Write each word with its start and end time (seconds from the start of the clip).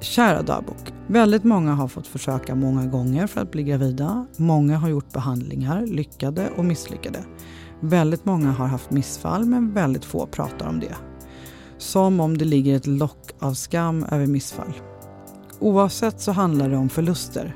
Kära 0.00 0.42
dagbok. 0.42 0.92
Väldigt 1.06 1.44
många 1.44 1.74
har 1.74 1.88
fått 1.88 2.06
försöka 2.06 2.54
många 2.54 2.86
gånger 2.86 3.26
för 3.26 3.40
att 3.40 3.50
bli 3.50 3.62
gravida. 3.62 4.26
Många 4.36 4.76
har 4.76 4.88
gjort 4.88 5.12
behandlingar, 5.12 5.86
lyckade 5.86 6.50
och 6.56 6.64
misslyckade. 6.64 7.18
Väldigt 7.80 8.24
många 8.24 8.50
har 8.50 8.66
haft 8.66 8.90
missfall 8.90 9.44
men 9.44 9.72
väldigt 9.72 10.04
få 10.04 10.26
pratar 10.26 10.68
om 10.68 10.80
det. 10.80 10.96
Som 11.78 12.20
om 12.20 12.38
det 12.38 12.44
ligger 12.44 12.76
ett 12.76 12.86
lock 12.86 13.30
av 13.38 13.54
skam 13.54 14.04
över 14.10 14.26
missfall. 14.26 14.72
Oavsett 15.58 16.20
så 16.20 16.32
handlar 16.32 16.68
det 16.68 16.76
om 16.76 16.88
förluster. 16.88 17.54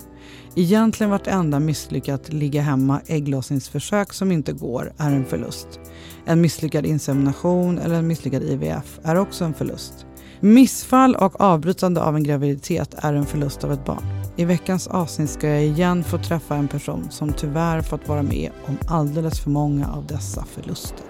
Egentligen 0.57 1.11
vartenda 1.11 1.61
misslyckat 1.61 2.33
ligga 2.33 2.63
hemma 2.63 3.01
ägglossningsförsök 3.07 4.13
som 4.13 4.33
inte 4.33 4.53
går 4.53 4.93
är 4.99 5.11
en 5.11 5.25
förlust. 5.25 5.81
En 6.25 6.41
misslyckad 6.41 6.87
insemination 6.87 7.79
eller 7.79 7.95
en 7.95 8.07
misslyckad 8.07 8.43
IVF 8.43 8.99
är 9.03 9.17
också 9.17 9.45
en 9.45 9.55
förlust. 9.55 10.07
Missfall 10.45 11.15
och 11.15 11.41
avbrytande 11.41 12.03
av 12.03 12.17
en 12.17 12.23
graviditet 12.23 12.95
är 12.99 13.15
en 13.15 13.27
förlust 13.27 13.65
av 13.65 13.73
ett 13.73 13.85
barn. 13.85 14.05
I 14.37 14.45
veckans 14.45 14.87
avsnitt 14.87 15.31
ska 15.31 15.49
jag 15.49 15.65
igen 15.65 16.05
få 16.05 16.19
träffa 16.19 16.55
en 16.55 16.69
person 16.69 17.11
som 17.11 17.33
tyvärr 17.33 17.83
fått 17.83 18.09
vara 18.09 18.23
med 18.23 18.51
om 18.67 18.79
alldeles 18.89 19.41
för 19.41 19.51
många 19.51 19.89
av 19.89 20.07
dessa 20.07 20.45
förluster. 20.45 21.07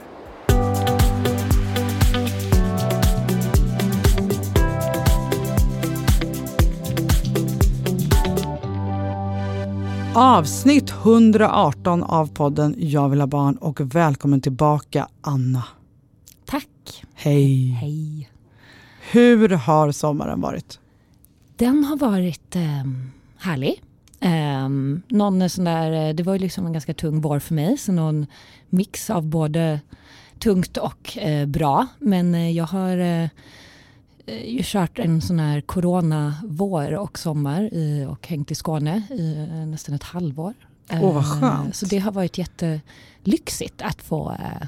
Avsnitt 10.15 10.91
118 10.91 12.03
av 12.03 12.27
podden 12.35 12.75
Jag 12.79 13.09
vill 13.09 13.21
ha 13.21 13.27
barn 13.27 13.57
och 13.57 13.81
välkommen 13.81 14.41
tillbaka 14.41 15.09
Anna. 15.21 15.65
Tack. 16.47 17.05
Hej. 17.15 17.69
Hej. 17.81 18.34
Hur 19.15 19.49
har 19.49 19.93
sommaren 19.93 20.41
varit? 20.41 20.79
Den 21.57 21.85
har 21.85 21.97
varit 21.97 22.57
eh, 22.57 22.85
härlig. 23.39 23.83
Eh, 24.21 24.69
någon 25.09 25.51
sån 25.51 25.65
där, 25.65 26.13
det 26.13 26.23
var 26.23 26.33
ju 26.33 26.39
liksom 26.39 26.67
en 26.67 26.73
ganska 26.73 26.95
tung 26.95 27.21
vår 27.21 27.39
för 27.39 27.55
mig, 27.55 27.77
så 27.79 27.93
någon 27.93 28.27
mix 28.69 29.11
av 29.11 29.27
både 29.27 29.81
tungt 30.39 30.77
och 30.77 31.19
eh, 31.19 31.47
bra. 31.47 31.87
Men 31.99 32.35
eh, 32.35 32.51
jag 32.51 32.65
har 32.65 32.99
eh, 32.99 33.29
ju 34.45 34.61
kört 34.63 34.99
en 34.99 35.21
sån 35.21 35.39
här 35.39 35.61
corona-vår 35.61 36.95
och 36.95 37.19
sommar 37.19 37.75
i, 37.75 38.07
och 38.09 38.29
hängt 38.29 38.51
i 38.51 38.55
Skåne 38.55 39.03
i 39.11 39.49
eh, 39.51 39.67
nästan 39.67 39.95
ett 39.95 40.03
halvår. 40.03 40.55
Åh, 40.91 41.05
oh, 41.05 41.15
vad 41.15 41.27
skönt. 41.27 41.77
Så 41.77 41.87
det 41.87 41.99
har 41.99 42.13
varit 42.13 42.39
jättelyxigt 42.39 43.83
att 43.83 44.03
få 44.03 44.31
eh, 44.31 44.67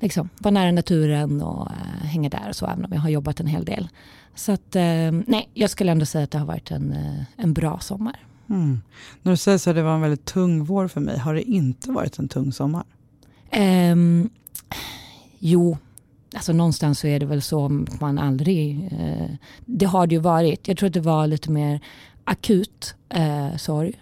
liksom, 0.00 0.28
vara 0.38 0.52
nära 0.52 0.72
naturen 0.72 1.42
och 1.42 1.70
uh, 1.70 2.06
hänga 2.06 2.28
där 2.28 2.48
och 2.48 2.56
så, 2.56 2.66
även 2.66 2.84
om 2.84 2.92
jag 2.92 3.00
har 3.00 3.08
jobbat 3.08 3.40
en 3.40 3.46
hel 3.46 3.64
del. 3.64 3.88
Så 4.34 4.52
att, 4.52 4.76
uh, 4.76 5.22
nej, 5.26 5.50
jag 5.54 5.70
skulle 5.70 5.92
ändå 5.92 6.06
säga 6.06 6.24
att 6.24 6.30
det 6.30 6.38
har 6.38 6.46
varit 6.46 6.70
en, 6.70 6.92
uh, 6.92 7.22
en 7.36 7.52
bra 7.52 7.78
sommar. 7.78 8.16
Mm. 8.48 8.80
När 9.22 9.32
du 9.32 9.36
säger 9.36 9.58
så 9.58 9.70
att 9.70 9.76
det 9.76 9.82
var 9.82 9.94
en 9.94 10.00
väldigt 10.00 10.24
tung 10.24 10.64
vår 10.64 10.88
för 10.88 11.00
mig, 11.00 11.18
har 11.18 11.34
det 11.34 11.42
inte 11.42 11.90
varit 11.90 12.18
en 12.18 12.28
tung 12.28 12.52
sommar? 12.52 12.84
Um, 13.92 14.30
jo, 15.38 15.78
alltså 16.34 16.52
någonstans 16.52 16.98
så 16.98 17.06
är 17.06 17.20
det 17.20 17.26
väl 17.26 17.42
så 17.42 17.66
att 17.66 18.00
man 18.00 18.18
aldrig, 18.18 18.90
det 19.64 19.86
har 19.86 20.06
det 20.06 20.14
ju 20.14 20.20
varit. 20.20 20.68
Jag 20.68 20.76
tror 20.76 20.86
att 20.86 20.94
det 20.94 21.00
var 21.00 21.26
lite 21.26 21.50
mer 21.50 21.80
akut 22.24 22.94
sorg 23.56 23.92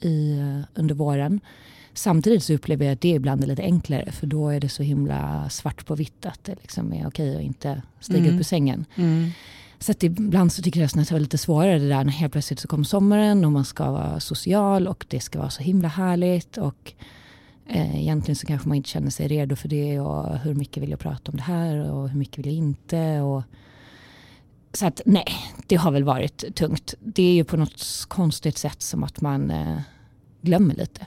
i, 0.00 0.40
under 0.74 0.94
våren. 0.94 1.40
Samtidigt 1.94 2.42
så 2.42 2.54
upplever 2.54 2.84
jag 2.84 2.92
att 2.92 3.00
det 3.00 3.08
ibland 3.08 3.42
är 3.44 3.46
lite 3.46 3.62
enklare 3.62 4.12
för 4.12 4.26
då 4.26 4.48
är 4.48 4.60
det 4.60 4.68
så 4.68 4.82
himla 4.82 5.50
svart 5.50 5.86
på 5.86 5.94
vitt 5.94 6.26
att 6.26 6.44
det 6.44 6.56
liksom 6.62 6.92
är 6.92 7.06
okej 7.06 7.36
att 7.36 7.42
inte 7.42 7.82
stiga 8.00 8.18
mm. 8.18 8.34
upp 8.34 8.40
ur 8.40 8.44
sängen. 8.44 8.84
Mm. 8.94 9.30
Så 9.78 9.92
att 9.92 10.02
ibland 10.02 10.52
så 10.52 10.62
tycker 10.62 10.80
jag 10.80 10.86
att 10.86 11.08
det 11.08 11.14
är 11.14 11.20
lite 11.20 11.38
svårare 11.38 11.78
det 11.78 11.88
där 11.88 12.04
när 12.04 12.12
helt 12.12 12.32
plötsligt 12.32 12.60
så 12.60 12.68
kommer 12.68 12.84
sommaren 12.84 13.44
och 13.44 13.52
man 13.52 13.64
ska 13.64 13.90
vara 13.90 14.20
social 14.20 14.88
och 14.88 15.06
det 15.08 15.20
ska 15.20 15.38
vara 15.38 15.50
så 15.50 15.62
himla 15.62 15.88
härligt 15.88 16.56
och 16.56 16.92
eh, 17.66 18.00
egentligen 18.00 18.36
så 18.36 18.46
kanske 18.46 18.68
man 18.68 18.76
inte 18.76 18.88
känner 18.88 19.10
sig 19.10 19.28
redo 19.28 19.56
för 19.56 19.68
det 19.68 20.00
och 20.00 20.38
hur 20.38 20.54
mycket 20.54 20.82
vill 20.82 20.90
jag 20.90 20.98
prata 20.98 21.32
om 21.32 21.36
det 21.36 21.42
här 21.42 21.90
och 21.90 22.08
hur 22.08 22.18
mycket 22.18 22.38
vill 22.38 22.46
jag 22.46 22.54
inte 22.54 23.20
och 23.20 23.42
så 24.72 24.86
att 24.86 25.00
nej, 25.06 25.26
det 25.66 25.76
har 25.76 25.90
väl 25.90 26.04
varit 26.04 26.54
tungt. 26.54 26.94
Det 27.00 27.22
är 27.22 27.34
ju 27.34 27.44
på 27.44 27.56
något 27.56 28.06
konstigt 28.08 28.58
sätt 28.58 28.82
som 28.82 29.04
att 29.04 29.20
man 29.20 29.50
eh, 29.50 29.78
glömmer 30.40 30.74
lite. 30.74 31.06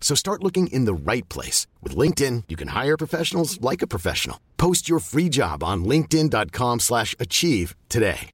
So 0.00 0.16
start 0.16 0.42
looking 0.42 0.66
in 0.66 0.86
the 0.86 1.12
right 1.12 1.28
place. 1.28 1.66
With 1.82 1.98
LinkedIn, 1.98 2.42
you 2.48 2.56
can 2.56 2.68
hire 2.68 2.96
professionals 2.96 3.60
like 3.70 3.84
a 3.84 3.86
professional. 3.86 4.36
Post 4.56 4.90
your 4.90 5.00
free 5.00 5.28
job 5.28 5.62
on 5.62 5.84
linkedin.com 5.84 6.80
slash 6.80 7.14
achieve 7.20 7.74
today. 7.88 8.30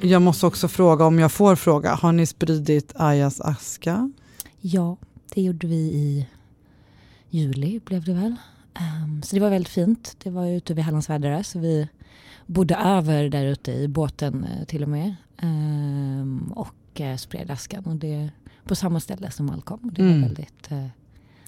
Jag 0.00 0.22
måste 0.22 0.46
också 0.46 0.68
fråga, 0.68 1.04
om 1.04 1.18
jag 1.18 1.32
får 1.32 1.56
fråga, 1.56 1.94
har 1.94 2.12
ni 2.12 2.26
spridit 2.26 2.92
Ajas 2.96 3.40
aska? 3.40 4.12
Ja, 4.60 4.96
det 5.34 5.42
gjorde 5.42 5.66
vi 5.66 5.76
i 5.76 6.26
juli 7.30 7.80
blev 7.84 8.04
det 8.04 8.14
väl. 8.14 8.36
Um, 9.04 9.22
så 9.22 9.36
det 9.36 9.42
var 9.42 9.50
väldigt 9.50 9.72
fint. 9.72 10.16
Det 10.22 10.30
var 10.30 10.46
ute 10.46 10.74
vid 10.74 10.84
Hallandsvädre 10.84 11.44
så 11.44 11.58
vi 11.58 11.88
bodde 12.46 12.74
över 12.74 13.28
där 13.28 13.44
ute 13.44 13.72
i 13.72 13.88
båten 13.88 14.44
uh, 14.44 14.64
till 14.64 14.82
och 14.82 14.88
med. 14.88 15.14
Um, 15.42 15.93
och 16.94 17.00
uh, 17.00 17.16
spred 17.16 17.50
askan 17.50 17.84
och 17.84 17.96
det 17.96 18.30
på 18.64 18.74
samma 18.74 19.00
ställe 19.00 19.30
som 19.30 19.46
Malcolm. 19.46 19.90
Det 19.94 20.02
mm. 20.02 20.20
var 20.20 20.28
väldigt, 20.28 20.72
uh, 20.72 20.86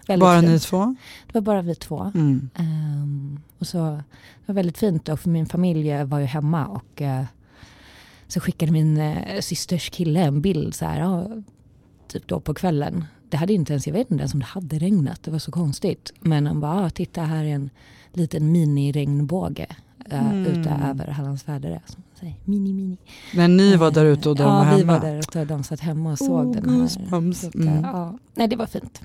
väldigt 0.07 0.21
Bara 0.21 0.41
fint. 0.41 0.53
ni 0.53 0.59
två? 0.59 0.97
Det 1.27 1.34
var 1.34 1.41
bara 1.41 1.62
vi 1.62 1.75
två. 1.75 2.12
Mm. 2.15 2.51
Um, 2.59 3.41
och 3.59 3.67
så, 3.67 3.79
det 4.15 4.47
var 4.47 4.55
väldigt 4.55 4.79
fint 4.79 5.09
och 5.09 5.21
för 5.21 5.31
min 5.31 5.47
familj 5.47 6.05
var 6.05 6.19
ju 6.19 6.27
hemma 6.27 6.67
och 6.67 7.03
så 8.29 8.41
skickade 8.41 8.73
min 8.73 8.97
eh, 8.97 9.41
systers 9.41 9.91
kille 9.91 10.21
en 10.21 10.41
bild 10.41 10.75
så 10.75 10.85
här, 10.85 11.01
ja, 11.01 11.27
typ 12.09 12.29
då 12.29 12.41
på 12.41 12.55
kvällen. 12.55 13.05
Det 13.29 13.37
hade 13.37 13.53
inte 13.53 13.73
ens, 13.73 13.87
jag 13.87 13.95
vet 13.95 14.11
inte 14.11 14.23
ens 14.23 14.35
om 14.35 14.41
det 14.41 14.47
hade 14.47 14.79
regnat, 14.79 15.23
det 15.23 15.31
var 15.31 15.39
så 15.39 15.53
konstigt. 15.53 16.12
Men 16.21 16.47
han 16.47 16.61
bara, 16.61 16.91
titta 16.91 17.23
här 17.23 17.45
är 17.45 17.55
en 17.55 17.71
liten 18.12 18.53
mini-regnbåge 18.53 19.67
uh, 20.12 20.31
mm. 20.31 20.47
ute 20.47 20.71
över 20.71 21.06
Hallandsväderö. 22.21 22.32
Mini, 22.44 22.72
mini. 22.72 22.97
Men 23.34 23.56
ni 23.56 23.77
var 23.77 23.91
där 23.91 24.04
ute 24.04 24.28
och 24.28 24.37
de 24.37 24.43
ja, 24.43 24.49
var 24.49 24.65
hemma? 24.65 24.77
Ja, 24.77 24.77
vi 24.77 24.84
var 24.84 25.00
där 25.00 25.19
ute 25.19 25.41
och 25.41 25.47
de 25.47 25.65
satt 25.65 25.81
hemma 25.81 26.12
och 26.12 26.19
såg 26.19 26.47
oh, 26.47 26.54
den 26.54 26.71
här. 26.71 27.32
Så, 27.32 27.50
mm. 27.54 27.84
ja. 27.84 28.19
Nej, 28.34 28.49
det 28.49 28.56
var 28.56 28.66
fint. 28.66 29.00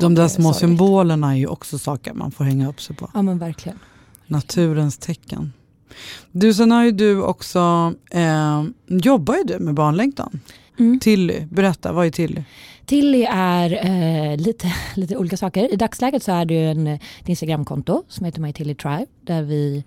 De 0.00 0.14
där 0.14 0.28
små 0.28 0.52
symbolerna 0.52 1.32
är 1.32 1.36
ju 1.36 1.46
också 1.46 1.78
saker 1.78 2.12
man 2.14 2.30
får 2.30 2.44
hänga 2.44 2.68
upp 2.68 2.80
sig 2.80 2.96
på. 2.96 3.10
Ja, 3.14 3.22
men 3.22 3.38
verkligen. 3.38 3.78
Naturens 4.26 4.98
tecken. 4.98 5.52
Du, 6.32 6.54
sen 6.54 6.70
har 6.70 6.84
ju 6.84 6.92
du 6.92 7.22
också, 7.22 7.94
eh, 8.10 8.64
jobbar 8.86 9.36
ju 9.36 9.44
du 9.44 9.58
med 9.58 9.74
barnlängtan. 9.74 10.40
Mm. 10.78 11.00
Tilly, 11.00 11.46
berätta, 11.50 11.92
vad 11.92 12.06
är 12.06 12.10
Tilly? 12.10 12.42
Tilly 12.86 13.26
är 13.30 13.86
eh, 13.86 14.36
lite, 14.36 14.74
lite 14.94 15.16
olika 15.16 15.36
saker. 15.36 15.72
I 15.72 15.76
dagsläget 15.76 16.22
så 16.22 16.32
är 16.32 16.44
det 16.44 16.64
en, 16.64 16.86
ett 16.86 17.00
Instagramkonto 17.26 18.02
som 18.08 18.24
heter 18.26 18.40
My 18.40 18.52
Tilly 18.52 18.74
Tribe 18.74 19.06
där 19.20 19.42
vi 19.42 19.84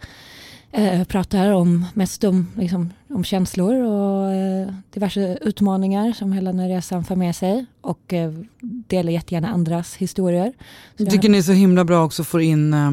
eh, 0.71 1.03
pratar 1.03 1.51
om, 1.51 1.85
mest 1.93 2.23
om, 2.23 2.47
liksom, 2.57 2.93
om 3.09 3.23
känslor 3.23 3.75
och 3.75 4.31
eh, 4.31 4.73
diverse 4.93 5.37
utmaningar 5.41 6.13
som 6.13 6.31
hela 6.31 6.51
den 6.51 6.59
här 6.59 6.69
resan 6.69 7.03
för 7.03 7.15
med 7.15 7.35
sig 7.35 7.65
och 7.81 8.13
eh, 8.13 8.33
delar 8.61 9.11
jättegärna 9.11 9.47
andras 9.47 9.95
historier. 9.95 10.53
Så 10.97 11.03
jag 11.03 11.09
tycker 11.09 11.29
ni 11.29 11.37
är 11.37 11.41
så 11.41 11.51
himla 11.51 11.85
bra 11.85 12.05
också 12.05 12.23
får 12.23 12.41
in 12.41 12.73
eh, 12.73 12.91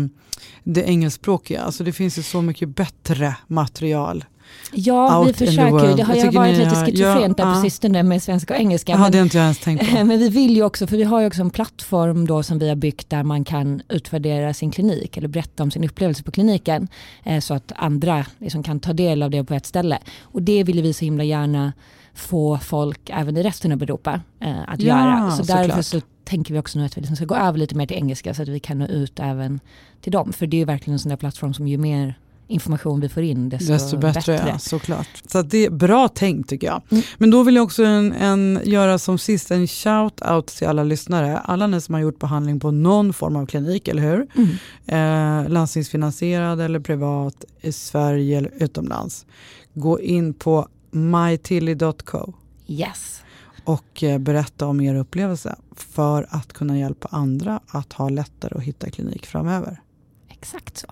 det 0.64 0.82
engelskspråkiga. 0.82 1.62
Alltså 1.62 1.84
det 1.84 1.92
finns 1.92 2.18
ju 2.18 2.22
så 2.22 2.42
mycket 2.42 2.68
bättre 2.68 3.36
material. 3.46 4.24
Ja, 4.72 5.22
vi 5.22 5.32
försöker. 5.32 5.96
Det 5.96 6.02
har 6.02 6.14
ju 6.14 6.30
varit 6.30 6.58
lite 6.58 6.84
schizofrent 6.84 7.38
ja, 7.38 7.44
där 7.44 7.54
på 7.54 7.60
sistone 7.60 8.02
med 8.02 8.22
svenska 8.22 8.54
och 8.54 8.60
engelska. 8.60 8.92
Ja, 8.92 8.98
men, 8.98 9.12
det 9.12 9.18
har 9.18 9.22
inte 9.22 9.36
jag 9.36 9.44
ens 9.44 9.58
tänkt 9.58 9.90
på. 9.90 9.94
Men 10.04 10.18
vi 10.18 10.28
vill 10.28 10.56
ju 10.56 10.62
också, 10.62 10.86
för 10.86 10.96
vi 10.96 11.04
har 11.04 11.20
ju 11.20 11.26
också 11.26 11.40
en 11.40 11.50
plattform 11.50 12.26
då 12.26 12.42
som 12.42 12.58
vi 12.58 12.68
har 12.68 12.76
byggt 12.76 13.10
där 13.10 13.22
man 13.22 13.44
kan 13.44 13.82
utvärdera 13.88 14.54
sin 14.54 14.70
klinik 14.70 15.16
eller 15.16 15.28
berätta 15.28 15.62
om 15.62 15.70
sin 15.70 15.84
upplevelse 15.84 16.22
på 16.22 16.30
kliniken. 16.30 16.88
Eh, 17.24 17.40
så 17.40 17.54
att 17.54 17.72
andra 17.76 18.26
liksom 18.38 18.62
kan 18.62 18.80
ta 18.80 18.92
del 18.92 19.22
av 19.22 19.30
det 19.30 19.44
på 19.44 19.54
ett 19.54 19.66
ställe. 19.66 19.98
Och 20.22 20.42
det 20.42 20.64
vill 20.64 20.82
vi 20.82 20.92
så 20.92 21.04
himla 21.04 21.24
gärna 21.24 21.72
få 22.14 22.58
folk 22.58 23.10
även 23.10 23.36
i 23.36 23.42
resten 23.42 23.72
av 23.72 23.82
Europa 23.82 24.20
eh, 24.40 24.60
att 24.66 24.80
ja, 24.82 24.98
göra. 24.98 25.30
Så, 25.30 25.42
därför 25.42 25.82
så 25.82 26.00
tänker 26.24 26.54
vi 26.54 26.60
också 26.60 26.78
nu 26.78 26.84
att 26.84 26.96
vi 26.96 27.00
liksom 27.00 27.16
ska 27.16 27.24
gå 27.24 27.34
över 27.34 27.58
lite 27.58 27.74
mer 27.74 27.86
till 27.86 27.96
engelska 27.96 28.34
så 28.34 28.42
att 28.42 28.48
vi 28.48 28.60
kan 28.60 28.78
nå 28.78 28.86
ut 28.86 29.20
även 29.20 29.60
till 30.00 30.12
dem. 30.12 30.32
För 30.32 30.46
det 30.46 30.60
är 30.60 30.66
verkligen 30.66 30.92
en 30.92 30.98
sån 30.98 31.10
där 31.10 31.16
plattform 31.16 31.54
som 31.54 31.68
ju 31.68 31.78
mer 31.78 32.18
information 32.48 33.00
vi 33.00 33.08
får 33.08 33.22
in 33.22 33.48
desto, 33.48 33.72
Desto 33.72 33.96
bättre, 33.96 34.32
bättre. 34.32 34.48
Ja, 34.48 34.58
såklart. 34.58 35.22
Så 35.26 35.42
det 35.42 35.66
är 35.66 35.70
bra 35.70 36.08
tänkt 36.08 36.48
tycker 36.48 36.66
jag. 36.66 36.82
Mm. 36.90 37.02
Men 37.18 37.30
då 37.30 37.42
vill 37.42 37.56
jag 37.56 37.64
också 37.64 37.84
en, 37.84 38.12
en, 38.12 38.60
göra 38.64 38.98
som 38.98 39.18
sist 39.18 39.50
en 39.50 39.66
shout-out 39.66 40.58
till 40.58 40.66
alla 40.66 40.84
lyssnare. 40.84 41.38
Alla 41.38 41.66
ni 41.66 41.80
som 41.80 41.94
har 41.94 42.02
gjort 42.02 42.18
behandling 42.18 42.60
på 42.60 42.70
någon 42.70 43.12
form 43.12 43.36
av 43.36 43.46
klinik, 43.46 43.88
eller 43.88 44.02
hur? 44.02 44.26
Mm. 44.34 45.44
Eh, 45.44 45.50
landstingsfinansierad 45.50 46.60
eller 46.60 46.80
privat 46.80 47.44
i 47.60 47.72
Sverige 47.72 48.38
eller 48.38 48.52
utomlands. 48.56 49.26
Gå 49.74 50.00
in 50.00 50.34
på 50.34 50.68
mytilly.co 50.90 52.32
Yes. 52.66 53.22
och 53.64 54.02
eh, 54.02 54.18
berätta 54.18 54.66
om 54.66 54.80
er 54.80 54.94
upplevelse 54.94 55.56
för 55.76 56.26
att 56.30 56.52
kunna 56.52 56.78
hjälpa 56.78 57.08
andra 57.10 57.60
att 57.66 57.92
ha 57.92 58.08
lättare 58.08 58.54
att 58.58 58.62
hitta 58.62 58.90
klinik 58.90 59.26
framöver. 59.26 59.80
Exakt 60.28 60.76
så. 60.76 60.86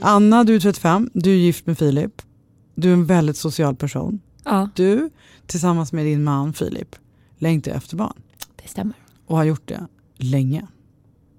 Anna, 0.00 0.44
du 0.44 0.54
är 0.54 0.60
35, 0.60 1.10
du 1.14 1.30
är 1.30 1.36
gift 1.36 1.66
med 1.66 1.78
Filip. 1.78 2.22
Du 2.74 2.88
är 2.88 2.92
en 2.92 3.06
väldigt 3.06 3.36
social 3.36 3.76
person. 3.76 4.20
Ja, 4.44 4.68
Du 4.74 5.10
tillsammans 5.46 5.92
med 5.92 6.04
din 6.06 6.24
man 6.24 6.52
Filip 6.52 6.96
längtar 7.38 7.72
efter 7.72 7.96
barn 7.96 8.12
det 8.62 8.68
stämmer. 8.68 8.94
och 9.26 9.36
har 9.36 9.44
gjort 9.44 9.68
det 9.68 9.86
länge. 10.16 10.66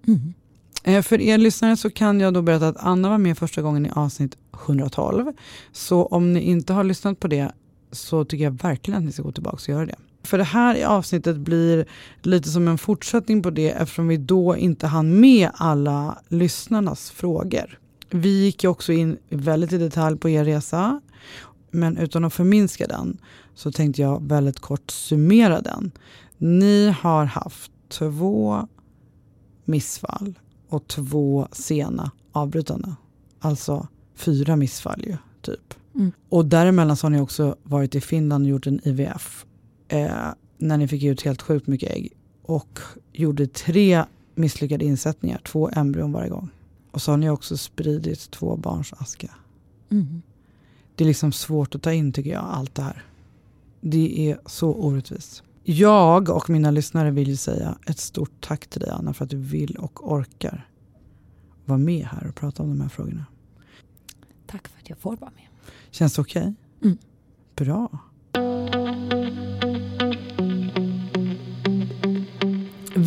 Mm. 0.08 0.34
Eh, 0.84 1.02
För 1.02 1.22
er 1.22 1.38
lyssnare 1.38 1.78
så 1.78 1.90
kan 1.90 2.20
jag 2.20 2.34
då 2.34 2.42
berätta 2.42 2.68
att 2.68 2.78
Anna 2.78 3.10
var 3.10 3.18
med 3.18 3.38
första 3.38 3.62
gången 3.62 3.86
i 3.86 3.90
avsnitt 3.90 4.38
112. 4.66 5.34
Så 5.72 6.06
om 6.06 6.34
ni 6.34 6.40
inte 6.40 6.74
har 6.74 6.84
lyssnat 6.84 7.20
på 7.20 7.28
det 7.28 7.52
så 7.92 8.26
tycker 8.26 8.44
jag 8.44 8.52
verkligen 8.52 8.98
att 8.98 9.04
ni 9.06 9.12
ska 9.12 9.24
gå 9.24 9.32
tillbaka 9.32 9.56
och 9.56 9.70
göra 9.70 9.86
det. 9.86 9.96
För 10.24 10.38
det 10.38 10.44
här 10.44 10.86
avsnittet 10.86 11.38
blir 11.38 11.86
lite 12.22 12.50
som 12.50 12.68
en 12.68 12.78
fortsättning 12.78 13.44
på 13.44 13.50
det 13.50 13.70
eftersom 13.72 14.08
vi 14.08 14.18
då 14.18 14.58
inte 14.58 14.88
hann 14.88 15.20
med 15.20 15.50
alla 15.54 16.22
lyssnarnas 16.28 17.12
frågor. 17.12 17.80
Vi 18.10 18.44
gick 18.44 18.64
ju 18.64 18.70
också 18.70 18.94
in 18.94 19.18
väldigt 19.30 19.74
i 19.74 19.78
detalj 19.78 20.18
på 20.18 20.30
er 20.30 20.46
resa 20.46 21.02
men 21.72 21.98
utan 21.98 22.26
att 22.26 22.34
förminska 22.34 22.88
den 22.88 23.18
så 23.56 23.72
tänkte 23.72 24.02
jag 24.02 24.28
väldigt 24.28 24.60
kort 24.60 24.92
summera 24.92 25.62
den. 25.62 25.92
Ni 26.38 26.96
har 27.02 27.26
haft 27.26 27.72
två 27.90 28.68
missfall 29.66 30.40
och 30.70 30.88
två 30.88 31.48
sena 31.52 32.12
avbrytande. 32.32 32.96
Alltså 33.40 33.88
fyra 34.16 34.56
missfall 34.56 35.04
ju, 35.06 35.18
typ. 35.42 35.74
Mm. 35.96 36.12
Och 36.30 36.46
däremellan 36.46 36.98
så 36.98 37.06
har 37.06 37.12
ni 37.12 37.22
också 37.22 37.56
varit 37.64 37.96
i 37.96 38.02
Finland 38.02 38.44
och 38.46 38.50
gjort 38.50 38.68
en 38.68 38.88
IVF. 38.88 39.46
Eh, 39.90 40.34
när 40.58 40.78
ni 40.78 40.88
fick 40.88 41.04
ut 41.04 41.22
helt 41.22 41.42
sjukt 41.42 41.68
mycket 41.68 41.92
ägg. 41.92 42.14
Och 42.42 42.80
gjorde 43.14 43.48
tre 43.48 44.04
misslyckade 44.36 44.86
insättningar, 44.86 45.42
två 45.46 45.70
embryon 45.74 46.12
varje 46.12 46.30
gång. 46.30 46.50
Och 46.92 47.02
så 47.02 47.12
har 47.12 47.18
ni 47.18 47.30
också 47.30 47.58
spridit 47.58 48.32
två 48.32 48.56
barns 48.56 48.94
aska. 48.94 49.32
Mm. 49.90 50.22
Det 50.96 51.04
är 51.04 51.08
liksom 51.08 51.32
svårt 51.32 51.76
att 51.76 51.82
ta 51.82 51.94
in 51.94 52.12
tycker 52.12 52.32
jag, 52.32 52.46
allt 52.46 52.76
det 52.76 52.82
här. 52.82 53.04
Det 53.82 54.32
är 54.32 54.40
så 54.46 54.74
orättvist. 54.74 55.44
Jag 55.64 56.30
och 56.30 56.50
mina 56.50 56.72
lyssnare 56.72 57.12
vill 57.12 57.28
ju 57.28 57.36
säga 57.36 57.78
ett 57.88 58.00
stort 58.00 58.32
tack 58.40 58.68
till 58.68 58.82
dig 58.82 58.90
Anna 58.90 59.14
för 59.14 59.26
att 59.26 59.32
du 59.32 59.38
vill 59.38 59.76
och 59.76 60.12
orkar 60.14 60.70
vara 61.66 61.78
med 61.80 62.06
här 62.06 62.28
och 62.28 62.36
prata 62.36 62.64
om 62.64 62.70
de 62.70 62.82
här 62.82 62.90
frågorna. 62.90 63.26
Tack 64.48 64.68
för 64.68 64.80
att 64.80 64.90
jag 64.90 64.98
får 64.98 65.18
vara 65.18 65.32
med. 65.36 65.46
Känns 65.92 66.14
det 66.14 66.22
okej? 66.22 66.54
Mm. 66.84 66.98
Bra. 67.56 67.90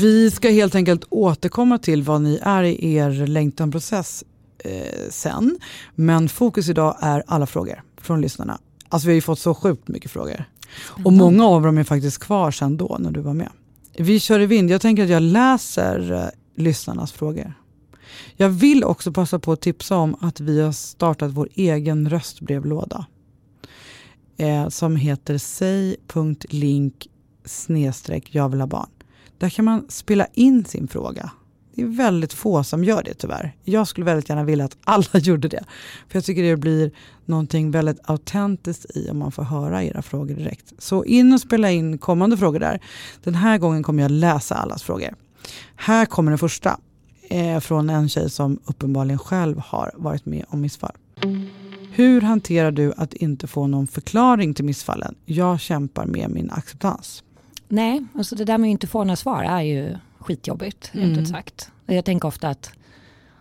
Vi 0.02 0.30
ska 0.30 0.50
helt 0.50 0.74
enkelt 0.74 1.04
återkomma 1.10 1.78
till 1.78 2.02
vad 2.02 2.22
ni 2.22 2.38
är 2.42 2.62
i 2.62 2.94
er 2.94 3.26
längtanprocess 3.26 4.24
eh, 4.58 5.10
sen. 5.10 5.58
Men 5.94 6.28
fokus 6.28 6.68
idag 6.68 6.96
är 7.00 7.22
alla 7.26 7.46
frågor 7.46 7.82
från 8.00 8.20
lyssnarna. 8.20 8.58
Alltså 8.88 9.06
vi 9.06 9.12
har 9.12 9.14
ju 9.14 9.20
fått 9.20 9.38
så 9.38 9.54
sjukt 9.54 9.88
mycket 9.88 10.10
frågor. 10.10 10.44
Och 11.04 11.12
många 11.12 11.46
av 11.46 11.62
dem 11.62 11.78
är 11.78 11.84
faktiskt 11.84 12.18
kvar 12.18 12.50
sen 12.50 12.76
då 12.76 12.96
när 13.00 13.10
du 13.10 13.20
var 13.20 13.34
med. 13.34 13.48
Vi 13.98 14.20
kör 14.20 14.40
i 14.40 14.46
vind. 14.46 14.70
Jag 14.70 14.80
tänker 14.80 15.04
att 15.04 15.10
jag 15.10 15.22
läser 15.22 16.12
eh, 16.12 16.62
lyssnarnas 16.62 17.12
frågor. 17.12 17.54
Jag 18.36 18.48
vill 18.48 18.84
också 18.84 19.12
passa 19.12 19.38
på 19.38 19.52
att 19.52 19.60
tipsa 19.60 19.96
om 19.96 20.16
att 20.20 20.40
vi 20.40 20.60
har 20.60 20.72
startat 20.72 21.30
vår 21.30 21.48
egen 21.54 22.10
röstbrevlåda. 22.10 23.06
Eh, 24.36 24.68
som 24.68 24.96
heter 24.96 25.38
säg.link 25.38 27.08
snedstreck 27.44 28.34
jag 28.34 28.48
vill 28.48 28.60
ha 28.60 28.66
barn. 28.66 28.88
Där 29.42 29.48
kan 29.48 29.64
man 29.64 29.84
spela 29.88 30.26
in 30.32 30.64
sin 30.64 30.88
fråga. 30.88 31.30
Det 31.74 31.82
är 31.82 31.86
väldigt 31.86 32.32
få 32.32 32.64
som 32.64 32.84
gör 32.84 33.02
det 33.02 33.14
tyvärr. 33.14 33.56
Jag 33.64 33.88
skulle 33.88 34.06
väldigt 34.06 34.28
gärna 34.28 34.44
vilja 34.44 34.64
att 34.64 34.76
alla 34.84 35.04
gjorde 35.12 35.48
det. 35.48 35.64
För 36.08 36.16
jag 36.16 36.24
tycker 36.24 36.42
det 36.42 36.56
blir 36.56 36.90
någonting 37.24 37.70
väldigt 37.70 37.98
autentiskt 38.04 38.96
i 38.96 39.10
om 39.10 39.18
man 39.18 39.32
får 39.32 39.42
höra 39.42 39.84
era 39.84 40.02
frågor 40.02 40.34
direkt. 40.34 40.72
Så 40.78 41.04
in 41.04 41.32
och 41.32 41.40
spela 41.40 41.70
in 41.70 41.98
kommande 41.98 42.36
frågor 42.36 42.58
där. 42.58 42.80
Den 43.24 43.34
här 43.34 43.58
gången 43.58 43.82
kommer 43.82 44.02
jag 44.02 44.10
läsa 44.10 44.54
allas 44.54 44.82
frågor. 44.82 45.14
Här 45.76 46.06
kommer 46.06 46.30
den 46.30 46.38
första. 46.38 46.80
Eh, 47.30 47.60
från 47.60 47.90
en 47.90 48.08
tjej 48.08 48.30
som 48.30 48.58
uppenbarligen 48.64 49.18
själv 49.18 49.58
har 49.58 49.90
varit 49.94 50.26
med 50.26 50.44
om 50.48 50.60
missfall. 50.60 50.96
Hur 51.92 52.20
hanterar 52.20 52.70
du 52.70 52.92
att 52.96 53.14
inte 53.14 53.46
få 53.46 53.66
någon 53.66 53.86
förklaring 53.86 54.54
till 54.54 54.64
missfallen? 54.64 55.14
Jag 55.24 55.60
kämpar 55.60 56.06
med 56.06 56.30
min 56.30 56.50
acceptans. 56.50 57.22
Nej, 57.74 58.04
alltså 58.14 58.36
det 58.36 58.44
där 58.44 58.58
med 58.58 58.68
att 58.68 58.72
inte 58.72 58.86
få 58.86 59.04
några 59.04 59.16
svar 59.16 59.42
är 59.44 59.60
ju 59.60 59.96
skitjobbigt, 60.18 60.90
Mm. 60.94 61.18
ut 61.18 61.28
sagt. 61.28 61.70
Jag 61.86 62.04
tänker 62.04 62.28
ofta 62.28 62.48
att 62.48 62.72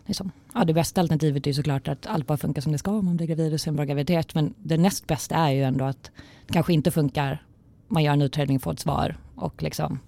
liksom, 0.05 0.31
ja, 0.53 0.63
det 0.65 0.73
bästa 0.73 1.01
alternativet 1.01 1.47
är 1.47 1.53
såklart 1.53 1.87
att 1.87 2.07
allt 2.07 2.27
bara 2.27 2.37
funkar 2.37 2.61
som 2.61 2.71
det 2.71 2.77
ska 2.77 2.91
om 2.91 3.05
man 3.05 3.17
blir 3.17 3.27
gravid 3.27 3.53
och 3.53 3.61
sen 3.61 3.75
bra 3.75 3.85
graviditet. 3.85 4.35
Men 4.35 4.53
det 4.57 4.77
näst 4.77 5.07
bästa 5.07 5.35
är 5.35 5.51
ju 5.51 5.63
ändå 5.63 5.85
att 5.85 6.11
det 6.47 6.53
kanske 6.53 6.73
inte 6.73 6.91
funkar. 6.91 7.43
Man 7.87 8.03
gör 8.03 8.13
en 8.13 8.21
utredning, 8.21 8.59
får 8.59 8.73
ett 8.73 8.79
svar 8.79 9.17
och 9.35 9.63
liksom 9.63 9.99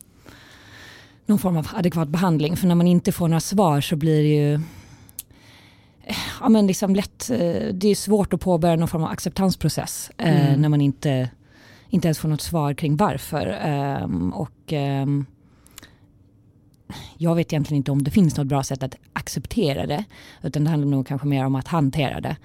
någon 1.26 1.40
form 1.40 1.58
av 1.58 1.68
adekvat 1.74 2.08
behandling. 2.08 2.58
För 2.58 2.68
när 2.68 2.76
man 2.76 2.88
inte 2.88 3.12
får 3.12 3.28
några 3.28 3.40
svar 3.40 3.82
så 3.82 3.96
blir 3.96 4.24
det 4.24 4.30
ju 4.52 4.60
ja, 6.42 6.50
men 6.50 6.68
liksom 6.68 6.96
lätt, 6.96 7.30
eh, 7.30 7.38
det 7.74 7.88
är 7.88 7.96
svårt 7.96 8.34
att 8.34 8.42
påbörja 8.42 8.76
någon 8.76 8.88
form 8.88 9.04
av 9.04 9.10
acceptansprocess 9.12 10.12
eh, 10.18 10.48
Mm. 10.48 10.62
när 10.62 10.70
man 10.70 10.82
inte, 10.82 11.30
inte 11.94 12.08
ens 12.08 12.20
får 12.20 12.30
något 12.30 12.42
svar 12.42 12.74
kring 12.74 12.98
varför. 12.98 13.58
Ehm, 13.62 14.34
och 14.34 14.74
ehm, 14.74 15.26
jag 17.18 17.36
vet 17.36 17.54
egentligen 17.54 17.78
inte 17.78 17.92
om 17.92 18.04
det 18.04 18.12
finns 18.12 18.38
något 18.38 18.48
bra 18.48 18.64
sätt 18.64 18.84
att 18.84 18.96
acceptera 19.14 19.86
det. 19.86 20.04
Utan 20.42 20.64
det 20.64 20.70
handlar 20.70 20.90
nog 20.90 21.08
kanske 21.08 21.28
mer 21.28 21.46
om 21.46 21.56
att 21.56 21.68
hantera 21.68 22.22
det. 22.22 22.36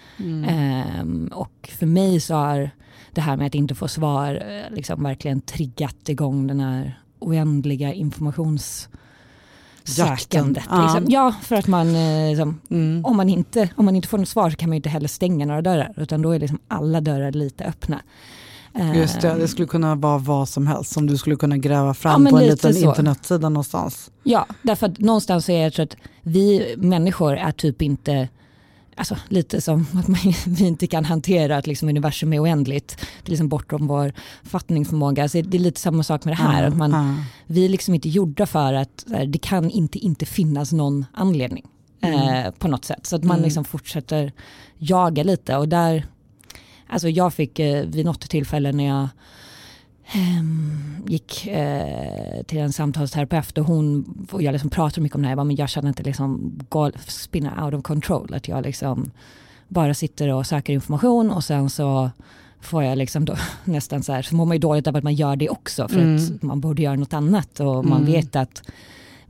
Ehm, 0.48 1.30
och 1.34 1.70
för 1.78 1.86
mig 1.86 2.20
så 2.20 2.34
har 2.34 2.70
det 3.12 3.20
här 3.20 3.36
med 3.36 3.46
att 3.46 3.54
inte 3.54 3.74
få 3.74 3.88
svar 3.88 4.34
eh, 4.34 4.70
liksom 4.74 5.02
verkligen 5.02 5.40
triggat 5.40 6.08
igång 6.08 6.46
den 6.46 6.60
här 6.60 7.00
oändliga 7.18 7.92
informationssökandet. 7.92 10.64
Ja. 10.70 10.82
Liksom. 10.82 11.04
Ja, 11.08 11.34
för 11.42 11.56
att 11.56 11.66
man, 11.66 11.96
eh, 11.96 12.28
liksom, 12.28 12.60
Mm. 12.70 13.04
om, 13.04 13.16
man 13.16 13.28
inte, 13.28 13.68
om 13.76 13.84
man 13.84 13.96
inte 13.96 14.08
får 14.08 14.18
något 14.18 14.28
svar 14.28 14.50
så 14.50 14.56
kan 14.56 14.68
man 14.68 14.76
inte 14.76 14.88
heller 14.88 15.08
stänga 15.08 15.46
några 15.46 15.62
dörrar. 15.62 15.94
Utan 15.96 16.22
då 16.22 16.30
är 16.30 16.38
liksom 16.38 16.58
alla 16.68 17.00
dörrar 17.00 17.32
lite 17.32 17.64
öppna. 17.64 18.00
Just 18.94 19.20
det, 19.20 19.30
Ehm, 19.30 19.38
det 19.38 19.48
skulle 19.48 19.68
kunna 19.68 19.94
vara 19.94 20.18
vad 20.18 20.48
som 20.48 20.66
helst 20.66 20.92
som 20.92 21.06
du 21.06 21.16
skulle 21.16 21.36
kunna 21.36 21.56
gräva 21.56 21.86
Ja, 21.86 21.94
fram 21.94 22.22
men 22.22 22.30
på 22.32 22.38
en 22.38 22.42
lite 22.46 22.68
liten 22.68 22.82
så. 22.82 22.88
internetsida 22.88 23.48
någonstans. 23.48 24.10
Ja, 24.22 24.46
därför 24.62 24.86
att 24.86 24.98
någonstans 24.98 25.44
så 25.44 25.52
är 25.52 25.62
jag 25.62 25.72
tror 25.72 25.84
att 25.84 25.96
vi 26.22 26.74
människor 26.78 27.36
är 27.36 27.52
typ 27.52 27.82
inte, 27.82 28.28
alltså 28.96 29.16
lite 29.28 29.60
som 29.60 29.86
att 29.94 30.08
man, 30.08 30.18
vi 30.46 30.66
inte 30.66 30.86
kan 30.86 31.04
hantera 31.04 31.56
att 31.56 31.66
liksom 31.66 31.88
universum 31.88 32.32
är 32.32 32.42
oändligt. 32.42 32.96
Det 32.98 33.28
är 33.28 33.30
liksom 33.30 33.48
bortom 33.48 33.86
vår 33.86 34.12
fattningsförmåga. 34.42 35.28
Så 35.28 35.40
det 35.40 35.56
är 35.56 35.60
lite 35.60 35.80
samma 35.80 36.02
sak 36.02 36.24
med 36.24 36.32
det 36.32 36.42
här. 36.42 36.62
Ja, 36.62 36.68
att 36.68 36.76
man, 36.76 36.90
ja. 36.90 37.14
Vi 37.46 37.64
är 37.64 37.68
liksom 37.68 37.94
inte 37.94 38.08
gjorda 38.08 38.46
för 38.46 38.72
att 38.72 39.04
här, 39.10 39.26
det 39.26 39.38
kan 39.38 39.70
inte 39.70 39.98
inte 39.98 40.26
finnas 40.26 40.72
någon 40.72 41.06
anledning 41.12 41.66
eh, 42.02 42.50
på 42.58 42.68
något 42.68 42.84
sätt. 42.84 43.06
Så 43.06 43.16
att 43.16 43.24
man 43.24 43.36
Mm. 43.36 43.44
liksom 43.44 43.64
fortsätter 43.64 44.32
jaga 44.78 45.22
lite 45.22 45.56
och 45.56 45.68
där, 45.68 46.06
alltså 46.88 47.08
jag 47.08 47.34
fick 47.34 47.58
eh, 47.58 47.84
vid 47.86 48.04
något 48.04 48.20
tillfälle 48.30 48.72
när 48.72 48.86
jag 48.86 49.08
ehm, 50.12 51.04
gick 51.06 51.46
eh, 51.46 52.42
till 52.46 52.58
en 52.58 52.72
samtalsterapeut 52.72 53.58
och 53.58 53.64
hon, 53.64 54.04
och 54.32 54.42
jag 54.42 54.52
liksom 54.52 54.70
pratar 54.70 55.02
mycket 55.02 55.16
om 55.16 55.22
det 55.22 55.28
här, 55.28 55.32
jag, 55.32 55.36
bara, 55.38 55.44
men 55.44 55.56
jag 55.56 55.68
känner 55.68 55.88
inte 55.88 56.02
liksom 56.02 56.58
spinna 57.06 57.64
out 57.64 57.74
of 57.74 57.82
control, 57.82 58.34
att 58.34 58.48
jag 58.48 58.62
liksom 58.64 59.10
bara 59.68 59.94
sitter 59.94 60.28
och 60.28 60.46
söker 60.46 60.72
information 60.72 61.30
och 61.30 61.44
sen 61.44 61.70
så 61.70 62.10
får 62.60 62.84
jag 62.84 62.98
liksom 62.98 63.24
då 63.24 63.36
nästan 63.64 64.02
så 64.02 64.12
här, 64.12 64.22
så 64.22 64.34
mår 64.36 64.44
man 64.46 64.54
ju 64.54 64.60
dåligt 64.60 64.86
av 64.86 64.96
att 64.96 65.04
man 65.04 65.14
gör 65.14 65.36
det 65.36 65.48
också 65.48 65.88
för 65.88 66.00
Mm. 66.00 66.16
att 66.16 66.42
man 66.42 66.60
borde 66.60 66.82
göra 66.82 66.96
något 66.96 67.12
annat 67.12 67.60
och 67.60 67.84
man 67.84 68.00
Mm. 68.00 68.12
vet 68.12 68.36
att 68.36 68.62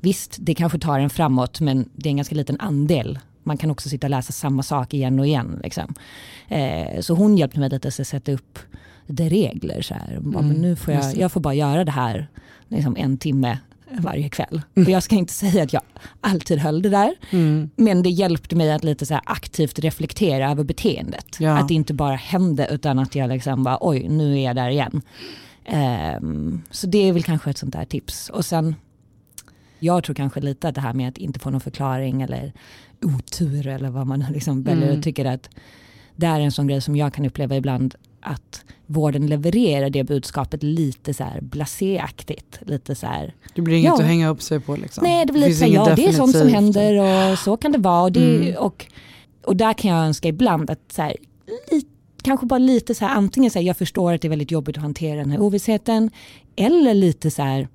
visst 0.00 0.36
det 0.40 0.54
kanske 0.54 0.78
tar 0.78 0.98
en 0.98 1.10
framåt 1.10 1.60
men 1.60 1.88
det 1.94 2.08
är 2.08 2.10
en 2.10 2.16
ganska 2.16 2.34
liten 2.34 2.60
andel. 2.60 3.18
Man 3.48 3.56
kan 3.56 3.70
också 3.70 3.88
sitta 3.88 4.06
och 4.06 4.10
läsa 4.10 4.32
samma 4.32 4.62
sak 4.62 4.94
igen 4.94 5.20
och 5.20 5.26
igen. 5.26 5.60
Liksom. 5.62 5.94
Eh, 6.48 7.00
så 7.00 7.14
hon 7.14 7.36
hjälpte 7.36 7.60
mig 7.60 7.70
lite 7.70 7.88
att 7.88 8.06
sätta 8.06 8.32
upp 8.32 8.58
det 9.06 9.28
regler. 9.28 9.82
Så 9.82 9.94
här. 9.94 10.18
Bara, 10.20 10.38
Mm, 10.38 10.52
men 10.52 10.62
nu 10.62 10.76
får 10.76 10.94
jag, 10.94 11.16
jag 11.16 11.32
får 11.32 11.40
bara 11.40 11.54
göra 11.54 11.84
det 11.84 11.90
här 11.92 12.28
liksom 12.68 12.96
en 12.96 13.18
timme 13.18 13.58
varje 13.98 14.28
kväll. 14.28 14.62
Och 14.76 14.90
jag 14.90 15.02
ska 15.02 15.16
inte 15.16 15.32
säga 15.32 15.62
att 15.62 15.72
jag 15.72 15.82
alltid 16.20 16.58
höll 16.58 16.82
det 16.82 16.88
där. 16.88 17.14
Mm. 17.30 17.70
Men 17.76 18.02
det 18.02 18.10
hjälpte 18.10 18.56
mig 18.56 18.72
att 18.72 18.84
lite 18.84 19.06
så 19.06 19.20
aktivt 19.24 19.78
reflektera 19.78 20.50
över 20.50 20.64
beteendet. 20.64 21.36
Ja. 21.38 21.58
Att 21.58 21.68
det 21.68 21.74
inte 21.74 21.94
bara 21.94 22.16
hände 22.16 22.68
utan 22.70 22.98
att 22.98 23.14
jag 23.14 23.28
liksom 23.28 23.64
bara 23.64 23.78
oj 23.80 24.08
nu 24.08 24.38
är 24.38 24.44
jag 24.44 24.56
där 24.56 24.68
igen. 24.70 25.02
Ehm, 25.64 26.62
så 26.70 26.86
det 26.86 27.08
är 27.08 27.12
väl 27.12 27.22
kanske 27.22 27.50
ett 27.50 27.58
sånt 27.58 27.72
där 27.72 27.84
tips. 27.84 28.28
Och 28.30 28.44
sen 28.44 28.74
jag 29.78 30.04
tror 30.04 30.14
kanske 30.14 30.40
lite 30.40 30.68
att 30.68 30.74
det 30.74 30.80
här 30.80 30.92
med 30.92 31.08
att 31.08 31.18
inte 31.18 31.38
få 31.38 31.50
någon 31.50 31.60
förklaring 31.60 32.22
eller 32.22 32.52
otur 33.02 33.66
eller 33.66 33.90
vad 33.90 34.06
man 34.06 34.24
liksom 34.32 34.62
väljer 34.62 34.84
Mm. 34.86 34.98
och 34.98 35.04
tycker 35.04 35.24
att 35.24 35.50
det 36.16 36.26
är 36.26 36.40
en 36.40 36.52
sån 36.52 36.66
grej 36.66 36.80
som 36.80 36.96
jag 36.96 37.12
kan 37.14 37.24
uppleva 37.26 37.56
ibland 37.56 37.94
att 38.20 38.64
vården 38.86 39.26
levererar 39.26 39.90
det 39.90 40.04
budskapet 40.04 40.62
lite 40.62 41.14
så 41.14 41.24
här 41.24 41.40
blaséaktigt. 41.40 42.58
Lite 42.66 42.94
så 42.94 43.06
här, 43.06 43.34
Det 43.54 43.62
blir 43.62 43.76
inget 43.76 43.88
Ja. 43.88 43.94
att 43.94 44.04
hänga 44.04 44.28
upp 44.28 44.42
sig 44.42 44.60
på. 44.60 44.76
Liksom. 44.76 45.04
nej 45.04 45.26
det 45.26 45.32
blir 45.32 45.42
lite 45.42 45.54
så 45.58 45.64
här, 45.64 45.72
ja 45.72 45.94
det 45.96 46.06
är 46.06 46.12
sånt 46.12 46.36
som 46.36 46.48
händer 46.48 47.30
och 47.32 47.38
så 47.38 47.56
kan 47.56 47.72
det 47.72 47.78
vara. 47.78 48.02
Och, 48.02 48.12
det, 48.12 48.36
Mm. 48.36 48.56
och, 48.56 48.86
och 49.44 49.56
där 49.56 49.72
kan 49.72 49.90
jag 49.90 50.06
önska 50.06 50.28
ibland 50.28 50.70
att 50.70 50.92
så 50.92 51.02
här, 51.02 51.16
li, 51.70 51.82
kanske 52.22 52.46
bara 52.46 52.58
lite 52.58 52.94
så 52.94 53.04
här, 53.04 53.14
antingen 53.16 53.50
så 53.50 53.58
här, 53.58 53.66
jag 53.66 53.76
förstår 53.76 54.12
att 54.12 54.22
det 54.22 54.28
är 54.28 54.30
väldigt 54.30 54.50
jobbigt 54.50 54.76
att 54.76 54.82
hantera 54.82 55.16
den 55.18 55.30
här 55.30 55.40
ovissheten 55.40 56.10
eller 56.56 56.94
lite 56.94 57.30
så 57.30 57.42
här, 57.42 57.68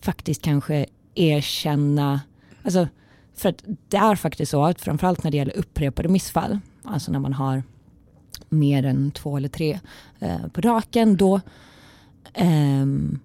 faktiskt 0.00 0.42
kanske 0.42 0.86
erkänna, 1.16 2.20
alltså 2.62 2.88
för 3.34 3.48
att 3.48 3.64
det 3.88 3.96
är 3.96 4.16
faktiskt 4.16 4.50
så 4.50 4.64
att 4.64 4.80
framförallt 4.80 5.24
när 5.24 5.30
det 5.30 5.36
gäller 5.36 5.56
upprepade 5.56 6.08
missfall, 6.08 6.58
alltså 6.82 7.12
när 7.12 7.18
man 7.18 7.32
har 7.32 7.62
mer 8.48 8.84
än 8.84 9.10
två 9.10 9.36
eller 9.36 9.48
tre 9.48 9.78
eh, 10.18 10.46
på 10.52 10.60
raken, 10.60 11.16
då 11.16 11.40
ehm, 12.34 13.18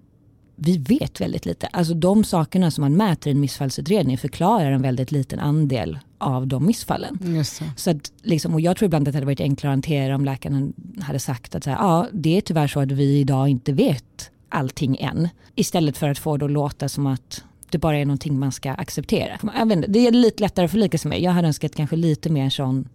vi 0.56 0.78
vet 0.78 1.20
väldigt 1.20 1.46
lite. 1.46 1.66
Alltså 1.66 1.94
de 1.94 2.24
sakerna 2.24 2.70
som 2.70 2.82
man 2.82 2.96
mäter 2.96 3.30
i 3.30 3.34
en 3.34 3.40
missfallsutredning 3.40 4.18
förklarar 4.18 4.72
en 4.72 4.82
väldigt 4.82 5.12
liten 5.12 5.38
andel 5.38 5.98
av 6.18 6.46
de 6.46 6.66
missfallen. 6.66 7.18
Just 7.22 7.58
det. 7.58 7.72
Så 7.76 7.90
att, 7.90 8.12
liksom, 8.22 8.54
och 8.54 8.60
jag 8.60 8.76
tror 8.76 8.86
ibland 8.86 9.08
att 9.08 9.12
det 9.12 9.16
hade 9.16 9.26
varit 9.26 9.40
enklare 9.40 9.72
att 9.72 9.76
hantera 9.76 10.14
om 10.14 10.24
läkaren 10.24 10.72
hade 11.00 11.18
sagt 11.18 11.54
att 11.54 11.64
så 11.64 11.70
här, 11.70 11.76
ja, 11.76 12.08
det 12.12 12.36
är 12.36 12.40
tyvärr 12.40 12.68
så 12.68 12.80
att 12.80 12.92
vi 12.92 13.18
idag 13.18 13.48
inte 13.48 13.72
vet 13.72 14.30
allting 14.48 14.96
än. 15.00 15.28
Istället 15.54 15.96
för 15.96 16.08
att 16.08 16.18
få 16.18 16.36
det 16.36 16.44
att 16.44 16.50
låta 16.50 16.88
som 16.88 17.06
att 17.06 17.44
det 17.72 17.78
bara 17.78 17.98
är 17.98 18.04
någonting 18.04 18.38
man 18.38 18.52
ska 18.52 18.72
acceptera. 18.72 19.38
Jag 19.54 19.66
vet 19.66 19.92
det 19.92 20.06
är 20.06 20.12
lite 20.12 20.42
lättare 20.42 20.64
att 20.64 20.70
förlika 20.70 20.98
sig 20.98 21.08
med. 21.08 21.20
Jag 21.20 21.32
hade 21.32 21.48
önskat 21.48 21.74
kanske 21.74 21.96
lite 21.96 22.30
mer 22.30 22.50
sån 22.50 22.88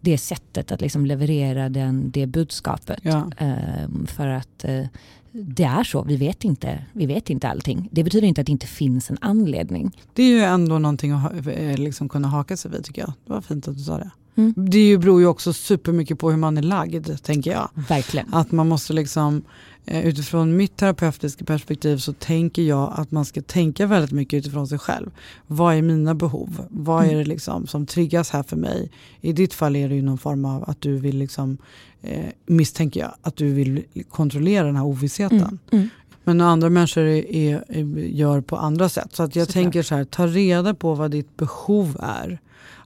det 0.00 0.18
sättet 0.18 0.72
att 0.72 0.80
liksom 0.80 1.06
leverera 1.06 1.68
den, 1.68 2.10
det 2.10 2.26
budskapet. 2.26 2.98
Ja. 3.02 3.30
Ehm, 3.38 4.06
för 4.06 4.28
att 4.28 4.64
eh, 4.64 4.86
det 5.32 5.64
är 5.64 5.84
så, 5.84 6.02
vi 6.02 6.16
vet, 6.16 6.44
inte, 6.44 6.84
vi 6.92 7.06
vet 7.06 7.30
inte 7.30 7.48
allting. 7.48 7.88
Det 7.92 8.04
betyder 8.04 8.28
inte 8.28 8.40
att 8.40 8.46
det 8.46 8.52
inte 8.52 8.66
finns 8.66 9.10
en 9.10 9.18
anledning. 9.20 9.96
Det 10.12 10.22
är 10.22 10.28
ju 10.28 10.40
ändå 10.40 10.78
någonting 10.78 11.12
att 11.12 11.22
ha, 11.22 11.52
eh, 11.52 11.78
liksom 11.78 12.08
kunna 12.08 12.28
haka 12.28 12.56
sig 12.56 12.70
vid 12.70 12.84
tycker 12.84 13.02
jag. 13.02 13.12
Det 13.26 13.32
var 13.32 13.40
fint 13.40 13.68
att 13.68 13.76
du 13.76 13.82
sa 13.82 13.98
det. 13.98 14.10
Mm. 14.36 14.54
Det 14.56 14.78
ju- 14.88 14.98
beror 14.98 15.20
ju 15.20 15.26
också 15.26 15.52
supermycket 15.52 16.18
på 16.18 16.30
hur 16.30 16.36
man 16.38 16.56
är 16.58 16.62
lagd, 16.62 17.08
tänker 17.22 17.50
jag. 17.50 17.68
Verkligen. 17.88 18.34
Att 18.34 18.52
man 18.52 18.68
måste 18.68 18.92
liksom, 18.92 19.42
eh, 19.86 20.06
utifrån 20.06 20.56
mitt 20.56 20.76
terapeutiska 20.76 21.44
perspektiv 21.44 21.96
så 21.96 22.12
tänker 22.12 22.62
jag 22.62 22.92
att 22.96 23.10
man 23.10 23.24
ska 23.24 23.42
tänka 23.42 23.86
väldigt 23.86 24.12
mycket 24.12 24.36
utifrån 24.38 24.68
sig 24.68 24.78
själv. 24.78 25.10
Vad 25.46 25.74
är 25.74 25.82
mina 25.82 26.14
behov? 26.14 26.66
Vad 26.70 27.04
är 27.04 27.08
Mm. 27.08 27.18
det 27.18 27.24
liksom 27.24 27.66
som 27.66 27.86
triggas 27.86 28.30
här 28.30 28.42
för 28.42 28.56
mig? 28.56 28.90
I 29.20 29.32
ditt 29.32 29.54
fall 29.54 29.76
är 29.76 29.88
det 29.88 29.94
ju 29.94 30.02
någon 30.02 30.18
form 30.18 30.44
av 30.44 30.64
att 30.70 30.80
du 30.80 30.96
vill, 30.96 31.16
liksom, 31.18 31.58
eh, 32.02 32.24
misstänker 32.46 33.00
jag, 33.00 33.14
att 33.22 33.36
du 33.36 33.52
vill 33.52 33.82
kontrollera 34.10 34.66
den 34.66 34.76
här 34.76 34.84
ovissheten. 34.84 35.38
Mm. 35.38 35.58
Mm. 35.72 35.88
Men 36.26 36.40
andra 36.40 36.70
människor 36.70 37.02
är, 37.02 37.24
är, 37.68 37.84
gör 37.98 38.40
på 38.40 38.56
andra 38.56 38.88
sätt. 38.88 39.08
Så 39.12 39.22
att 39.22 39.36
jag 39.36 39.46
Såklart. 39.46 39.62
tänker 39.62 39.82
så 39.82 39.94
här, 39.94 40.04
ta 40.04 40.26
reda 40.26 40.74
på 40.74 40.94
vad 40.94 41.10
ditt 41.10 41.36
behov 41.36 41.96
är. 42.02 42.38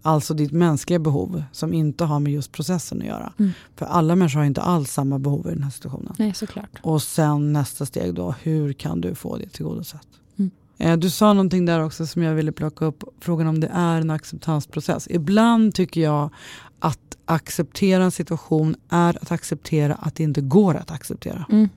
Alltså 0.03 0.35
ditt 0.35 0.53
mänskliga 0.53 0.99
behov 0.99 1.43
som 1.53 1.75
inte 1.75 2.05
har 2.05 2.21
med 2.21 2.33
just 2.33 2.53
processen 2.53 3.01
att 3.01 3.07
göra. 3.07 3.33
Mm. 3.39 3.53
För 3.77 3.87
alla 3.87 4.17
människor 4.17 4.39
har 4.39 4.47
inte 4.47 4.61
alls 4.63 4.93
samma 4.93 5.19
behov 5.19 5.47
i 5.47 5.51
den 5.51 5.63
här 5.63 5.71
situationen. 5.71 6.15
Nej, 6.19 6.35
såklart. 6.35 6.71
Och 6.83 7.03
sen 7.03 7.53
nästa 7.53 7.87
steg 7.87 8.15
då, 8.15 8.35
hur 8.43 8.73
kan 8.73 9.01
du 9.01 9.15
få 9.15 9.37
det 9.37 9.49
tillgodosett? 9.49 10.07
Mm. 10.39 10.51
Eh, 10.79 10.97
Du 10.97 11.11
sa 11.11 11.33
någonting 11.33 11.67
där 11.67 11.85
också 11.85 12.07
som 12.07 12.23
jag 12.23 12.35
ville 12.35 12.53
plocka 12.53 12.85
upp, 12.85 13.05
frågan 13.21 13.47
om 13.47 13.61
det 13.61 13.71
är 13.75 14.01
en 14.01 14.11
acceptansprocess. 14.11 15.09
Ibland 15.11 15.75
tycker 15.75 16.01
jag 16.01 16.31
att 16.79 17.17
acceptera 17.25 18.05
en 18.05 18.11
situation 18.11 18.77
är 18.89 19.19
att 19.23 19.33
acceptera 19.33 19.95
att 19.95 20.15
det 20.15 20.23
inte 20.23 20.41
går 20.41 20.75
att 20.75 20.91
acceptera. 20.91 21.47
Mm. 21.51 21.69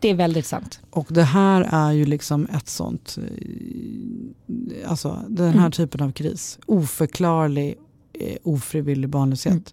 Det 0.00 0.08
är 0.10 0.14
väldigt 0.14 0.46
sant. 0.46 0.80
Och 0.90 1.06
det 1.10 1.22
här 1.22 1.68
är 1.70 1.92
ju 1.92 2.04
liksom 2.04 2.46
ett 2.56 2.68
sånt, 2.68 3.18
eh, 3.18 4.90
alltså 4.90 5.18
den 5.28 5.52
här 5.52 5.58
Mm. 5.58 5.72
typen 5.72 6.00
av 6.02 6.12
kris. 6.12 6.58
Oförklarlig, 6.66 7.74
eh, 8.12 8.36
ofrivillig 8.44 9.10
barnlöshet. 9.10 9.52
Mm. 9.52 9.64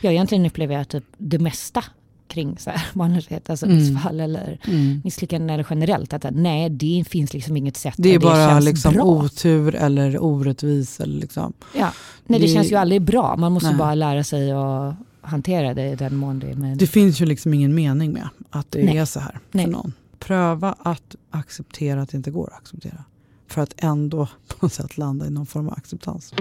Ja, 0.00 0.10
egentligen 0.10 0.46
upplever 0.46 0.74
jag 0.74 0.82
att 0.82 0.88
typ 0.88 1.04
det 1.18 1.38
mesta 1.38 1.84
kring 2.28 2.58
så 2.58 2.70
här, 2.70 2.86
barnlöshet, 2.94 3.50
alltså 3.50 3.66
Mm. 3.66 3.78
missfall 3.78 4.20
eller 4.20 4.58
Mm. 4.68 5.00
misslyckanden 5.04 5.50
eller 5.50 5.66
generellt, 5.70 6.12
att 6.12 6.26
nej 6.32 6.70
det 6.70 7.04
finns 7.08 7.32
liksom 7.34 7.56
inget 7.56 7.76
sätt 7.76 7.94
Det 7.98 8.14
är 8.14 8.18
bara 8.18 8.48
känns 8.48 8.64
liksom 8.64 8.94
bra. 8.94 9.02
otur 9.04 9.74
eller 9.74 10.22
orättvis. 10.24 11.00
Eller 11.00 11.20
liksom. 11.20 11.52
Ja. 11.76 11.92
Nej, 12.26 12.40
det, 12.40 12.46
Det- 12.46 12.52
känns 12.52 12.72
ju 12.72 12.76
aldrig 12.76 13.02
bra, 13.02 13.36
man 13.36 13.52
måste 13.52 13.68
Nej. 13.68 13.78
bara 13.78 13.94
lära 13.94 14.24
sig 14.24 14.52
att 14.52 14.94
hantera 15.28 15.74
det 15.74 15.88
i 15.88 15.96
den 15.96 16.16
mån 16.16 16.38
det 16.38 16.54
med. 16.54 16.78
Det 16.78 16.86
finns 16.86 17.20
ju 17.20 17.26
liksom 17.26 17.54
ingen 17.54 17.74
mening 17.74 18.12
med 18.12 18.28
att 18.50 18.70
det 18.70 18.84
Nej. 18.84 18.96
är 18.96 19.04
så 19.04 19.20
här 19.20 19.38
Nej. 19.50 19.64
för 19.64 19.72
någon. 19.72 19.92
Pröva 20.18 20.74
att 20.78 21.16
acceptera 21.30 22.02
att 22.02 22.08
det 22.08 22.16
inte 22.16 22.30
går 22.30 22.52
att 22.52 22.58
acceptera. 22.58 23.04
För 23.46 23.62
att 23.62 23.74
ändå 23.76 24.26
på 24.48 24.56
något 24.60 24.72
sätt 24.72 24.98
landa 24.98 25.26
i 25.26 25.30
någon 25.30 25.46
form 25.46 25.68
av 25.68 25.74
acceptans. 25.74 26.34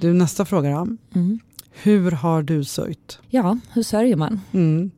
Du, 0.00 0.12
nästa 0.12 0.44
fråga 0.44 0.70
då. 0.70 0.96
Mm. 1.14 1.40
Hur 1.70 2.10
har 2.10 2.42
du 2.42 2.64
sörjt? 2.64 3.18
Ja, 3.28 3.58
hur 3.72 3.82
sörjer 3.82 4.16
man? 4.16 4.40
Mm. 4.52 4.90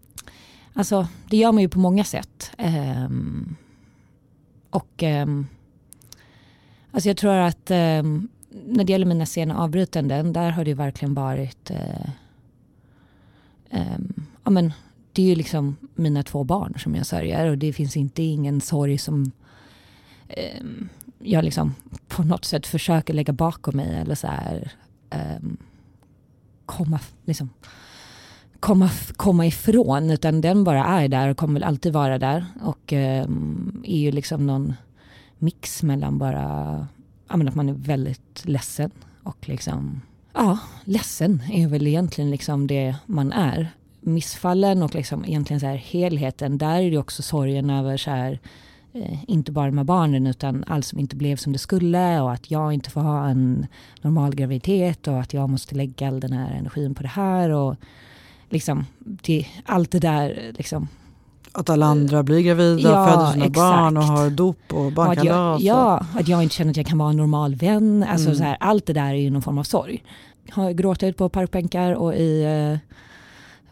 Alltså, 0.72 1.08
det 1.30 1.36
gör 1.36 1.52
man 1.52 1.62
ju 1.62 1.68
på 1.68 1.78
många 1.78 2.04
sätt. 2.04 2.50
Ehm, 2.58 3.56
och 4.70 5.02
ehm, 5.02 5.46
alltså 6.90 7.08
jag 7.08 7.16
tror 7.16 7.32
att 7.34 7.70
ehm, 7.70 8.28
när 8.66 8.84
det 8.84 8.92
gäller 8.92 9.06
mina 9.06 9.26
sena 9.26 9.58
avbrytanden, 9.58 10.32
där 10.32 10.50
har 10.50 10.64
det 10.64 10.74
verkligen 10.74 11.14
varit 11.14 11.70
ehm, 11.70 12.10
Ehm, 13.74 14.26
ja, 14.44 14.50
men, 14.50 14.72
det 15.12 15.22
är 15.22 15.26
ju 15.26 15.34
liksom 15.34 15.76
mina 15.94 16.22
två 16.22 16.44
barn 16.44 16.74
som 16.78 16.94
jag 16.94 17.06
sörjer 17.06 17.50
och 17.50 17.58
det 17.58 17.72
finns 17.72 17.96
inte 17.96 18.22
ingen 18.22 18.60
sorg 18.60 18.98
som 18.98 19.30
ehm, 20.28 20.88
jag 21.18 21.44
liksom 21.44 21.74
på 22.08 22.22
något 22.22 22.44
sätt 22.44 22.66
försöker 22.66 23.14
lägga 23.14 23.32
bakom 23.32 23.76
mig 23.76 23.94
eller 23.94 24.14
så 24.14 24.26
här 24.26 24.72
ehm, 25.10 25.56
komma 26.66 27.00
liksom 27.24 27.50
komma, 28.60 28.90
komma 29.16 29.46
ifrån 29.46 30.10
utan 30.10 30.40
den 30.40 30.64
bara 30.64 30.84
är 30.84 31.08
där 31.08 31.28
och 31.28 31.36
kommer 31.36 31.54
väl 31.54 31.68
alltid 31.68 31.92
vara 31.92 32.18
där 32.18 32.46
och 32.62 32.92
ehm, 32.92 33.82
är 33.86 33.98
ju 33.98 34.12
liksom 34.12 34.46
någon 34.46 34.74
mix 35.38 35.82
mellan 35.82 36.18
bara 36.18 36.86
att 37.26 37.54
man 37.54 37.68
är 37.68 37.72
väldigt 37.72 38.42
ledsen 38.44 38.90
och 39.22 39.48
liksom 39.48 40.00
ja, 40.34 40.58
ledsen 40.84 41.42
är 41.52 41.68
väl 41.68 41.86
egentligen 41.86 42.30
liksom 42.30 42.66
det 42.66 42.96
man 43.06 43.32
är. 43.32 43.68
Missfallen 44.00 44.82
och 44.82 44.94
liksom 44.94 45.24
egentligen 45.24 45.60
så 45.60 45.66
här 45.66 45.76
helheten, 45.76 46.58
där 46.58 46.82
är 46.82 46.90
det 46.90 46.98
också 46.98 47.22
sorgen 47.22 47.70
över 47.70 47.96
så 47.96 48.10
här 48.10 48.38
eh, 48.92 49.30
inte 49.30 49.52
bara 49.52 49.70
med 49.70 49.86
barnen 49.86 50.26
utan 50.26 50.64
allt 50.66 50.86
som 50.86 50.98
inte 50.98 51.16
blev 51.16 51.36
som 51.36 51.52
det 51.52 51.58
skulle 51.58 52.20
och 52.20 52.32
att 52.32 52.50
jag 52.50 52.72
inte 52.72 52.90
får 52.90 53.00
ha 53.00 53.28
en 53.28 53.66
normal 54.00 54.34
graviditet 54.34 55.08
och 55.08 55.20
att 55.20 55.34
jag 55.34 55.50
måste 55.50 55.74
lägga 55.74 56.08
all 56.08 56.20
den 56.20 56.32
här 56.32 56.54
energin 56.54 56.94
på 56.94 57.02
det 57.02 57.08
här 57.08 57.50
och 57.50 57.76
liksom 58.50 58.86
till 59.22 59.46
allt 59.64 59.90
det 59.90 60.00
där 60.00 60.52
liksom. 60.58 60.88
Att 61.56 61.70
alla 61.70 61.86
andra 61.86 62.22
blir 62.22 62.40
gravida, 62.40 62.88
Ja, 62.88 63.06
föder 63.06 63.32
sina 63.32 63.44
exakt. 63.44 63.54
barn 63.56 63.96
och 63.96 64.02
har 64.04 64.30
dop 64.30 64.72
och 64.72 64.92
barnkalas. 64.92 65.60
och- 65.60 65.64
ja, 65.66 66.06
att 66.14 66.28
jag 66.28 66.42
inte 66.42 66.54
känner 66.54 66.70
att 66.70 66.76
jag 66.76 66.86
kan 66.86 66.98
vara 66.98 67.10
en 67.10 67.16
normal 67.16 67.54
vän. 67.54 68.04
Alltså 68.08 68.26
Mm. 68.26 68.38
så 68.38 68.44
här, 68.44 68.56
allt 68.60 68.86
det 68.86 68.92
där 68.92 69.08
är 69.10 69.14
ju 69.14 69.30
någon 69.30 69.42
form 69.42 69.58
av 69.58 69.62
sorg. 69.64 70.04
Har 70.50 70.70
gråtit 70.72 71.16
på 71.16 71.28
parkbänkar 71.28 71.92
och 71.94 72.14
i, 72.14 72.42
eh, 72.44 72.78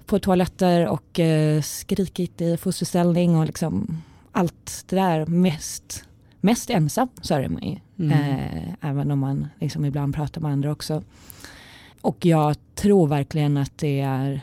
på 0.07 0.19
toaletter 0.19 0.87
och 0.89 1.21
eh, 1.21 1.63
skrikit 1.63 2.41
i 2.41 2.57
fosterställning 2.57 3.37
och 3.37 3.47
liksom 3.47 4.03
allt 4.33 4.85
det 4.89 4.97
där 4.97 5.27
mest, 5.27 6.05
mest 6.41 6.71
ensam 6.71 7.09
sörjer 7.23 7.49
man 7.49 7.63
ju. 7.63 7.77
Mm. 8.07 8.13
Eh, 8.39 8.89
även 8.91 9.11
om 9.11 9.19
man 9.19 9.49
liksom 9.61 9.85
ibland 9.85 10.15
pratar 10.15 10.41
med 10.41 10.51
andra 10.53 10.73
också. 10.73 11.03
Och 12.01 12.27
jag 12.27 12.57
tror 12.75 13.07
verkligen 13.07 13.57
att 13.57 13.79
det 13.79 14.01
är 14.01 14.41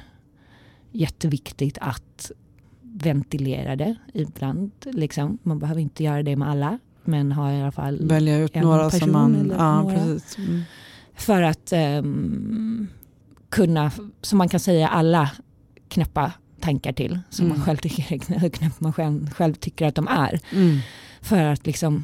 jätteviktigt 0.91 1.77
att 1.81 2.03
ventilera 3.05 3.75
det 3.75 3.95
ibland. 4.13 4.71
Liksom. 4.85 5.37
Man 5.43 5.59
behöver 5.59 5.81
inte 5.81 6.03
göra 6.03 6.23
det 6.23 6.35
med 6.35 6.49
alla, 6.49 6.79
men 7.03 7.31
ha 7.31 7.51
i 7.53 7.61
alla 7.61 7.71
fall 7.71 8.07
Välja 8.07 8.37
ut 8.37 8.55
en 8.55 8.63
några 8.63 8.83
person 8.83 8.99
som 8.99 9.11
man... 9.11 9.53
Ja, 9.57 9.81
några. 9.81 9.95
precis. 9.95 10.37
Mm. 10.37 10.61
för 11.15 11.41
att 11.41 11.73
ehm, 11.73 12.87
kunna, 13.49 13.91
som 14.21 14.37
man 14.37 14.49
kan 14.49 14.59
säga, 14.59 14.87
alla 14.87 15.31
knäppa 15.87 16.31
tankar 16.59 16.93
till 16.93 17.19
som 17.29 17.45
Mm. 17.45 17.57
man 17.57 17.65
själv 17.65 17.77
tycker 17.77 18.03
hur 18.39 18.49
knäpp 18.49 18.79
man 18.79 18.93
själv, 18.93 19.29
själv 19.31 19.53
tycker 19.53 19.87
att 19.87 19.95
de 19.95 20.07
är. 20.07 20.39
Mm. 20.53 20.77
För 21.21 21.43
att 21.43 21.65
liksom 21.65 22.03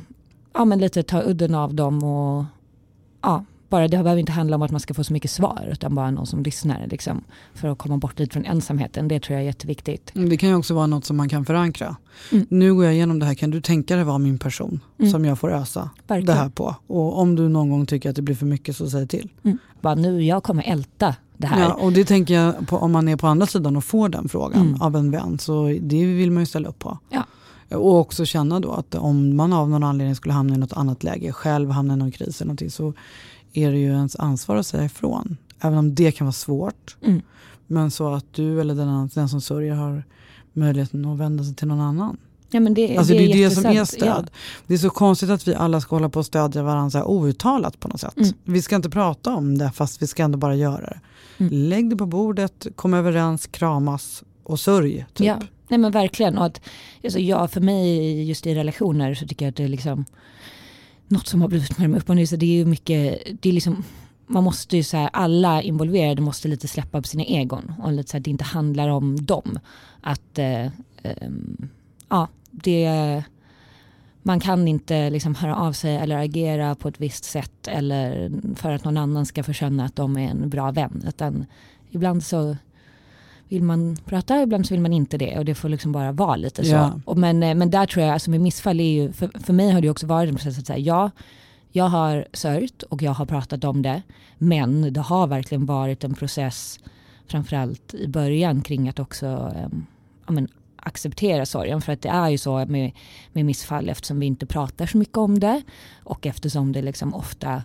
ja, 0.53 0.65
men 0.65 0.79
lite 0.79 1.03
ta 1.03 1.21
udden 1.23 1.55
av 1.55 1.73
dem 1.73 2.03
och 2.03 2.45
ja, 3.21 3.45
bara, 3.75 3.87
det 3.87 3.97
behöver 3.97 4.19
inte 4.19 4.31
handla 4.31 4.55
om 4.55 4.61
att 4.61 4.71
man 4.71 4.79
ska 4.79 4.93
få 4.93 5.03
så 5.03 5.13
mycket 5.13 5.31
svar 5.31 5.69
utan 5.71 5.95
bara 5.95 6.11
någon 6.11 6.27
som 6.27 6.43
lyssnar 6.43 6.87
liksom, 6.87 7.23
för 7.53 7.67
att 7.67 7.77
komma 7.77 7.97
bort 7.97 8.19
lite 8.19 8.33
från 8.33 8.45
ensamheten. 8.45 9.07
Det 9.07 9.19
tror 9.19 9.33
jag 9.33 9.41
är 9.41 9.45
jätteviktigt. 9.45 10.15
Mm, 10.15 10.29
det 10.29 10.37
kan 10.37 10.49
ju 10.49 10.55
också 10.55 10.73
vara 10.73 10.87
något 10.87 11.05
som 11.05 11.17
man 11.17 11.29
kan 11.29 11.45
förankra. 11.45 11.95
Mm. 12.31 12.45
Nu 12.49 12.73
går 12.73 12.85
jag 12.85 12.93
igenom 12.93 13.19
det 13.19 13.25
här, 13.25 13.33
kan 13.33 13.51
du 13.51 13.61
tänka 13.61 13.95
dig 13.95 14.05
vara 14.05 14.17
min 14.17 14.37
person 14.37 14.79
mm. 14.99 15.11
som 15.11 15.25
jag 15.25 15.39
får 15.39 15.53
ösa 15.53 15.89
Verkligen. 16.07 16.25
det 16.25 16.41
här 16.41 16.49
på? 16.49 16.75
Och 16.87 17.19
om 17.19 17.35
du 17.35 17.49
någon 17.49 17.69
gång 17.69 17.85
tycker 17.85 18.09
att 18.09 18.15
det 18.15 18.21
blir 18.21 18.35
för 18.35 18.45
mycket 18.45 18.75
så 18.77 18.89
säg 18.89 19.07
till. 19.07 19.29
Mm. 19.43 19.57
Bara 19.81 19.95
nu, 19.95 20.23
jag 20.23 20.43
kommer 20.43 20.63
älta 20.67 21.15
det 21.37 21.47
här. 21.47 21.61
Ja, 21.61 21.73
och 21.73 21.91
det 21.91 22.05
tänker 22.05 22.33
jag 22.33 22.67
på 22.67 22.77
om 22.77 22.91
man 22.91 23.07
är 23.07 23.15
på 23.15 23.27
andra 23.27 23.45
sidan 23.45 23.75
och 23.77 23.83
får 23.83 24.09
den 24.09 24.29
frågan 24.29 24.61
mm. 24.61 24.81
av 24.81 24.95
en 24.95 25.11
vän. 25.11 25.39
Så 25.39 25.77
det 25.81 26.05
vill 26.05 26.31
man 26.31 26.41
ju 26.41 26.47
ställa 26.47 26.69
upp 26.69 26.79
på. 26.79 26.97
Ja. 27.09 27.23
Och 27.69 27.99
också 27.99 28.25
känna 28.25 28.59
då 28.59 28.71
att 28.71 28.95
om 28.95 29.35
man 29.35 29.53
av 29.53 29.69
någon 29.69 29.83
anledning 29.83 30.15
skulle 30.15 30.33
hamna 30.33 30.55
i 30.55 30.57
något 30.57 30.73
annat 30.73 31.03
läge, 31.03 31.31
själv 31.31 31.69
hamna 31.69 31.93
i 31.93 31.97
någon 31.97 32.11
kris 32.11 32.41
eller 32.41 32.47
någonting, 32.47 32.71
så 32.71 32.93
är 33.57 33.71
det 33.71 33.77
ju 33.77 33.89
ens 33.89 34.15
ansvar 34.15 34.55
att 34.55 34.67
säga 34.67 34.85
ifrån. 34.85 35.37
Även 35.59 35.77
om 35.77 35.95
det 35.95 36.11
kan 36.11 36.27
vara 36.27 36.33
svårt. 36.33 36.97
Mm. 37.01 37.21
Men 37.67 37.91
så 37.91 38.13
att 38.13 38.33
du 38.33 38.61
eller 38.61 38.75
den, 38.75 39.09
den 39.13 39.29
som 39.29 39.41
sörjer 39.41 39.73
har 39.73 40.03
möjligheten 40.53 41.05
att 41.05 41.17
vända 41.17 41.43
sig 41.43 41.55
till 41.55 41.67
någon 41.67 41.81
annan. 41.81 42.17
Ja, 42.49 42.59
men 42.59 42.73
det, 42.73 42.97
alltså, 42.97 43.13
det, 43.13 43.19
det 43.19 43.43
är 43.43 43.49
det 43.49 43.55
som 43.55 43.65
är 43.65 43.85
stöd. 43.85 44.29
Ja. 44.31 44.37
Det 44.67 44.73
är 44.73 44.77
så 44.77 44.89
konstigt 44.89 45.29
att 45.29 45.47
vi 45.47 45.55
alla 45.55 45.81
ska 45.81 45.95
hålla 45.95 46.09
på 46.09 46.19
och 46.19 46.25
stödja 46.25 46.63
varandra 46.63 47.05
outtalat 47.05 47.79
på 47.79 47.87
något 47.87 48.01
sätt. 48.01 48.17
Mm. 48.17 48.33
Vi 48.43 48.61
ska 48.61 48.75
inte 48.75 48.89
prata 48.89 49.35
om 49.35 49.57
det 49.57 49.71
fast 49.71 50.01
vi 50.01 50.07
ska 50.07 50.23
ändå 50.23 50.37
bara 50.37 50.55
göra 50.55 50.81
det. 50.81 50.99
Mm. 51.37 51.53
Lägg 51.53 51.89
det 51.89 51.95
på 51.95 52.05
bordet, 52.05 52.67
kom 52.75 52.93
överens, 52.93 53.47
kramas 53.47 54.23
och 54.43 54.59
sörj. 54.59 55.05
Typ. 55.13 55.27
Ja, 55.27 55.39
Nej, 55.67 55.77
men 55.77 55.91
verkligen. 55.91 56.37
Och 56.37 56.45
att, 56.45 56.61
alltså, 57.03 57.19
ja, 57.19 57.47
för 57.47 57.61
mig 57.61 58.23
just 58.23 58.47
i 58.47 58.55
relationer 58.55 59.13
så 59.13 59.27
tycker 59.27 59.45
jag 59.45 59.49
att 59.49 59.55
det 59.55 59.63
är 59.63 59.67
liksom 59.67 60.05
något 61.07 61.27
som 61.27 61.41
har 61.41 61.47
blivit 61.47 61.77
mer 61.77 61.97
upp 61.97 62.09
och 62.09 62.15
ner. 62.15 62.25
Så 62.25 62.35
det 62.35 62.45
är 62.45 62.57
ju 62.57 62.65
mycket, 62.65 63.21
det 63.41 63.49
är 63.49 63.53
liksom, 63.53 63.83
man 64.27 64.43
måste 64.43 64.77
ju 64.77 64.83
så 64.83 64.97
här, 64.97 65.09
alla 65.13 65.61
involverade 65.61 66.21
måste 66.21 66.47
lite 66.47 66.67
släppa 66.67 67.01
på 67.01 67.07
sina 67.07 67.23
egon 67.23 67.73
och 67.83 67.91
lite 67.91 68.11
så 68.11 68.17
här, 68.17 68.23
det 68.23 68.31
inte 68.31 68.43
handlar 68.43 68.89
om 68.89 69.25
dem. 69.25 69.59
Att 70.01 70.39
eh, 70.39 70.65
eh, 71.03 71.29
ja, 72.09 72.27
det, 72.51 73.23
man 74.23 74.39
kan 74.39 74.67
inte 74.67 75.09
liksom 75.09 75.35
höra 75.35 75.55
av 75.55 75.73
sig 75.73 75.95
eller 75.95 76.17
agera 76.17 76.75
på 76.75 76.87
ett 76.87 77.01
visst 77.01 77.23
sätt 77.23 77.67
eller 77.67 78.31
för 78.55 78.71
att 78.71 78.83
någon 78.83 78.97
annan 78.97 79.25
ska 79.25 79.43
få 79.43 79.53
känna 79.53 79.85
att 79.85 79.95
de 79.95 80.17
är 80.17 80.29
en 80.29 80.49
bra 80.49 80.71
vän. 80.71 81.03
Utan 81.07 81.45
ibland 81.91 82.23
så 82.23 82.57
vill 83.49 83.63
man 83.63 83.97
prata, 84.05 84.41
ibland 84.41 84.67
så 84.67 84.73
vill 84.73 84.81
man 84.81 84.93
inte 84.93 85.17
det 85.17 85.37
och 85.37 85.45
det 85.45 85.55
får 85.55 85.69
liksom 85.69 85.91
bara 85.91 86.11
vara 86.11 86.35
lite 86.35 86.65
så. 86.65 86.71
Ja. 86.71 86.99
Och 87.05 87.17
men, 87.17 87.43
eh, 87.43 87.55
men 87.55 87.69
där 87.69 87.85
tror 87.85 88.05
jag, 88.05 88.13
alltså 88.13 88.29
med 88.31 88.41
missfall 88.41 88.79
är 88.79 88.83
ju, 88.83 89.13
för, 89.13 89.39
för 89.43 89.53
mig 89.53 89.71
har 89.71 89.81
det 89.81 89.89
också 89.89 90.07
varit 90.07 90.29
en 90.29 90.35
process 90.35 90.59
att 90.59 90.67
säga 90.67 90.79
ja, 90.79 91.11
jag 91.71 91.85
har 91.85 92.27
sörjt 92.33 92.83
och 92.83 93.01
jag 93.01 93.11
har 93.11 93.25
pratat 93.25 93.63
om 93.63 93.81
det, 93.81 94.01
men 94.37 94.93
det 94.93 95.01
har 95.01 95.27
verkligen 95.27 95.65
varit 95.65 96.03
en 96.03 96.13
process, 96.13 96.79
framförallt 97.27 97.93
i 97.93 98.07
början 98.07 98.61
kring 98.61 98.89
att 98.89 98.99
också 98.99 99.53
ja, 100.25 100.31
men, 100.33 100.47
acceptera 100.75 101.45
sorgen. 101.45 101.81
För 101.81 101.93
att 101.93 102.01
det 102.01 102.09
är 102.09 102.29
ju 102.29 102.37
så 102.37 102.65
med, 102.65 102.91
med 103.33 103.45
missfall 103.45 103.89
eftersom 103.89 104.19
vi 104.19 104.25
inte 104.25 104.45
pratar 104.45 104.85
så 104.85 104.97
mycket 104.97 105.17
om 105.17 105.39
det 105.39 105.61
och 106.03 106.25
eftersom 106.25 106.71
det 106.71 106.81
liksom 106.81 107.13
ofta 107.13 107.63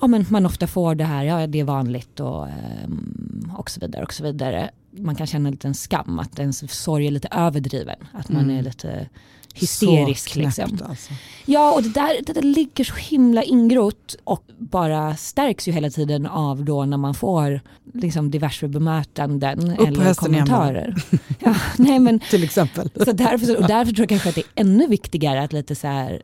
ja, 0.00 0.06
men 0.06 0.26
man 0.28 0.46
ofta 0.46 0.66
får 0.66 0.94
det 0.94 1.04
här, 1.04 1.24
ja 1.24 1.46
det 1.46 1.60
är 1.60 1.64
vanligt 1.64 2.20
och, 2.20 2.48
ehm, 2.48 3.52
och 3.56 3.70
så 3.70 3.80
vidare 3.80 4.04
och 4.04 4.12
så 4.12 4.22
vidare. 4.22 4.70
Man 4.90 5.14
kan 5.14 5.26
känna 5.26 5.48
en 5.48 5.52
liten 5.52 5.74
skam 5.74 6.18
att 6.18 6.38
ens 6.38 6.80
sorg 6.80 7.06
är 7.06 7.10
lite 7.10 7.28
överdriven. 7.30 7.98
Att 8.12 8.28
man 8.28 8.44
mm. 8.44 8.58
är 8.58 8.62
lite 8.62 9.08
hysterisk. 9.54 10.28
Så 10.28 10.32
knäppt, 10.32 10.58
liksom. 10.58 10.88
alltså. 10.88 11.12
Ja 11.46 11.72
och 11.72 11.82
det 11.82 11.88
där, 11.88 12.16
det 12.26 12.32
där 12.32 12.42
ligger 12.42 12.84
så 12.84 12.94
himla 12.94 13.42
ingrott 13.42 14.16
och 14.24 14.44
bara 14.58 15.16
stärks 15.16 15.68
ju 15.68 15.72
hela 15.72 15.90
tiden 15.90 16.26
av 16.26 16.64
då 16.64 16.84
när 16.84 16.96
man 16.96 17.14
får 17.14 17.60
liksom 17.94 18.30
diverse 18.30 18.68
bemötanden 18.68 19.70
Upp 19.78 19.88
eller 19.88 20.14
kommentarer. 20.14 20.94
ja, 21.38 21.54
nej, 21.78 21.98
men, 21.98 22.20
Till 22.20 22.44
exempel. 22.44 22.90
Så 23.04 23.12
därför, 23.12 23.56
och 23.56 23.68
därför 23.68 23.92
tror 23.92 24.02
jag 24.02 24.08
kanske 24.08 24.28
att 24.28 24.34
det 24.34 24.40
är 24.40 24.60
ännu 24.60 24.86
viktigare 24.86 25.42
att 25.42 25.52
lite 25.52 25.74
så 25.74 25.86
här 25.86 26.22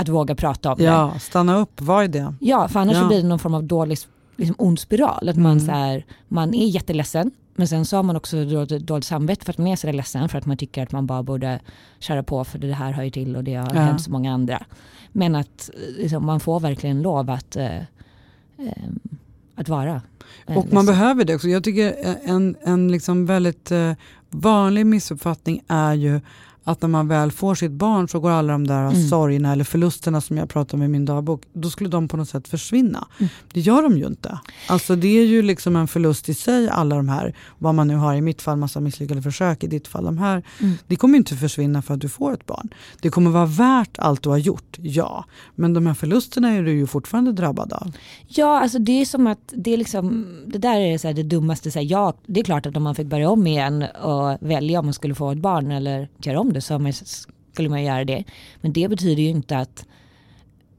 att 0.00 0.08
våga 0.08 0.34
prata 0.34 0.72
om 0.72 0.78
det. 0.78 0.84
Ja, 0.84 1.18
stanna 1.18 1.58
upp, 1.58 1.80
vad 1.80 2.04
är 2.04 2.08
det? 2.08 2.34
Ja, 2.40 2.68
för 2.68 2.80
annars 2.80 2.96
ja. 2.96 3.06
blir 3.06 3.22
det 3.22 3.28
någon 3.28 3.38
form 3.38 3.54
av 3.54 3.64
dålig 3.64 3.98
liksom, 4.36 4.56
ond 4.58 4.78
spiral. 4.78 5.28
Att 5.28 5.36
man, 5.36 5.52
mm. 5.52 5.66
så 5.66 5.72
här, 5.72 6.04
man 6.28 6.54
är 6.54 6.66
jätteledsen 6.66 7.30
men 7.58 7.68
sen 7.68 7.84
så 7.84 7.96
har 7.96 8.02
man 8.02 8.16
också 8.16 8.44
dåligt 8.78 9.04
samvete 9.04 9.44
för 9.44 9.52
att 9.52 9.58
man 9.58 9.66
är 9.66 9.76
så 9.76 9.92
ledsen 9.92 10.28
för 10.28 10.38
att 10.38 10.46
man 10.46 10.56
tycker 10.56 10.82
att 10.82 10.92
man 10.92 11.06
bara 11.06 11.22
borde 11.22 11.60
köra 11.98 12.22
på 12.22 12.44
för 12.44 12.58
det 12.58 12.72
här 12.72 12.92
hör 12.92 13.02
ju 13.02 13.10
till 13.10 13.36
och 13.36 13.44
det 13.44 13.54
har 13.54 13.74
ja. 13.74 13.80
hänt 13.80 14.02
så 14.02 14.10
många 14.10 14.32
andra. 14.32 14.62
Men 15.12 15.34
att 15.34 15.70
liksom, 15.96 16.26
man 16.26 16.40
får 16.40 16.60
verkligen 16.60 17.02
lov 17.02 17.30
att, 17.30 17.56
eh, 17.56 17.76
eh, 17.76 17.84
att 19.54 19.68
vara. 19.68 20.02
Eh, 20.46 20.58
och 20.58 20.72
man 20.72 20.86
behöver 20.86 21.24
det 21.24 21.34
också. 21.34 21.48
Jag 21.48 21.64
tycker 21.64 21.94
en, 22.24 22.56
en 22.62 22.92
liksom 22.92 23.26
väldigt 23.26 23.70
eh, 23.70 23.92
vanlig 24.30 24.86
missuppfattning 24.86 25.62
är 25.68 25.94
ju 25.94 26.20
att 26.68 26.82
när 26.82 26.88
man 26.88 27.08
väl 27.08 27.32
får 27.32 27.54
sitt 27.54 27.72
barn 27.72 28.08
så 28.08 28.20
går 28.20 28.30
alla 28.30 28.52
de 28.52 28.66
där 28.66 28.86
mm. 28.86 29.08
sorgerna 29.08 29.52
eller 29.52 29.64
förlusterna 29.64 30.20
som 30.20 30.36
jag 30.36 30.48
pratar 30.48 30.78
om 30.78 30.82
i 30.82 30.88
min 30.88 31.04
dagbok, 31.04 31.42
då 31.52 31.70
skulle 31.70 31.90
de 31.90 32.08
på 32.08 32.16
något 32.16 32.28
sätt 32.28 32.48
försvinna. 32.48 33.08
Mm. 33.18 33.30
Det 33.52 33.60
gör 33.60 33.82
de 33.82 33.98
ju 33.98 34.06
inte. 34.06 34.38
Alltså 34.68 34.96
det 34.96 35.18
är 35.18 35.24
ju 35.24 35.42
liksom 35.42 35.76
en 35.76 35.88
förlust 35.88 36.28
i 36.28 36.34
sig 36.34 36.68
alla 36.68 36.96
de 36.96 37.08
här, 37.08 37.34
vad 37.58 37.74
man 37.74 37.88
nu 37.88 37.96
har 37.96 38.14
i 38.14 38.20
mitt 38.20 38.42
fall, 38.42 38.56
massa 38.56 38.80
misslyckade 38.80 39.22
försök, 39.22 39.64
i 39.64 39.66
ditt 39.66 39.88
fall 39.88 40.04
de 40.04 40.18
här. 40.18 40.42
Mm. 40.60 40.74
Det 40.86 40.96
kommer 40.96 41.18
inte 41.18 41.36
försvinna 41.36 41.82
för 41.82 41.94
att 41.94 42.00
du 42.00 42.08
får 42.08 42.32
ett 42.32 42.46
barn. 42.46 42.68
Det 43.00 43.10
kommer 43.10 43.30
vara 43.30 43.46
värt 43.46 43.98
allt 43.98 44.22
du 44.22 44.28
har 44.28 44.38
gjort, 44.38 44.76
ja. 44.80 45.24
Men 45.54 45.74
de 45.74 45.86
här 45.86 45.94
förlusterna 45.94 46.50
är 46.50 46.62
du 46.62 46.72
ju 46.72 46.86
fortfarande 46.86 47.32
drabbad 47.32 47.72
av. 47.72 47.92
Ja, 48.26 48.60
alltså 48.60 48.78
det 48.78 49.00
är 49.00 49.04
som 49.04 49.26
att 49.26 49.52
det 49.56 49.72
är 49.72 49.76
liksom, 49.76 50.26
det 50.46 50.58
där 50.58 50.80
är 50.80 50.98
så 50.98 51.12
det 51.12 51.22
dummaste, 51.22 51.70
så 51.70 51.78
här, 51.78 51.86
ja 51.86 52.14
det 52.26 52.40
är 52.40 52.44
klart 52.44 52.66
att 52.66 52.76
om 52.76 52.82
man 52.82 52.94
fick 52.94 53.06
börja 53.06 53.30
om 53.30 53.46
igen 53.46 53.84
och 54.02 54.36
välja 54.40 54.78
om 54.78 54.86
man 54.86 54.94
skulle 54.94 55.14
få 55.14 55.30
ett 55.30 55.38
barn 55.38 55.70
eller 55.70 56.08
göra 56.18 56.40
om 56.40 56.52
det 56.52 56.57
det 56.60 56.92
så 56.92 57.04
skulle 57.52 57.68
man 57.68 57.84
göra 57.84 58.04
det. 58.04 58.24
Men 58.60 58.72
det 58.72 58.88
betyder 58.88 59.22
ju 59.22 59.28
inte 59.28 59.58
att 59.58 59.84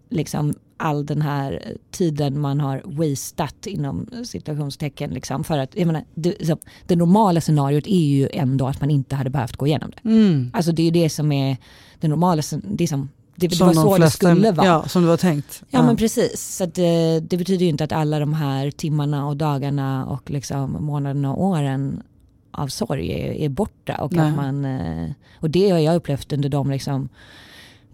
liksom 0.09 0.53
all 0.77 1.05
den 1.05 1.21
här 1.21 1.77
tiden 1.91 2.39
man 2.39 2.59
har 2.59 2.81
wastat 2.85 3.67
inom 3.67 4.07
situationstecken. 4.23 5.09
Liksom, 5.09 5.43
för 5.43 5.57
att, 5.57 5.75
jag 5.75 5.87
menar, 5.87 6.03
det, 6.15 6.47
så, 6.47 6.57
det 6.87 6.95
normala 6.95 7.41
scenariot 7.41 7.87
är 7.87 8.05
ju 8.05 8.29
ändå 8.33 8.67
att 8.67 8.81
man 8.81 8.89
inte 8.89 9.15
hade 9.15 9.29
behövt 9.29 9.57
gå 9.57 9.67
igenom 9.67 9.91
det. 9.91 10.09
Mm. 10.09 10.51
Alltså 10.53 10.71
det 10.71 10.81
är 10.81 10.83
ju 10.83 10.91
det 10.91 11.09
som 11.09 11.31
är 11.31 11.57
det 11.99 12.07
normala, 12.07 12.41
det, 12.63 12.87
som, 12.87 13.09
det, 13.35 13.47
det 13.47 13.59
var 13.59 13.73
så 13.73 13.95
flesta, 13.95 14.27
det 14.27 14.35
skulle 14.35 14.51
vara. 14.51 14.67
Ja, 14.67 14.87
som 14.87 15.01
det 15.01 15.07
var 15.07 15.17
tänkt. 15.17 15.63
Ja, 15.69 15.79
ja. 15.79 15.85
men 15.85 15.97
precis. 15.97 16.55
Så 16.55 16.65
det, 16.65 17.19
det, 17.19 17.37
betyder 17.37 17.63
ju 17.63 17.69
inte 17.69 17.83
att 17.83 17.91
alla 17.91 18.19
de 18.19 18.33
här 18.33 18.71
timmarna 18.71 19.27
och 19.27 19.37
dagarna 19.37 20.05
och 20.05 20.29
liksom 20.29 20.77
månaderna 20.79 21.33
och 21.33 21.43
åren 21.43 22.03
av 22.51 22.67
sorg 22.67 23.11
är, 23.11 23.31
är 23.31 23.49
borta. 23.49 23.95
Och, 23.95 24.13
att 24.13 24.35
man, 24.35 24.65
eh, 24.65 25.09
och 25.39 25.49
det 25.49 25.69
har 25.69 25.79
jag 25.79 25.95
upplevt 25.95 26.33
under 26.33 26.49
de 26.49 26.71
liksom, 26.71 27.09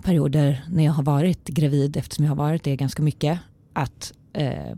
perioder 0.03 0.65
när 0.69 0.83
jag 0.85 0.91
har 0.91 1.03
varit 1.03 1.47
gravid, 1.47 1.97
eftersom 1.97 2.25
jag 2.25 2.31
har 2.31 2.35
varit 2.35 2.63
det 2.63 2.75
ganska 2.75 3.03
mycket, 3.03 3.39
att 3.73 4.13
eh, 4.33 4.75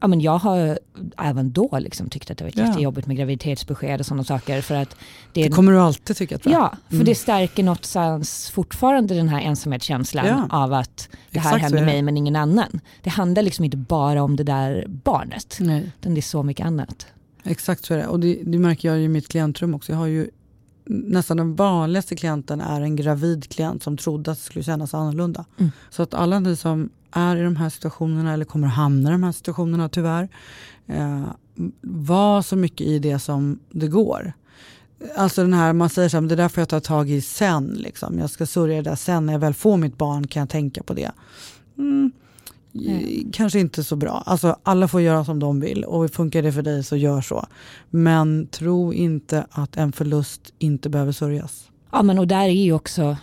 ja, 0.00 0.06
men 0.06 0.20
jag 0.20 0.38
har 0.38 0.78
även 1.18 1.52
då 1.52 1.78
liksom 1.78 2.08
tyckt 2.08 2.30
att 2.30 2.38
det 2.38 2.44
varit 2.44 2.56
ja. 2.56 2.66
jättejobbigt 2.66 3.06
med 3.06 3.16
graviditetsbesked 3.16 4.00
och 4.00 4.06
sådana 4.06 4.24
saker. 4.24 4.60
För 4.60 4.74
att 4.74 4.96
det, 5.32 5.42
det 5.42 5.48
kommer 5.48 5.72
du 5.72 5.80
alltid 5.80 6.16
tycka 6.16 6.38
tror 6.38 6.52
jag. 6.52 6.62
Ja, 6.62 6.76
för 6.88 6.94
mm. 6.94 7.06
det 7.06 7.14
stärker 7.14 7.62
någonstans 7.62 8.50
fortfarande 8.50 9.14
den 9.14 9.28
här 9.28 9.40
ensamhetskänslan 9.40 10.26
ja. 10.26 10.46
av 10.50 10.72
att 10.72 11.08
det 11.30 11.38
här 11.38 11.56
Exakt 11.56 11.62
händer 11.62 11.84
mig 11.84 12.02
men 12.02 12.16
ingen 12.16 12.36
annan. 12.36 12.80
Det 13.02 13.10
handlar 13.10 13.42
liksom 13.42 13.64
inte 13.64 13.76
bara 13.76 14.22
om 14.22 14.36
det 14.36 14.44
där 14.44 14.84
barnet. 14.88 15.56
Nej. 15.60 15.92
Utan 16.00 16.14
det 16.14 16.20
är 16.20 16.22
så 16.22 16.42
mycket 16.42 16.66
annat. 16.66 17.06
Exakt 17.46 17.84
så 17.84 17.94
är 17.94 17.98
det. 17.98 18.06
Och 18.06 18.20
det, 18.20 18.42
det 18.44 18.58
märker 18.58 18.88
jag 18.88 19.00
i 19.00 19.08
mitt 19.08 19.28
klientrum 19.28 19.74
också. 19.74 19.92
Jag 19.92 19.98
har 19.98 20.06
ju 20.06 20.30
nästan 20.88 21.36
den 21.36 21.54
vanligaste 21.54 22.16
klienten 22.16 22.60
är 22.60 22.80
en 22.80 22.96
gravid 22.96 23.48
klient 23.48 23.82
som 23.82 23.96
trodde 23.96 24.30
att 24.30 24.38
det 24.38 24.44
skulle 24.44 24.64
kännas 24.64 24.94
annorlunda. 24.94 25.44
Mm. 25.58 25.72
Så 25.90 26.02
att 26.02 26.14
alla 26.14 26.40
ni 26.40 26.56
som 26.56 26.90
är 27.10 27.36
i 27.36 27.42
de 27.42 27.56
här 27.56 27.70
situationerna 27.70 28.32
eller 28.32 28.44
kommer 28.44 28.66
att 28.66 28.74
hamna 28.74 29.08
i 29.08 29.12
de 29.12 29.22
här 29.22 29.32
situationerna 29.32 29.88
tyvärr. 29.88 30.28
Eh, 30.86 31.24
var 31.80 32.42
så 32.42 32.56
mycket 32.56 32.86
i 32.86 32.98
det 32.98 33.18
som 33.18 33.58
det 33.70 33.88
går. 33.88 34.32
Alltså 35.16 35.42
den 35.42 35.52
här, 35.52 35.72
man 35.72 35.90
säger 35.90 36.08
så 36.08 36.20
här, 36.20 36.28
det 36.28 36.36
där 36.36 36.48
får 36.48 36.60
jag 36.60 36.68
ta 36.68 36.80
tag 36.80 37.10
i 37.10 37.20
sen. 37.20 37.66
Liksom. 37.66 38.18
Jag 38.18 38.30
ska 38.30 38.46
sörja 38.46 38.82
det 38.82 38.90
där 38.90 38.96
sen 38.96 39.26
när 39.26 39.32
jag 39.32 39.40
väl 39.40 39.54
får 39.54 39.76
mitt 39.76 39.98
barn 39.98 40.26
kan 40.26 40.40
jag 40.40 40.48
tänka 40.48 40.82
på 40.82 40.94
det. 40.94 41.10
Mm. 41.78 42.12
Mm. 42.78 43.32
Kanske 43.32 43.60
inte 43.60 43.84
så 43.84 43.96
bra. 43.96 44.22
Alltså, 44.26 44.56
alla 44.62 44.88
får 44.88 45.00
göra 45.00 45.24
som 45.24 45.38
de 45.38 45.60
vill 45.60 45.84
och 45.84 46.10
funkar 46.10 46.42
det 46.42 46.52
för 46.52 46.62
dig 46.62 46.84
så 46.84 46.96
gör 46.96 47.20
så. 47.20 47.46
Men 47.90 48.46
tro 48.46 48.92
inte 48.92 49.46
att 49.50 49.76
en 49.76 49.92
förlust 49.92 50.52
inte 50.58 50.88
behöver 50.88 51.12
sörjas. 51.12 51.70
Ja 51.92 52.02
men 52.02 52.18
och 52.18 52.26
där 52.26 52.44
är 52.44 52.64
ju 52.64 52.72
också 52.72 53.16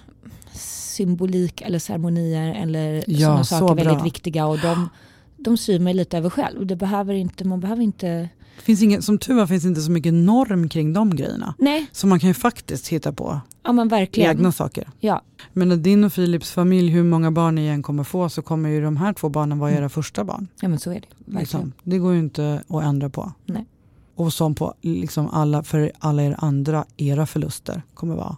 symbolik 0.96 1.62
eller 1.62 1.80
ceremonier 1.80 2.54
eller 2.62 3.04
ja, 3.08 3.20
sådana 3.20 3.44
saker 3.44 3.68
så 3.68 3.74
väldigt 3.74 4.06
viktiga 4.06 4.46
och 4.46 4.60
de, 4.60 4.90
de 5.38 5.58
syr 5.58 5.80
mig 5.80 5.94
lite 5.94 6.18
över 6.18 6.30
själv. 6.30 6.66
Det 6.66 6.76
behöver 6.76 7.14
inte, 7.14 7.48
man 7.48 7.60
behöver 7.60 7.84
inte 7.84 8.30
finns 8.62 8.82
ingen, 8.82 9.02
som 9.02 9.18
tur 9.18 9.34
var 9.34 9.48
finns 9.48 9.66
inte 9.66 9.82
så 9.82 9.92
mycket 9.92 10.14
norm 10.14 10.70
kring 10.70 10.94
de 10.94 11.16
grejerna. 11.16 11.54
Nej, 11.58 11.86
Så 11.92 12.08
man 12.08 12.20
kan 12.20 12.28
ju 12.30 12.34
faktiskt 12.34 12.88
hitta 12.88 13.14
på 13.14 13.40
ja 13.64 13.72
men 13.72 13.88
verkligen. 13.88 14.30
egna 14.30 14.52
saker. 14.52 14.90
Ja, 15.00 15.22
Men 15.54 15.84
din 15.84 16.04
och 16.04 16.14
Philips 16.14 16.52
familj, 16.52 16.90
hur 16.92 17.04
många 17.04 17.32
barn 17.32 17.56
ni 17.56 17.66
än 17.68 17.84
kommer 17.84 18.04
få 18.04 18.30
så 18.30 18.42
kommer 18.42 18.70
ju 18.70 18.82
de 18.82 18.98
här 18.98 19.14
två 19.14 19.30
barnen 19.30 19.60
vara 19.60 19.72
era 19.72 19.90
första 19.90 20.24
barn. 20.24 20.48
ja 20.62 20.68
men 20.70 20.80
så 20.80 20.90
är 20.92 20.94
det. 20.96 21.02
Verkligen. 21.18 21.40
Liksom. 21.40 21.74
Det 21.84 21.98
går 21.98 22.14
ju 22.14 22.20
inte 22.20 22.64
att 22.70 22.84
ändra 22.84 23.10
på. 23.10 23.32
Nej. 23.46 23.66
Och 24.16 24.34
som 24.34 24.56
på 24.56 24.74
liksom 24.82 25.30
alla, 25.30 25.64
för 25.64 25.92
alla 26.00 26.24
er 26.24 26.36
andra, 26.38 26.86
era 26.98 27.26
förluster 27.26 27.82
kommer 27.94 28.16
vara 28.16 28.38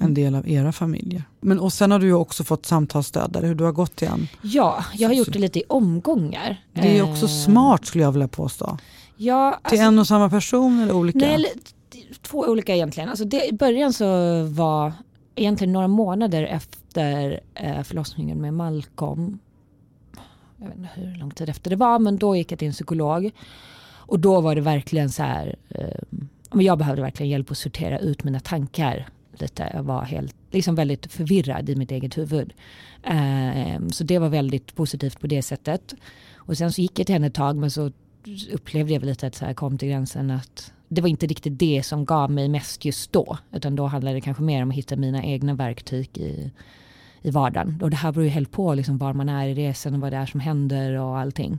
en 0.00 0.04
Mm. 0.04 0.14
del 0.14 0.34
av 0.34 0.48
era 0.48 0.72
familjer. 0.72 1.22
Men, 1.40 1.60
och 1.60 1.72
sen 1.72 1.90
har 1.90 1.98
du 1.98 2.06
ju 2.06 2.12
också 2.14 2.44
fått 2.44 2.66
samtalsstöd 2.66 3.32
där 3.32 3.42
hur 3.42 3.54
du 3.54 3.64
har 3.64 3.72
gått 3.72 4.02
igen. 4.02 4.28
Ja, 4.42 4.84
jag 4.94 5.08
har 5.08 5.14
gjort 5.14 5.32
det 5.32 5.38
lite 5.38 5.58
i 5.58 5.62
omgångar. 5.68 6.64
Det 6.74 6.98
är 6.98 7.02
också 7.12 7.24
Eh, 7.24 7.30
smart 7.30 7.86
skulle 7.86 8.04
jag 8.04 8.12
vilja 8.12 8.28
påstå. 8.28 8.78
Ja, 9.20 9.50
Till 9.50 9.78
alltså, 9.78 9.88
en 9.88 9.98
och 9.98 10.06
samma 10.06 10.30
person 10.30 10.80
eller 10.80 10.94
olika? 10.94 11.18
nej, 11.18 11.52
två 12.22 12.38
olika 12.38 12.74
egentligen. 12.74 13.08
Alltså 13.08 13.24
det, 13.24 13.48
I 13.48 13.52
början 13.52 13.92
så 13.92 14.42
var 14.42 14.92
egentligen 15.34 15.72
några 15.72 15.88
månader 15.88 16.42
efter 16.42 17.40
eh, 17.54 17.82
förlossningen 17.82 18.40
med 18.40 18.54
Malcolm. 18.54 19.38
Jag 20.56 20.66
vet 20.66 20.76
inte 20.76 20.88
hur 20.94 21.18
lång 21.18 21.30
tid 21.30 21.48
efter 21.48 21.70
det 21.70 21.76
var 21.76 21.98
men 21.98 22.18
då 22.18 22.36
gick 22.36 22.52
jag 22.52 22.58
till 22.58 22.68
en 22.68 22.74
psykolog. 22.74 23.30
Och 23.96 24.20
då 24.20 24.40
var 24.40 24.54
det 24.54 24.60
verkligen 24.60 25.10
så 25.10 25.22
här. 25.22 25.56
Eh, 25.68 26.60
jag 26.60 26.78
behövde 26.78 27.02
verkligen 27.02 27.30
hjälp 27.30 27.50
att 27.50 27.58
sortera 27.58 27.98
ut 27.98 28.24
mina 28.24 28.40
tankar. 28.40 29.08
Lite. 29.38 29.70
Jag 29.74 29.82
var 29.82 30.02
helt, 30.02 30.36
liksom 30.50 30.74
väldigt 30.74 31.12
förvirrad 31.12 31.68
i 31.68 31.76
mitt 31.76 31.90
eget 31.90 32.18
huvud. 32.18 32.54
Eh, 33.02 33.86
så 33.90 34.04
det 34.04 34.18
var 34.18 34.28
väldigt 34.28 34.74
positivt 34.74 35.20
på 35.20 35.26
det 35.26 35.42
sättet. 35.42 35.94
Och 36.36 36.56
sen 36.56 36.72
så 36.72 36.80
gick 36.80 36.98
jag 36.98 37.06
till 37.06 37.14
henne 37.14 37.26
ett 37.26 37.34
tag 37.34 37.56
men 37.56 37.70
så 37.70 37.92
upplevde 38.52 38.92
jag 38.92 39.00
väl 39.00 39.08
lite 39.08 39.26
att 39.26 39.40
jag 39.40 39.56
kom 39.56 39.78
till 39.78 39.88
gränsen 39.88 40.30
att 40.30 40.72
det 40.88 41.00
var 41.00 41.08
inte 41.08 41.26
riktigt 41.26 41.58
det 41.58 41.82
som 41.82 42.04
gav 42.04 42.30
mig 42.30 42.48
mest 42.48 42.84
just 42.84 43.12
då. 43.12 43.38
Utan 43.52 43.76
då 43.76 43.86
handlade 43.86 44.16
det 44.16 44.20
kanske 44.20 44.42
mer 44.42 44.62
om 44.62 44.70
att 44.70 44.76
hitta 44.76 44.96
mina 44.96 45.24
egna 45.24 45.54
verktyg 45.54 46.18
i, 46.18 46.50
i 47.22 47.30
vardagen. 47.30 47.78
Och 47.82 47.90
det 47.90 47.96
här 47.96 48.12
beror 48.12 48.24
ju 48.24 48.30
helt 48.30 48.50
på 48.50 48.74
liksom 48.74 48.98
var 48.98 49.12
man 49.12 49.28
är 49.28 49.46
i 49.48 49.54
resan 49.54 49.94
och 49.94 50.00
vad 50.00 50.12
det 50.12 50.16
är 50.16 50.26
som 50.26 50.40
händer 50.40 50.94
och 50.94 51.18
allting. 51.18 51.58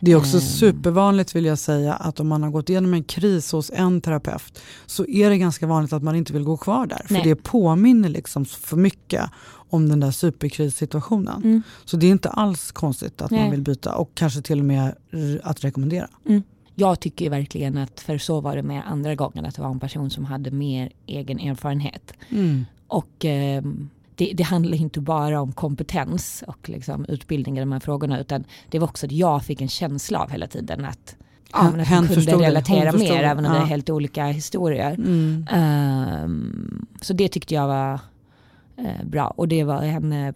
Det 0.00 0.12
är 0.12 0.16
också 0.16 0.36
Mm. 0.36 0.40
supervanligt 0.48 1.36
vill 1.36 1.44
jag 1.44 1.58
säga 1.58 1.94
att 1.94 2.20
om 2.20 2.28
man 2.28 2.42
har 2.42 2.50
gått 2.50 2.70
igenom 2.70 2.94
en 2.94 3.04
kris 3.04 3.52
hos 3.52 3.70
en 3.74 4.00
terapeut 4.00 4.60
så 4.86 5.06
är 5.06 5.30
det 5.30 5.38
ganska 5.38 5.66
vanligt 5.66 5.92
att 5.92 6.02
man 6.02 6.16
inte 6.16 6.32
vill 6.32 6.42
gå 6.44 6.56
kvar 6.56 6.86
där. 6.86 7.02
För 7.06 7.12
Nej. 7.14 7.22
det 7.24 7.36
påminner 7.36 8.08
liksom 8.08 8.44
för 8.44 8.76
mycket 8.76 9.30
om 9.70 9.88
den 9.88 10.00
där 10.00 10.10
superkrissituationen. 10.10 11.42
Mm. 11.44 11.62
Så 11.84 11.96
det 11.96 12.06
är 12.06 12.10
inte 12.10 12.28
alls 12.28 12.72
konstigt 12.72 13.22
att 13.22 13.30
man 13.30 13.40
Nej. 13.40 13.50
vill 13.50 13.62
byta 13.62 13.94
och 13.94 14.10
kanske 14.14 14.42
till 14.42 14.58
och 14.58 14.64
med 14.64 14.94
att 15.42 15.64
rekommendera. 15.64 16.08
Jag 16.74 17.00
tycker 17.00 17.30
verkligen 17.30 17.78
att, 17.78 18.00
för 18.00 18.18
så 18.18 18.40
var 18.40 18.56
det 18.56 18.62
med 18.62 18.82
andra 18.86 19.14
gången, 19.14 19.44
att 19.46 19.54
det 19.54 19.62
var 19.62 19.70
en 19.70 19.80
person 19.80 20.10
som 20.10 20.24
hade 20.24 20.50
mer 20.50 20.92
egen 21.06 21.38
erfarenhet. 21.38 22.12
Och 22.88 23.24
eh, 23.24 23.62
det, 24.16 24.32
det 24.34 24.42
handlar 24.42 24.76
inte 24.76 25.00
bara 25.00 25.40
om 25.40 25.52
kompetens 25.52 26.44
och 26.46 26.68
liksom 26.68 27.04
utbildning 27.08 27.56
i 27.56 27.60
de 27.60 27.72
här 27.72 27.80
frågorna 27.80 28.20
utan 28.20 28.44
det 28.70 28.78
var 28.78 28.88
också 28.88 29.06
att 29.06 29.12
jag 29.12 29.44
fick 29.44 29.60
en 29.60 29.68
känsla 29.68 30.18
av 30.18 30.30
hela 30.30 30.46
tiden 30.46 30.84
att, 30.84 31.16
ja, 31.52 31.70
men 31.70 31.80
att 31.80 31.88
hon 31.88 32.08
kunde 32.08 32.20
det, 32.20 32.36
relatera 32.36 32.92
mer 32.92 33.22
det, 33.22 33.28
även 33.28 33.46
om 33.46 33.52
det 33.52 33.58
ja. 33.58 33.64
är 33.64 33.68
helt 33.68 33.90
olika 33.90 34.26
historier. 34.26 34.94
Mm. 34.94 35.46
Ehm, 35.50 36.86
så 37.00 37.12
det 37.12 37.28
tyckte 37.28 37.54
jag 37.54 37.66
var 37.66 38.00
eh, 38.76 39.04
bra 39.04 39.26
och 39.36 39.48
det 39.48 39.64
var 39.64 39.82
henne 39.82 40.34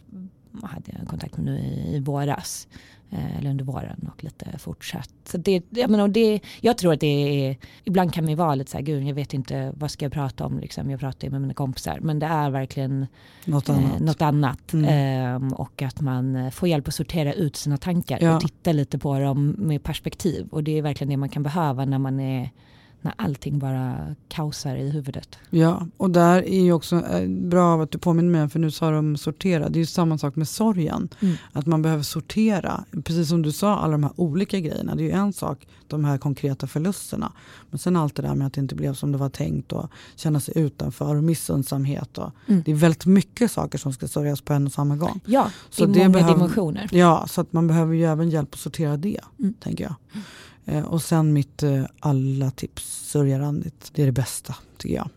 hade 0.62 0.92
jag 0.98 1.08
kontakt 1.08 1.36
med 1.36 1.44
nu 1.44 1.58
i, 1.58 1.96
i 1.96 2.00
våras. 2.00 2.68
Eh, 3.10 3.38
eller 3.38 3.50
under 3.50 3.64
våren 3.64 4.10
och 4.14 4.24
lite 4.24 4.58
fortsatt. 4.58 5.10
Så 5.24 5.38
det, 5.38 5.62
jag, 5.70 5.90
menar, 5.90 6.08
det, 6.08 6.40
jag 6.60 6.78
tror 6.78 6.92
att 6.92 7.00
det 7.00 7.46
är, 7.46 7.56
ibland 7.84 8.14
kan 8.14 8.24
man 8.24 8.30
ju 8.30 8.36
vara 8.36 8.54
lite 8.54 8.70
så 8.70 8.76
här, 8.76 8.84
gud 8.84 9.02
jag 9.02 9.14
vet 9.14 9.34
inte 9.34 9.72
vad 9.76 9.90
ska 9.90 10.04
jag 10.04 10.12
prata 10.12 10.46
om, 10.46 10.58
liksom. 10.58 10.90
jag 10.90 11.00
pratar 11.00 11.26
ju 11.26 11.32
med 11.32 11.40
mina 11.40 11.54
kompisar. 11.54 11.98
Men 12.00 12.18
det 12.18 12.26
är 12.26 12.50
verkligen 12.50 13.06
Något 13.44 13.68
eh, 13.68 13.78
annat. 13.78 14.00
något 14.00 14.22
annat. 14.22 14.72
Mm. 14.72 14.84
Ehm, 14.88 15.52
och 15.52 15.82
att 15.82 16.00
man 16.00 16.36
eh, 16.36 16.50
får 16.50 16.68
hjälp 16.68 16.88
att 16.88 16.94
sortera 16.94 17.32
ut 17.32 17.56
sina 17.56 17.76
tankar 17.76 18.18
Ja. 18.20 18.34
och 18.34 18.40
titta 18.40 18.72
lite 18.72 18.98
på 18.98 19.18
dem 19.18 19.54
med 19.58 19.82
perspektiv. 19.82 20.48
Och 20.50 20.64
det 20.64 20.78
är 20.78 20.82
verkligen 20.82 21.08
det 21.10 21.16
man 21.16 21.28
kan 21.28 21.42
behöva 21.42 21.84
när 21.84 21.98
man 21.98 22.20
är 22.20 22.50
när 23.02 23.14
allting 23.16 23.58
bara 23.58 24.14
kaosar 24.28 24.76
i 24.76 24.90
huvudet. 24.90 25.38
Ja, 25.50 25.86
och 25.96 26.10
där 26.10 26.42
är 26.42 26.60
ju 26.62 26.72
också 26.72 26.96
eh, 27.06 27.28
bra 27.28 27.82
att 27.82 27.90
du 27.90 27.98
påminner 27.98 28.30
mig, 28.30 28.48
för 28.48 28.58
nu 28.58 28.70
sa 28.70 28.90
de 28.90 29.16
sortera. 29.16 29.68
Det 29.68 29.76
är 29.76 29.80
ju 29.80 29.86
samma 29.86 30.18
sak 30.18 30.36
med 30.36 30.48
sorgen. 30.48 31.08
Mm. 31.20 31.34
Att 31.52 31.66
man 31.66 31.82
behöver 31.82 32.02
sortera. 32.02 32.84
Precis 33.04 33.28
som 33.28 33.42
du 33.42 33.52
sa, 33.52 33.76
alla 33.78 33.92
de 33.92 34.02
här 34.02 34.12
olika 34.16 34.60
grejerna. 34.60 34.94
Det 34.94 35.02
är 35.02 35.04
ju 35.04 35.10
en 35.10 35.32
sak, 35.32 35.68
de 35.86 36.04
här 36.04 36.18
konkreta 36.18 36.66
förlusterna. 36.66 37.32
Men 37.70 37.78
sen 37.78 37.96
allt 37.96 38.14
det 38.14 38.22
där 38.22 38.34
med 38.34 38.46
att 38.46 38.52
det 38.52 38.60
inte 38.60 38.74
blev 38.74 38.94
som 38.94 39.12
det 39.12 39.18
var 39.18 39.28
tänkt 39.28 39.72
och 39.72 39.90
känna 40.16 40.40
sig 40.40 40.58
utanför 40.58 41.16
och 41.16 41.24
missundsamhet. 41.24 42.18
Och, 42.18 42.30
Mm. 42.46 42.62
Det 42.64 42.70
är 42.70 42.74
väldigt 42.74 43.06
mycket 43.06 43.50
saker 43.50 43.78
som 43.78 43.92
ska 43.92 44.08
sörjas 44.08 44.40
på 44.40 44.52
en 44.52 44.66
och 44.66 44.72
samma 44.72 44.96
gång. 44.96 45.20
Ja, 45.24 45.50
Så 45.70 45.86
det 45.86 46.00
är 46.00 46.08
många 46.08 46.08
behöver- 46.18 46.34
dimensioner. 46.34 46.88
Ja, 46.92 47.26
så 47.28 47.40
att 47.40 47.52
man 47.52 47.66
behöver 47.66 47.94
ju 47.94 48.04
även 48.04 48.30
hjälp 48.30 48.54
att 48.54 48.60
sortera 48.60 48.96
det, 48.96 49.20
Mm. 49.38 49.54
tänker 49.54 49.84
jag. 49.84 49.94
Eh, 50.66 50.84
och 50.84 51.02
sen 51.02 51.32
mitt 51.32 51.62
eh, 51.62 51.84
alla 52.00 52.50
tips, 52.50 53.08
sörja 53.10 53.38
randigt. 53.38 53.90
Det 53.92 54.02
är 54.02 54.06
det 54.06 54.12
bästa, 54.12 54.54
tycker 54.78 54.96
jag. 54.96 55.08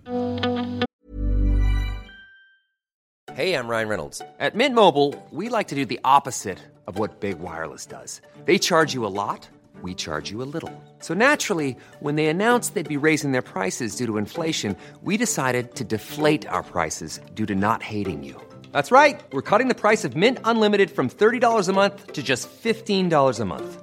Hej, 3.36 3.49
jag 3.49 3.71
Ryan 3.71 3.89
Reynolds. 3.89 4.19
På 4.19 4.58
Mint 4.58 4.75
Mobile, 4.75 5.13
we 5.32 5.58
like 5.58 5.69
to 5.69 5.75
do 5.75 5.86
the 5.86 5.99
opposite 6.03 6.58
of 6.86 6.99
what 6.99 7.19
Big 7.19 7.36
Wireless 7.39 7.86
does. 7.88 8.21
They 8.45 8.60
charge 8.60 8.93
you 8.95 9.06
a 9.06 9.10
lot, 9.10 9.49
we 9.82 9.93
charge 9.95 10.32
you 10.32 10.43
a 10.43 10.49
little. 10.53 10.71
So 10.99 11.13
naturally, 11.13 11.75
when 11.99 12.15
they 12.15 12.27
announced 12.27 12.73
they'd 12.73 13.01
be 13.01 13.08
raising 13.08 13.32
their 13.32 13.41
prices 13.41 13.95
due 13.95 14.06
to 14.06 14.17
inflation, 14.17 14.75
we 15.01 15.17
decided 15.17 15.75
to 15.75 15.84
deflate 15.84 16.47
our 16.47 16.63
prices 16.63 17.19
due 17.34 17.45
to 17.45 17.56
not 17.56 17.82
hating 17.82 18.23
you. 18.23 18.36
That's 18.71 18.91
right. 18.91 19.19
We're 19.32 19.41
cutting 19.41 19.67
the 19.67 19.82
price 19.82 20.06
of 20.06 20.15
Mint 20.15 20.38
Unlimited 20.43 20.91
from 20.91 21.10
$30 21.10 21.69
a 21.69 21.73
month 21.73 22.13
to 22.13 22.21
just 22.21 22.49
$15 22.63 23.39
a 23.39 23.45
month. 23.45 23.83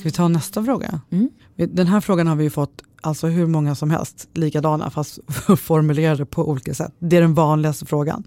Ska 0.00 0.08
vi 0.08 0.12
ta 0.12 0.28
nästa 0.28 0.64
fråga? 0.64 1.00
Mm. 1.10 1.30
Den 1.56 1.86
här 1.86 2.00
frågan 2.00 2.26
har 2.26 2.36
vi 2.36 2.44
ju 2.44 2.50
fått 2.50 2.82
alltså 3.00 3.26
hur 3.26 3.46
många 3.46 3.74
som 3.74 3.90
helst, 3.90 4.28
likadana 4.34 4.90
fast 4.90 5.18
formulerade 5.58 6.26
på 6.26 6.48
olika 6.48 6.74
sätt. 6.74 6.92
Det 6.98 7.16
är 7.16 7.20
den 7.20 7.34
vanligaste 7.34 7.86
frågan. 7.86 8.24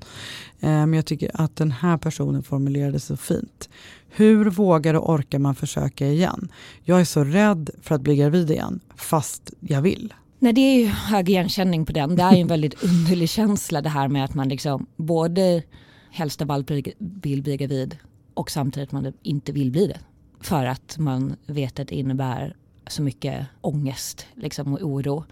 Eh, 0.59 0.69
Men 0.69 0.93
jag 0.93 1.05
tycker 1.05 1.31
att 1.33 1.55
den 1.55 1.71
här 1.71 1.97
personen 1.97 2.43
formulerade 2.43 2.99
så 2.99 3.17
fint. 3.17 3.69
Hur 4.09 4.49
vågar 4.49 4.93
och 4.93 5.09
orkar 5.09 5.39
man 5.39 5.55
försöka 5.55 6.07
igen? 6.07 6.51
Jag 6.83 7.01
är 7.01 7.05
så 7.05 7.23
rädd 7.23 7.69
för 7.81 7.95
att 7.95 8.01
bli 8.01 8.15
gravid 8.15 8.51
igen, 8.51 8.79
fast 8.95 9.53
jag 9.59 9.81
vill. 9.81 10.13
Nej, 10.39 10.53
det 10.53 10.61
är 10.61 10.79
ju 10.79 10.85
hög 10.87 11.29
igenkänning 11.29 11.85
på 11.85 11.91
den. 11.91 12.15
Det 12.15 12.23
är 12.23 12.35
ju 12.35 12.41
en 12.41 12.47
väldigt 12.57 12.83
underlig 12.83 13.29
känsla 13.29 13.81
det 13.81 13.89
här 13.89 14.07
med 14.07 14.25
att 14.25 14.33
man 14.33 14.49
liksom 14.49 14.85
både 14.95 15.63
helst 16.11 16.41
av 16.41 16.51
allt 16.51 16.71
vill 16.97 17.43
bli 17.43 17.57
gravid 17.57 17.97
och 18.33 18.51
samtidigt 18.51 18.91
man 18.91 19.13
inte 19.23 19.51
vill 19.51 19.71
bli 19.71 19.87
det. 19.87 19.99
För 20.43 20.65
att 20.65 20.97
man 20.97 21.35
vet 21.45 21.79
att 21.79 21.87
det 21.87 21.95
innebär 21.95 22.55
så 22.87 23.01
mycket 23.01 23.47
ångest 23.61 24.27
liksom, 24.35 24.73
och 24.73 24.81
oro. 24.81 25.23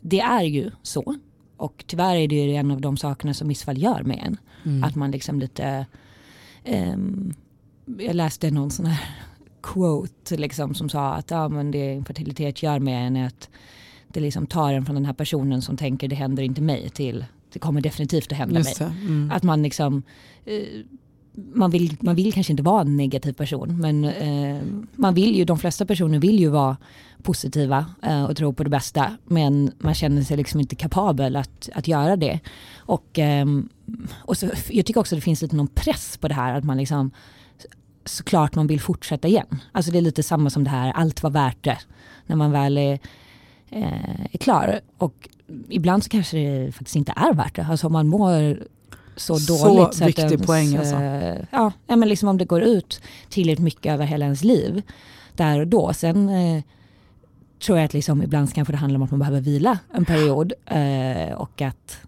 Det 0.00 0.20
är 0.20 0.42
ju 0.42 0.70
så. 0.82 1.16
Och 1.56 1.84
tyvärr 1.86 2.16
är 2.16 2.28
det 2.28 2.34
ju 2.34 2.54
en 2.54 2.70
av 2.70 2.80
de 2.80 2.96
sakerna 2.96 3.34
som 3.34 3.48
missfall 3.48 3.78
gör 3.78 4.02
med 4.02 4.18
en. 4.26 4.36
Att 4.84 4.94
man 4.94 5.10
liksom 5.10 5.40
lite... 5.40 5.86
ehm, 6.64 7.34
jag 7.98 8.16
läste 8.16 8.50
någon 8.50 8.70
sån 8.70 8.86
här 8.86 9.00
quote 9.62 10.36
liksom, 10.36 10.74
som 10.74 10.88
sa 10.88 11.12
att 11.12 11.30
ja, 11.30 11.48
men 11.48 11.70
det 11.70 11.94
infertilitet 11.94 12.62
gör 12.62 12.78
med 12.78 13.06
en 13.06 13.16
är 13.16 13.26
att 13.26 13.48
det 14.08 14.20
liksom 14.20 14.46
tar 14.46 14.72
en 14.72 14.86
från 14.86 14.94
den 14.94 15.04
här 15.04 15.12
personen 15.12 15.62
som 15.62 15.76
tänker 15.76 16.08
det 16.08 16.16
händer 16.16 16.42
inte 16.42 16.62
mig 16.62 16.90
till 16.90 17.24
det 17.52 17.58
kommer 17.58 17.80
definitivt 17.80 18.32
att 18.32 18.38
hända 18.38 18.58
Just 18.58 18.80
mig. 18.80 18.90
Mm. 19.00 19.30
Att 19.30 19.42
man 19.42 19.62
liksom, 19.62 20.02
eh, 20.44 20.62
man 21.32 21.70
vill, 21.70 21.96
man 22.00 22.14
vill 22.14 22.32
kanske 22.32 22.52
inte 22.52 22.62
vara 22.62 22.80
en 22.80 22.96
negativ 22.96 23.32
person 23.32 23.80
men 23.80 24.04
eh, 24.04 24.62
man 24.92 25.14
vill 25.14 25.36
ju, 25.36 25.44
de 25.44 25.58
flesta 25.58 25.86
personer 25.86 26.18
vill 26.18 26.40
ju 26.40 26.48
vara 26.48 26.76
positiva 27.22 27.86
eh, 28.02 28.24
och 28.24 28.36
tro 28.36 28.52
på 28.52 28.64
det 28.64 28.70
bästa 28.70 29.16
men 29.24 29.72
man 29.78 29.94
känner 29.94 30.22
sig 30.22 30.36
liksom 30.36 30.60
inte 30.60 30.76
kapabel 30.76 31.36
att, 31.36 31.68
att 31.74 31.88
göra 31.88 32.16
det. 32.16 32.40
Och, 32.76 33.18
eh, 33.18 33.46
och 34.12 34.36
så, 34.36 34.46
jag 34.70 34.86
tycker 34.86 35.00
också 35.00 35.14
att 35.14 35.20
det 35.20 35.24
finns 35.24 35.42
lite 35.42 35.56
någon 35.56 35.68
press 35.68 36.16
på 36.16 36.28
det 36.28 36.34
här 36.34 36.54
att 36.54 36.64
man 36.64 36.76
liksom 36.76 37.10
såklart 38.04 38.54
man 38.54 38.66
vill 38.66 38.80
fortsätta 38.80 39.28
igen. 39.28 39.60
Alltså 39.72 39.90
det 39.92 39.98
är 39.98 40.02
lite 40.02 40.22
samma 40.22 40.50
som 40.50 40.64
det 40.64 40.70
här, 40.70 40.92
allt 40.92 41.22
var 41.22 41.30
värt 41.30 41.64
det. 41.64 41.78
När 42.26 42.36
man 42.36 42.52
väl 42.52 42.78
är, 42.78 42.98
eh, 43.70 44.24
är 44.32 44.38
klar. 44.38 44.80
Och 44.98 45.28
ibland 45.68 46.04
så 46.04 46.10
kanske 46.10 46.38
det 46.38 46.72
faktiskt 46.72 46.96
inte 46.96 47.12
är 47.16 47.34
värt 47.34 47.56
det. 47.56 47.66
Alltså 47.70 47.86
om 47.86 47.92
man 47.92 48.06
mår 48.06 48.58
så 49.16 49.38
dåligt. 49.38 49.94
Så 49.94 50.04
viktig 50.04 50.22
ens, 50.22 50.46
poäng 50.46 50.76
alltså. 50.76 50.94
Eh, 50.94 51.44
ja, 51.50 51.72
men 51.86 52.08
liksom 52.08 52.28
om 52.28 52.38
det 52.38 52.44
går 52.44 52.62
ut 52.62 53.00
tillräckligt 53.28 53.64
mycket 53.64 53.92
över 53.92 54.04
hela 54.04 54.24
ens 54.24 54.44
liv 54.44 54.82
där 55.36 55.60
och 55.60 55.66
då. 55.66 55.92
Sen 55.92 56.28
eh, 56.28 56.62
tror 57.60 57.78
jag 57.78 57.84
att 57.84 57.94
liksom 57.94 58.22
ibland 58.22 58.54
kanske 58.54 58.72
det 58.72 58.78
handlar 58.78 58.98
om 58.98 59.02
att 59.02 59.10
man 59.10 59.20
behöver 59.20 59.40
vila 59.40 59.78
en 59.94 60.04
period 60.04 60.52
eh, 60.66 61.34
och 61.34 61.62
att 61.62 61.98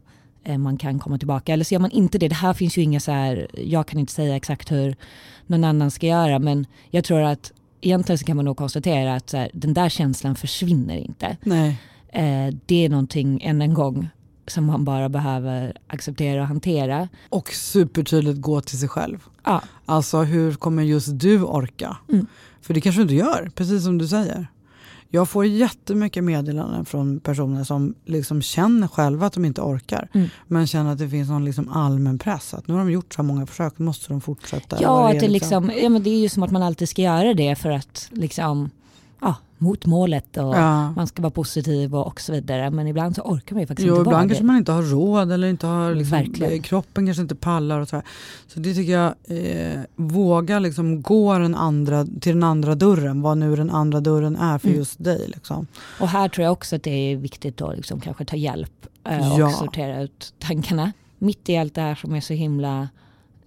eh, 0.44 0.58
man 0.58 0.76
kan 0.76 0.98
komma 0.98 1.18
tillbaka. 1.18 1.52
Eller 1.52 1.64
så 1.64 1.74
gör 1.74 1.80
man 1.80 1.90
inte 1.90 2.18
det. 2.18 2.28
Det 2.28 2.34
här 2.34 2.54
finns 2.54 2.78
ju 2.78 2.82
inga 2.82 3.00
så 3.00 3.12
här, 3.12 3.46
jag 3.52 3.86
kan 3.86 3.98
inte 3.98 4.12
säga 4.12 4.36
exakt 4.36 4.72
hur 4.72 4.96
någon 5.46 5.64
annan 5.64 5.90
ska 5.90 6.06
göra 6.06 6.38
men 6.38 6.66
jag 6.90 7.04
tror 7.04 7.20
att 7.20 7.52
egentligen 7.80 8.18
så 8.18 8.24
kan 8.24 8.36
man 8.36 8.44
nog 8.44 8.56
konstatera 8.56 9.14
att 9.14 9.32
här, 9.32 9.50
den 9.52 9.74
där 9.74 9.88
känslan 9.88 10.34
försvinner 10.34 10.96
inte. 10.96 11.36
Nej. 11.42 11.76
Eh, 12.08 12.54
det 12.66 12.84
är 12.84 12.88
någonting, 12.88 13.42
än 13.42 13.62
en 13.62 13.74
gång, 13.74 14.08
som 14.46 14.64
man 14.64 14.84
bara 14.84 15.08
behöver 15.08 15.72
acceptera 15.86 16.40
och 16.40 16.46
hantera. 16.46 17.08
Och 17.28 17.48
supertydligt 17.48 18.40
gå 18.40 18.60
till 18.60 18.78
sig 18.78 18.88
själv. 18.88 19.24
Ja. 19.44 19.62
Alltså 19.86 20.22
hur 20.22 20.54
kommer 20.54 20.82
just 20.82 21.08
du 21.20 21.42
orka? 21.42 21.96
Mm. 22.12 22.26
För 22.60 22.74
det 22.74 22.80
kanske 22.80 22.98
du 22.98 23.02
inte 23.02 23.14
gör, 23.14 23.50
precis 23.54 23.84
som 23.84 23.98
du 23.98 24.08
säger. 24.08 24.46
Jag 25.14 25.28
får 25.28 25.46
jättemycket 25.46 26.24
meddelanden 26.24 26.84
från 26.84 27.20
personer 27.20 27.64
som 27.64 27.94
liksom 28.04 28.42
känner 28.42 28.88
själva 28.88 29.26
att 29.26 29.32
de 29.32 29.44
inte 29.44 29.60
orkar. 29.60 30.08
Mm. 30.12 30.28
Men 30.46 30.66
känner 30.66 30.92
att 30.92 30.98
det 30.98 31.08
finns 31.08 31.28
någon 31.28 31.44
liksom 31.44 31.68
allmän 31.68 32.18
press. 32.18 32.54
Att 32.54 32.68
nu 32.68 32.74
har 32.74 32.80
de 32.80 32.90
gjort 32.90 33.14
så 33.14 33.22
många 33.22 33.46
försök, 33.46 33.78
nu 33.78 33.84
måste 33.84 34.08
de 34.08 34.20
fortsätta. 34.20 34.78
Ja, 34.80 35.10
är, 35.10 35.20
det, 35.20 35.28
liksom, 35.28 35.72
ja 35.82 35.88
men 35.88 36.02
det 36.02 36.10
är 36.10 36.18
ju 36.18 36.28
som 36.28 36.42
att 36.42 36.50
man 36.50 36.62
alltid 36.62 36.88
ska 36.88 37.02
göra 37.02 37.34
det 37.34 37.54
för 37.54 37.70
att 37.70 38.08
liksom 38.10 38.70
ja, 39.20 39.36
mot 39.62 39.86
målet 39.86 40.36
och 40.36 40.56
ja. 40.56 40.92
man 40.92 41.06
ska 41.06 41.22
vara 41.22 41.30
positiv 41.30 41.94
och, 41.94 42.06
och 42.06 42.20
så 42.20 42.32
vidare. 42.32 42.70
Men 42.70 42.86
ibland 42.86 43.16
så 43.16 43.22
orkar 43.22 43.54
man 43.54 43.60
ju 43.60 43.66
faktiskt 43.66 43.86
jo, 43.86 43.94
inte 43.94 44.00
ibland 44.00 44.14
vara 44.14 44.22
kanske 44.22 44.42
det. 44.42 44.46
man 44.46 44.56
inte 44.56 44.72
har 44.72 44.82
råd 44.82 45.32
eller 45.32 45.48
inte 45.48 45.66
har 45.66 45.94
liksom, 45.94 46.18
Verkligen. 46.18 46.62
kroppen 46.62 47.06
kanske 47.06 47.22
inte 47.22 47.34
pallar 47.34 47.80
och 47.80 47.88
så 47.88 47.96
här. 47.96 48.04
Så 48.46 48.60
det 48.60 48.74
tycker 48.74 48.92
jag, 48.92 49.14
eh, 49.24 49.80
våga 49.96 50.58
liksom 50.58 51.02
gå 51.02 51.38
den 51.38 51.54
andra, 51.54 52.04
till 52.04 52.32
den 52.32 52.42
andra 52.42 52.74
dörren, 52.74 53.22
vad 53.22 53.38
nu 53.38 53.56
den 53.56 53.70
andra 53.70 54.00
dörren 54.00 54.36
är 54.36 54.58
för 54.58 54.68
mm. 54.68 54.78
just 54.78 55.04
dig. 55.04 55.24
Liksom. 55.28 55.66
Och 56.00 56.08
här 56.08 56.28
tror 56.28 56.44
jag 56.44 56.52
också 56.52 56.76
att 56.76 56.82
det 56.82 57.12
är 57.12 57.16
viktigt 57.16 57.60
att 57.62 57.76
liksom 57.76 58.00
kanske 58.00 58.24
ta 58.24 58.36
hjälp 58.36 58.86
eh, 59.08 59.32
och 59.32 59.40
Ja. 59.40 59.50
sortera 59.50 60.02
ut 60.02 60.34
tankarna. 60.38 60.92
Mitt 61.18 61.48
i 61.48 61.56
allt 61.56 61.74
det 61.74 61.80
här 61.80 61.94
som 61.94 62.14
är 62.14 62.20
så 62.20 62.32
himla 62.32 62.88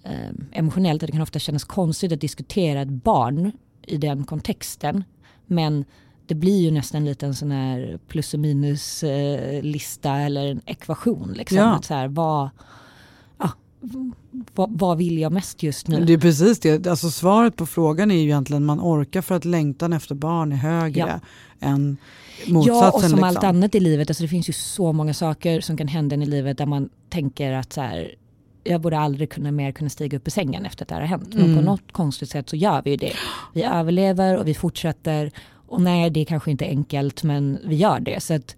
eh, 0.04 0.12
emotionellt, 0.52 1.04
att 1.04 1.08
det 1.08 1.12
kan 1.12 1.22
ofta 1.22 1.40
kännas 1.40 1.64
konstigt 1.64 2.12
att 2.12 2.22
diskutera 2.22 2.82
ett 2.82 2.88
barn 2.88 3.52
i 3.88 3.98
den 3.98 4.24
kontexten. 4.24 5.04
Men 5.46 5.86
det 6.28 6.36
blir 6.36 6.62
ju 6.62 6.72
nästan 6.72 7.06
lite 7.06 7.26
en 7.26 7.36
sån 7.36 7.52
här 7.52 8.00
plus 8.08 8.34
och 8.34 8.40
minus 8.40 9.04
eh, 9.04 9.62
lista 9.64 10.12
eller 10.18 10.46
en 10.48 10.62
ekvation. 10.66 11.34
Liksom. 11.36 11.58
Ja. 11.58 11.76
Att 11.76 11.86
så 11.86 11.94
här, 11.94 12.08
vad, 12.08 12.50
ja, 13.40 13.50
vad, 14.56 14.80
vad 14.80 14.98
vill 14.98 15.18
jag 15.18 15.32
mest 15.32 15.64
just 15.64 15.88
nu? 15.88 16.06
Det 16.06 16.14
är 16.14 16.18
precis 16.18 16.60
det. 16.60 16.88
Alltså 16.88 17.10
svaret 17.12 17.56
på 17.56 17.66
frågan 17.66 18.12
är 18.12 18.16
ju 18.16 18.22
egentligen 18.22 18.66
man 18.66 18.80
orkar 18.80 19.22
för 19.22 19.36
att 19.36 19.46
längtan 19.46 19.94
efter 19.94 20.16
barn 20.16 20.52
är 20.52 20.56
högre 20.56 21.20
Ja. 21.60 21.68
än 21.68 21.98
motsatsen. 22.48 22.76
Ja, 22.76 22.92
och 22.92 23.02
som 23.02 23.10
liksom. 23.10 23.24
allt 23.24 23.44
annat 23.44 23.76
i 23.76 23.80
livet, 23.80 24.10
alltså 24.10 24.24
det 24.24 24.28
finns 24.28 24.50
ju 24.50 24.54
så 24.54 24.94
många 24.94 25.14
saker 25.14 25.62
som 25.62 25.78
kan 25.78 25.88
hända 25.88 26.16
i 26.16 26.26
livet 26.26 26.58
där 26.58 26.66
man 26.66 26.90
tänker 27.10 27.52
att 27.52 27.74
så 27.74 27.82
här, 27.82 28.16
jag 28.64 28.82
borde 28.82 29.00
aldrig 29.00 29.30
kunna 29.30 29.52
mer 29.52 29.72
kunna 29.72 29.90
stiga 29.90 30.18
upp 30.18 30.28
i 30.28 30.32
sängen 30.32 30.66
efter 30.66 30.84
att 30.86 30.90
det 30.90 30.96
här 30.96 31.02
har 31.02 31.08
hänt. 31.08 31.34
Men 31.34 31.44
Mm. 31.44 31.56
på 31.56 31.62
något 31.62 31.92
konstigt 31.92 32.30
sätt 32.30 32.50
så 32.50 32.56
gör 32.56 32.82
vi 32.86 32.92
ju 32.92 32.98
det. 32.98 33.14
Vi 33.54 33.64
överlever 33.64 34.38
och 34.38 34.48
vi 34.48 34.54
fortsätter. 34.54 35.32
Och 35.68 35.82
nej, 35.82 36.10
det 36.10 36.20
är 36.20 36.26
kanske 36.26 36.52
inte 36.52 36.66
enkelt 36.66 37.24
men 37.24 37.60
vi 37.66 37.76
gör 37.76 38.00
det. 38.00 38.24
Så 38.24 38.34
att 38.34 38.56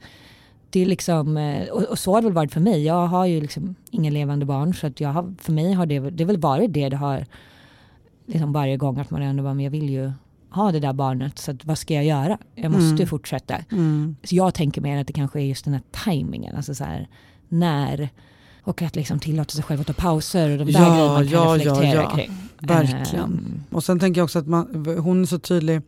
det 0.69 0.79
är 0.81 0.85
liksom, 0.85 1.37
eh, 1.37 1.67
och, 1.69 1.99
så 1.99 2.13
har 2.13 2.21
det 2.21 2.27
väl 2.27 2.33
varit 2.33 2.53
för 2.53 2.59
mig. 2.59 2.83
Jag 2.85 3.07
har 3.07 3.25
ju 3.25 3.41
liksom 3.41 3.75
inga 3.91 4.09
levande 4.09 4.45
barn 4.45 4.73
så 4.73 4.87
att 4.87 5.01
jag 5.01 5.09
har, 5.09 5.33
för 5.41 5.51
mig 5.51 5.73
har 5.73 5.85
det, 5.85 5.99
det 5.99 6.25
väl 6.25 6.37
varit 6.37 6.73
det 6.73 6.89
det 6.89 6.97
har 6.97 7.25
liksom 8.25 8.53
varje 8.53 8.77
gång 8.77 8.99
att 8.99 9.09
man 9.09 9.21
ändå 9.21 9.43
bara, 9.43 9.53
men 9.53 9.63
jag 9.63 9.71
vill 9.71 9.89
ju 9.89 10.11
ha 10.49 10.71
det 10.71 10.79
där 10.79 10.93
barnet 10.93 11.39
så 11.39 11.51
att, 11.51 11.65
vad 11.65 11.77
ska 11.77 11.93
jag 11.93 12.05
göra? 12.05 12.37
Jag 12.55 12.71
måste 12.71 12.85
Mm. 12.95 13.07
fortsätta. 13.07 13.55
Mm. 13.71 14.15
Så 14.23 14.35
jag 14.35 14.53
tänker 14.53 14.81
mer 14.81 15.01
att 15.01 15.07
det 15.07 15.13
kanske 15.13 15.39
är 15.39 15.43
just 15.43 15.65
den 15.65 15.73
här 15.73 15.83
tajmingen, 15.91 16.55
alltså 16.55 16.75
så 16.75 16.83
här 16.83 17.07
när 17.49 18.09
och 18.63 18.81
att 18.81 18.95
liksom 18.95 19.19
tillåta 19.19 19.51
sig 19.51 19.63
själv 19.63 19.81
att 19.81 19.87
ta 19.87 19.93
pauser 19.93 20.49
och 20.51 20.57
de 20.65 20.71
där 20.71 20.79
Ja, 20.79 20.89
grejerna 20.89 21.13
man 21.13 21.23
kan 21.23 21.31
ja, 21.33 21.57
ja, 21.57 21.65
reflektera 21.65 22.01
ja. 22.01 22.15
kring. 22.15 22.31
Verkligen. 22.59 23.23
Ehm, 23.25 23.63
Och 23.71 23.83
sen 23.83 23.99
tänker 23.99 24.19
jag 24.21 24.25
också 24.25 24.39
att 24.39 24.47
man, 24.47 24.85
hon 24.99 25.21
är 25.21 25.25
så 25.25 25.39
tydlig. 25.39 25.81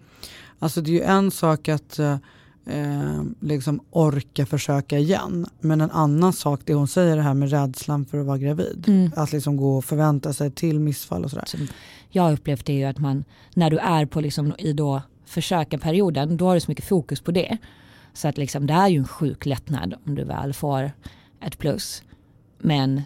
Alltså 0.59 0.81
det 0.81 0.91
är 0.91 0.93
ju 0.93 1.01
en 1.01 1.31
sak 1.31 1.69
att 1.69 1.99
eh, 1.99 2.17
eh, 2.65 3.23
liksom 3.39 3.79
orka 3.89 4.45
försöka 4.45 4.97
igen. 4.97 5.45
Men 5.59 5.81
en 5.81 5.91
annan 5.91 6.33
sak, 6.33 6.61
det 6.65 6.73
hon 6.73 6.87
säger 6.87 7.15
det 7.15 7.21
här 7.21 7.33
med 7.33 7.49
rädslan 7.49 8.05
för 8.05 8.19
att 8.19 8.25
vara 8.25 8.37
gravid. 8.37 8.83
Mm. 8.87 9.11
Att 9.15 9.31
liksom 9.31 9.57
gå 9.57 9.77
och 9.77 9.85
förvänta 9.85 10.33
sig 10.33 10.51
till 10.51 10.79
missfall 10.79 11.23
och 11.23 11.29
sådär. 11.29 11.45
som 11.45 11.67
jag 12.09 12.33
upplevt 12.33 12.65
det 12.65 12.73
är 12.73 12.77
ju 12.77 12.85
att 12.85 12.99
man, 12.99 13.23
när 13.53 13.69
du 13.69 13.77
är 13.77 14.05
på 14.05 14.21
liksom 14.21 14.53
i 14.57 14.73
då 14.73 15.01
försöka-perioden, 15.25 16.37
då 16.37 16.47
har 16.47 16.53
du 16.53 16.59
så 16.59 16.71
mycket 16.71 16.85
fokus 16.85 17.21
på 17.21 17.31
det. 17.31 17.57
Så 18.13 18.27
att 18.27 18.37
liksom 18.37 18.67
det 18.67 18.73
är 18.73 18.87
ju 18.87 18.97
en 18.97 19.07
sjuk 19.07 19.45
lättnad 19.45 19.93
om 20.05 20.15
du 20.15 20.23
väl 20.23 20.53
får 20.53 20.91
ett 21.41 21.57
plus. 21.57 22.03
Men 22.59 23.01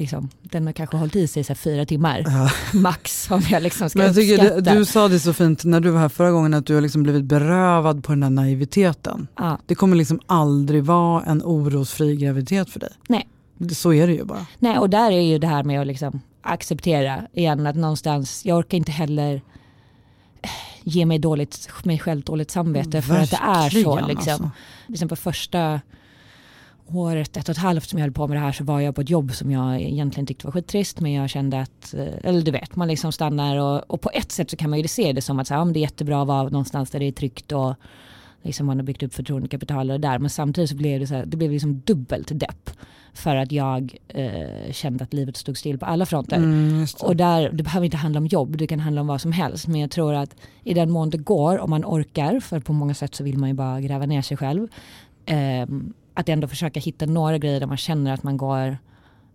liksom, 0.00 0.28
den 0.42 0.66
har 0.66 0.72
kanske 0.72 0.96
hållit 0.96 1.16
i 1.16 1.26
sig 1.26 1.44
så 1.44 1.54
fyra 1.54 1.86
timmar 1.86 2.22
Ja. 2.26 2.50
max 2.78 3.30
om 3.30 3.42
jag 3.50 3.62
liksom 3.62 3.90
ska 3.90 3.98
Men 3.98 4.06
jag 4.06 4.16
tycker 4.16 4.44
uppskatta. 4.44 4.74
du 4.74 4.84
sa 4.84 5.08
det 5.08 5.20
så 5.20 5.32
fint 5.32 5.64
när 5.64 5.80
du 5.80 5.90
var 5.90 6.00
här 6.00 6.08
förra 6.08 6.30
gången 6.30 6.54
att 6.54 6.66
du 6.66 6.74
har 6.74 6.80
liksom 6.80 7.02
blivit 7.02 7.24
berövad 7.24 8.04
på 8.04 8.12
den 8.12 8.22
här 8.22 8.30
naiviteten. 8.30 9.26
ja. 9.38 9.58
Det 9.66 9.74
kommer 9.74 9.96
liksom 9.96 10.20
aldrig 10.26 10.84
vara 10.84 11.22
en 11.22 11.42
orosfri 11.44 12.16
graviditet 12.16 12.70
för 12.70 12.80
dig. 12.80 12.90
Nej. 13.08 13.28
Så 13.72 13.92
är 13.92 14.06
det 14.06 14.12
ju 14.12 14.24
bara. 14.24 14.46
Nej, 14.58 14.78
och 14.78 14.90
där 14.90 15.10
är 15.12 15.20
ju 15.20 15.38
det 15.38 15.46
här 15.46 15.64
med 15.64 15.80
att 15.80 15.86
liksom 15.86 16.20
acceptera 16.42 17.22
igen 17.32 17.66
att 17.66 17.76
någonstans, 17.76 18.44
jag 18.46 18.58
orkar 18.58 18.78
inte 18.78 18.92
heller 18.92 19.42
ge 20.84 21.06
mig, 21.06 21.18
dåligt, 21.18 21.68
mig 21.84 21.98
själv 21.98 22.22
dåligt 22.22 22.50
samvete 22.50 23.02
för 23.02 23.14
att 23.18 23.30
det 23.30 23.36
är 23.42 23.70
så. 23.70 23.94
Verkligen, 23.94 24.08
Liksom. 24.08 24.32
alltså. 24.32 24.50
liksom 24.86 25.08
på 25.08 25.16
första 25.16 25.80
året, 26.98 27.36
ett 27.36 27.48
och 27.48 27.52
ett 27.52 27.62
halvt 27.62 27.88
som 27.88 27.98
jag 27.98 28.04
höll 28.04 28.12
på 28.12 28.26
med 28.28 28.36
det 28.36 28.40
här 28.40 28.52
så 28.52 28.64
var 28.64 28.80
jag 28.80 28.94
på 28.94 29.00
ett 29.00 29.10
jobb 29.10 29.32
som 29.34 29.50
jag 29.50 29.80
egentligen 29.80 30.26
tyckte 30.26 30.46
var 30.46 30.52
skittrist 30.52 31.00
men 31.00 31.12
jag 31.12 31.30
kände 31.30 31.60
att, 31.60 31.94
eh, 31.94 32.14
eller 32.22 32.42
du 32.42 32.50
vet, 32.50 32.76
man 32.76 32.88
liksom 32.88 33.12
stannar 33.12 33.56
och, 33.56 33.90
och 33.90 34.00
på 34.00 34.10
ett 34.14 34.32
sätt 34.32 34.50
så 34.50 34.56
kan 34.56 34.70
man 34.70 34.78
ju 34.78 34.88
se 34.88 35.12
det 35.12 35.22
som 35.22 35.38
att 35.38 35.46
så 35.46 35.54
här, 35.54 35.60
ja, 35.60 35.64
det 35.64 35.78
är 35.78 35.82
jättebra 35.82 36.22
att 36.22 36.28
vara 36.28 36.42
någonstans 36.42 36.90
där 36.90 36.98
det 36.98 37.08
är 37.08 37.12
tryggt 37.12 37.52
och 37.52 37.74
liksom 38.42 38.66
man 38.66 38.76
har 38.76 38.84
byggt 38.84 39.02
upp 39.02 39.14
förtroendekapital 39.14 39.90
och 39.90 40.00
det 40.00 40.08
där 40.08 40.18
men 40.18 40.30
samtidigt 40.30 40.70
så 40.70 40.76
blev 40.76 41.00
det 41.00 41.06
så 41.06 41.14
här, 41.14 41.26
det 41.26 41.36
blev 41.36 41.50
liksom 41.50 41.82
dubbelt 41.84 42.30
depp 42.40 42.70
för 43.12 43.36
att 43.36 43.52
jag 43.52 43.96
eh, 44.08 44.72
kände 44.72 45.04
att 45.04 45.12
livet 45.12 45.36
stod 45.36 45.58
still 45.58 45.78
på 45.78 45.86
alla 45.86 46.06
fronter. 46.06 46.36
Mm. 46.36 46.86
Och 47.02 47.16
där, 47.16 47.50
det 47.52 47.62
behöver 47.62 47.84
inte 47.84 47.96
handla 47.96 48.20
om 48.20 48.26
jobb, 48.26 48.56
det 48.56 48.66
kan 48.66 48.80
handla 48.80 49.00
om 49.00 49.06
vad 49.06 49.20
som 49.20 49.32
helst. 49.32 49.66
Men 49.66 49.80
jag 49.80 49.90
tror 49.90 50.14
att 50.14 50.36
i 50.64 50.74
den 50.74 50.90
mån 50.90 51.10
det 51.10 51.18
går, 51.18 51.58
om 51.58 51.70
man 51.70 51.84
orkar, 51.84 52.40
för 52.40 52.60
på 52.60 52.72
många 52.72 52.94
sätt 52.94 53.14
så 53.14 53.24
vill 53.24 53.38
man 53.38 53.48
ju 53.48 53.54
bara 53.54 53.80
gräva 53.80 54.06
ner 54.06 54.22
sig 54.22 54.36
själv. 54.36 54.68
ehm, 55.26 55.92
att 56.14 56.28
ändå 56.28 56.48
försöka 56.48 56.80
hitta 56.80 57.06
några 57.06 57.38
grejer 57.38 57.60
där 57.60 57.66
man 57.66 57.76
känner 57.76 58.12
att 58.14 58.22
man 58.22 58.36
går 58.36 58.78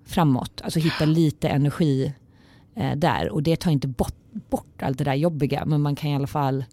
framåt. 0.05 0.61
Alltså 0.63 0.79
hitta 0.79 1.05
lite 1.05 1.47
energi 1.49 2.13
eh, 2.75 2.95
där. 2.95 3.29
Och 3.29 3.43
det 3.43 3.55
tar 3.55 3.71
inte 3.71 3.87
bort, 3.87 4.15
bort 4.49 4.81
allt 4.81 4.97
det 4.97 5.03
där 5.03 5.13
jobbiga, 5.13 5.65
men 5.65 5.81
man 5.81 5.95
kan 5.95 6.09
i 6.09 6.15
alla 6.15 6.27
fall 6.27 6.65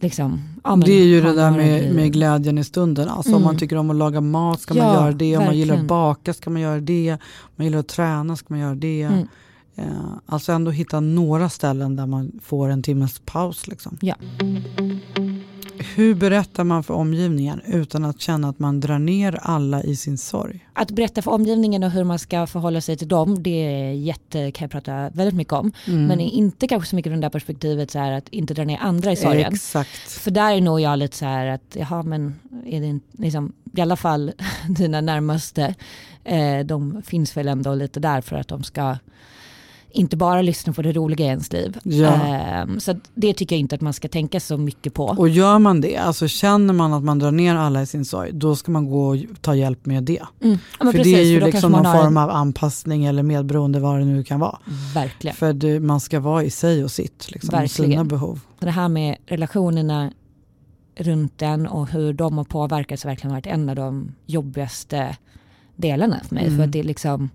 liksom... 0.00 0.40
Ja, 0.64 0.76
men 0.76 0.80
det 0.86 0.92
är 0.92 1.04
ju 1.06 1.20
det 1.20 1.34
där 1.34 1.50
med, 1.50 1.94
med 1.94 2.12
glädjen 2.12 2.58
i 2.58 2.64
stunden. 2.64 3.08
Alltså 3.08 3.30
om 3.30 3.36
Mm. 3.36 3.44
man 3.44 3.58
tycker 3.58 3.76
om 3.76 3.90
att 3.90 3.96
laga 3.96 4.20
mat 4.20 4.60
ska 4.60 4.74
man 4.74 4.86
Ja, 4.86 4.94
göra 4.94 5.12
det. 5.12 5.36
Om 5.36 5.44
man 5.44 5.56
gillar 5.56 5.74
att 5.74 5.78
verkligen. 5.80 5.86
baka 5.86 6.34
ska 6.34 6.50
man 6.50 6.62
göra 6.62 6.80
det. 6.80 7.12
Om 7.12 7.18
man 7.56 7.64
gillar 7.66 7.78
att 7.78 7.88
träna 7.88 8.36
ska 8.36 8.46
man 8.54 8.58
göra 8.60 8.74
det. 8.74 9.02
Mm. 9.02 9.26
Eh, 9.76 9.84
alltså 10.26 10.52
ändå 10.52 10.70
hitta 10.70 11.00
några 11.00 11.48
ställen 11.48 11.96
där 11.96 12.06
man 12.06 12.32
får 12.42 12.68
en 12.68 12.82
timmes 12.82 13.18
paus. 13.24 13.66
Liksom. 13.66 13.98
Ja. 14.00 14.14
Hur 15.94 16.14
berättar 16.14 16.64
man 16.64 16.82
för 16.82 16.94
omgivningen 16.94 17.60
utan 17.66 18.04
att 18.04 18.20
känna 18.20 18.48
att 18.48 18.58
man 18.58 18.80
drar 18.80 18.98
ner 18.98 19.38
alla 19.42 19.82
i 19.82 19.96
sin 19.96 20.18
sorg? 20.18 20.66
Att 20.72 20.90
berätta 20.90 21.22
för 21.22 21.30
omgivningen 21.30 21.82
och 21.82 21.90
hur 21.90 22.04
man 22.04 22.18
ska 22.18 22.46
förhålla 22.46 22.80
sig 22.80 22.96
till 22.96 23.08
dem, 23.08 23.42
det 23.42 23.50
är 23.50 23.92
jätte, 23.92 24.50
kan 24.50 24.64
jag 24.64 24.70
prata 24.70 25.10
väldigt 25.10 25.34
mycket 25.34 25.52
om. 25.52 25.72
Mm. 25.86 26.06
Men 26.06 26.20
inte 26.20 26.68
kanske 26.68 26.90
så 26.90 26.96
mycket 26.96 27.10
från 27.10 27.20
det 27.20 27.24
där 27.24 27.30
perspektivet 27.30 27.90
så 27.90 27.98
här 27.98 28.12
att 28.12 28.28
inte 28.28 28.54
dra 28.54 28.64
ner 28.64 28.78
andra 28.78 29.12
i 29.12 29.16
sorgen. 29.16 29.54
Exakt. 29.54 30.10
För 30.10 30.30
där 30.30 30.54
är 30.54 30.60
nog 30.60 30.80
jag 30.80 30.98
lite 30.98 31.16
så 31.16 31.24
här 31.24 31.46
att, 31.46 31.76
jaha 31.78 32.02
men 32.02 32.34
är 32.66 32.80
det 32.80 32.86
inte, 32.86 33.22
liksom, 33.22 33.52
i 33.76 33.80
alla 33.80 33.96
fall 33.96 34.32
dina 34.68 35.00
närmaste, 35.00 35.74
eh, 36.24 36.58
de 36.64 37.02
finns 37.02 37.36
väl 37.36 37.48
ändå 37.48 37.74
lite 37.74 38.00
där 38.00 38.20
för 38.20 38.36
att 38.36 38.48
de 38.48 38.62
ska 38.62 38.96
inte 39.92 40.16
bara 40.16 40.42
lyssna 40.42 40.72
på 40.72 40.82
det 40.82 40.92
roliga 40.92 41.26
i 41.26 41.28
ens 41.28 41.52
liv. 41.52 41.78
Ja. 41.82 42.08
Ehm, 42.08 42.80
så 42.80 42.94
det 43.14 43.34
tycker 43.34 43.56
jag 43.56 43.60
inte 43.60 43.74
att 43.74 43.80
man 43.80 43.92
ska 43.92 44.08
tänka 44.08 44.40
så 44.40 44.56
mycket 44.56 44.94
på. 44.94 45.06
Och 45.06 45.28
gör 45.28 45.58
man 45.58 45.80
det, 45.80 45.96
alltså 45.96 46.28
känner 46.28 46.74
man 46.74 46.92
att 46.92 47.02
man 47.02 47.18
drar 47.18 47.30
ner 47.30 47.54
alla 47.54 47.82
i 47.82 47.86
sin 47.86 48.04
sorg, 48.04 48.32
då 48.32 48.56
ska 48.56 48.72
man 48.72 48.90
gå 48.90 49.08
och 49.08 49.16
ta 49.40 49.54
hjälp 49.54 49.86
med 49.86 50.02
det. 50.02 50.22
Mm. 50.42 50.58
Ja, 50.78 50.84
för 50.86 50.92
precis, 50.92 51.14
det 51.14 51.20
är 51.20 51.24
ju 51.24 51.40
liksom 51.40 51.72
någon 51.72 51.84
form 51.84 52.16
av 52.16 52.30
anpassning 52.30 53.04
eller 53.04 53.22
medberoende 53.22 53.80
vad 53.80 53.98
det 53.98 54.04
nu 54.04 54.24
kan 54.24 54.40
vara. 54.40 54.58
Verkligen. 54.94 55.36
För 55.36 55.52
det, 55.52 55.80
man 55.80 56.00
ska 56.00 56.20
vara 56.20 56.44
i 56.44 56.50
sig 56.50 56.84
och 56.84 56.90
sitt, 56.90 57.30
liksom, 57.30 57.50
Verkligen. 57.50 57.90
sina 57.90 58.04
behov. 58.04 58.40
Det 58.58 58.70
här 58.70 58.88
med 58.88 59.16
relationerna 59.26 60.12
runt 60.96 61.38
den 61.38 61.66
och 61.66 61.90
hur 61.90 62.12
de 62.12 62.38
har 62.38 62.44
påverkats 62.44 63.04
har 63.04 63.10
verkligen 63.10 63.34
varit 63.34 63.46
en 63.46 63.68
av 63.68 63.76
de 63.76 64.12
jobbigaste 64.26 65.16
delarna 65.76 66.20
för 66.28 66.34
mig. 66.34 66.44
Mm. 66.44 66.56
För 66.56 66.64
att 66.64 66.72
det 66.72 66.78
är 66.78 66.84
liksom, 66.84 67.30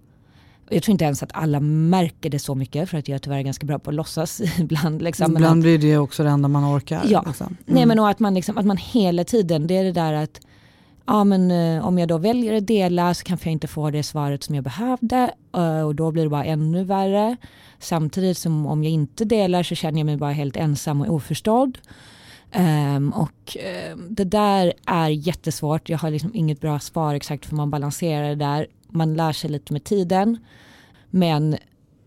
jag 0.70 0.84
tror 0.84 0.92
inte 0.92 1.06
ens 1.06 1.24
att 1.24 1.30
alla 1.34 1.60
märker 1.60 2.30
det 2.30 2.40
så 2.40 2.56
mycket 2.56 2.90
för 2.90 2.98
att 2.98 3.08
jag 3.08 3.22
tyvärr 3.22 3.38
är 3.38 3.42
ganska 3.42 3.66
bra 3.66 3.80
på 3.80 3.90
att 3.90 3.96
låtsas 3.96 4.42
ibland. 4.60 5.02
Liksom. 5.02 5.34
Men 5.34 5.42
Ibland 5.42 5.60
att, 5.60 5.64
blir 5.64 5.78
det 5.78 5.98
också 5.98 6.24
det 6.24 6.30
enda 6.30 6.48
man 6.48 6.78
orkar. 6.78 7.02
Ja. 7.10 7.24
Liksom. 7.28 7.58
nej 7.66 7.86
men 7.86 8.00
och 8.00 8.10
att 8.10 8.20
man, 8.20 8.34
liksom, 8.34 8.58
att 8.58 8.66
man 8.66 8.78
hela 8.78 9.24
tiden, 9.24 9.68
det 9.68 9.78
är 9.78 9.84
det 9.84 9.92
där 9.92 10.14
att 10.14 10.42
ja 11.06 11.24
men 11.24 11.52
eh, 11.52 11.88
om 11.88 12.00
jag 12.00 12.10
då 12.10 12.18
väljer 12.18 12.54
att 12.54 12.68
dela 12.68 13.14
så 13.14 13.24
kanske 13.24 13.48
jag 13.48 13.52
inte 13.52 13.68
får 13.68 13.92
det 13.92 14.04
svaret 14.04 14.44
som 14.44 14.56
jag 14.56 14.64
behövde 14.64 15.34
eh, 15.58 15.82
och 15.82 15.96
då 15.96 16.12
blir 16.12 16.24
det 16.24 16.30
bara 16.30 16.46
ännu 16.46 16.84
värre. 16.84 17.38
Samtidigt 17.80 18.38
som 18.38 18.66
om 18.66 18.84
jag 18.84 18.94
inte 18.94 19.26
delar 19.26 19.64
så 19.64 19.76
känner 19.76 20.00
jag 20.00 20.06
mig 20.06 20.18
bara 20.18 20.32
helt 20.32 20.58
ensam 20.58 21.02
och 21.02 21.14
oförstådd. 21.14 21.78
Ehm, 22.52 23.14
och 23.14 23.58
ehm, 23.60 24.08
det 24.10 24.24
där 24.24 24.74
är 24.86 25.10
jättesvårt. 25.10 25.90
Jag 25.90 25.98
har 25.98 26.12
liksom 26.12 26.32
inget 26.34 26.62
bra 26.62 26.80
svar 26.80 27.14
exakt 27.14 27.46
för 27.46 27.56
man 27.56 27.70
balanserar 27.70 28.30
det 28.30 28.36
där. 28.36 28.68
Man 28.96 29.14
lär 29.14 29.32
sig 29.32 29.50
lite 29.50 29.74
med 29.74 29.84
tiden. 29.84 30.38
Men 31.10 31.58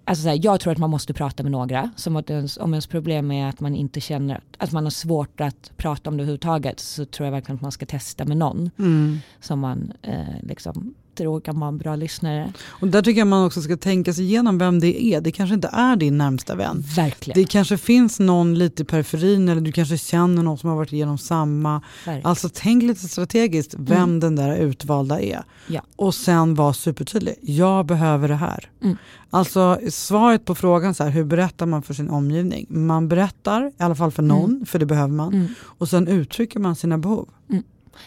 alltså 0.04 0.22
så 0.22 0.28
här, 0.28 0.40
jag 0.42 0.60
tror 0.60 0.72
att 0.72 0.78
man 0.78 0.90
måste 0.90 1.14
prata 1.14 1.42
med 1.42 1.52
några. 1.52 1.90
Som 1.96 2.16
att 2.16 2.30
ens, 2.30 2.56
om 2.56 2.74
ens 2.74 2.86
problem 2.86 3.30
är 3.30 3.48
att 3.48 3.60
man 3.60 3.74
inte 3.74 4.00
känner 4.00 4.34
att, 4.36 4.56
att 4.58 4.72
man 4.72 4.84
har 4.84 4.90
svårt 4.90 5.40
att 5.40 5.72
prata 5.76 6.10
om 6.10 6.16
det 6.16 6.22
överhuvudtaget 6.22 6.80
så 6.80 7.04
tror 7.04 7.26
jag 7.26 7.32
verkligen 7.32 7.56
att 7.56 7.62
man 7.62 7.72
ska 7.72 7.86
testa 7.86 8.24
med 8.24 8.36
någon 8.36 8.70
Mm. 8.78 9.18
som 9.40 9.60
man 9.60 9.92
eh, 10.02 10.40
liksom 10.42 10.94
tror 11.18 11.40
kan 11.40 11.60
vara 11.60 11.68
en 11.68 11.78
bra 11.78 11.96
lyssnare. 11.96 12.52
Och 12.68 12.88
där 12.88 13.02
tycker 13.02 13.18
jag 13.20 13.26
man 13.28 13.44
också 13.46 13.62
ska 13.62 13.76
tänka 13.76 14.12
sig 14.12 14.24
igenom 14.24 14.58
vem 14.58 14.80
det 14.80 15.02
är. 15.04 15.20
Det 15.20 15.32
kanske 15.32 15.54
inte 15.54 15.68
är 15.72 15.96
din 15.96 16.18
närmsta 16.18 16.54
vän. 16.54 16.84
Verkligen. 16.96 17.42
Det 17.42 17.48
kanske 17.48 17.78
finns 17.78 18.20
någon 18.20 18.54
lite 18.58 18.82
i 18.82 18.84
periferin 18.84 19.48
eller 19.48 19.60
du 19.60 19.72
kanske 19.72 19.98
känner 19.98 20.42
någon 20.42 20.58
som 20.58 20.68
har 20.70 20.76
varit 20.76 20.92
igenom 20.92 21.18
samma. 21.18 21.82
verkligen. 22.06 22.26
Alltså 22.26 22.48
tänk 22.52 22.82
lite 22.82 23.08
strategiskt 23.08 23.74
vem 23.78 23.98
Mm. 24.08 24.20
den 24.20 24.36
där 24.36 24.56
utvalda 24.56 25.20
är. 25.20 25.42
Ja. 25.66 25.82
Och 25.96 26.14
sen 26.14 26.54
var 26.54 26.72
supertydlig. 26.72 27.34
Jag 27.42 27.86
behöver 27.86 28.28
det 28.28 28.34
här. 28.34 28.70
Mm. 28.82 28.96
Alltså 29.30 29.78
svaret 29.90 30.44
på 30.44 30.54
frågan 30.54 30.94
så 30.94 31.04
här, 31.04 31.10
hur 31.10 31.24
berättar 31.24 31.66
man 31.66 31.82
för 31.82 31.94
sin 31.94 32.10
omgivning? 32.10 32.66
Man 32.68 33.08
berättar, 33.08 33.66
i 33.66 33.82
alla 33.82 33.94
fall 33.94 34.10
för 34.10 34.22
någon, 34.22 34.66
för 34.66 34.78
det 34.78 34.86
behöver 34.86 35.14
man. 35.14 35.34
Mm. 35.34 35.48
Och 35.60 35.88
sen 35.88 36.08
uttrycker 36.08 36.60
man 36.60 36.76
sina 36.76 36.98
behov. 36.98 37.28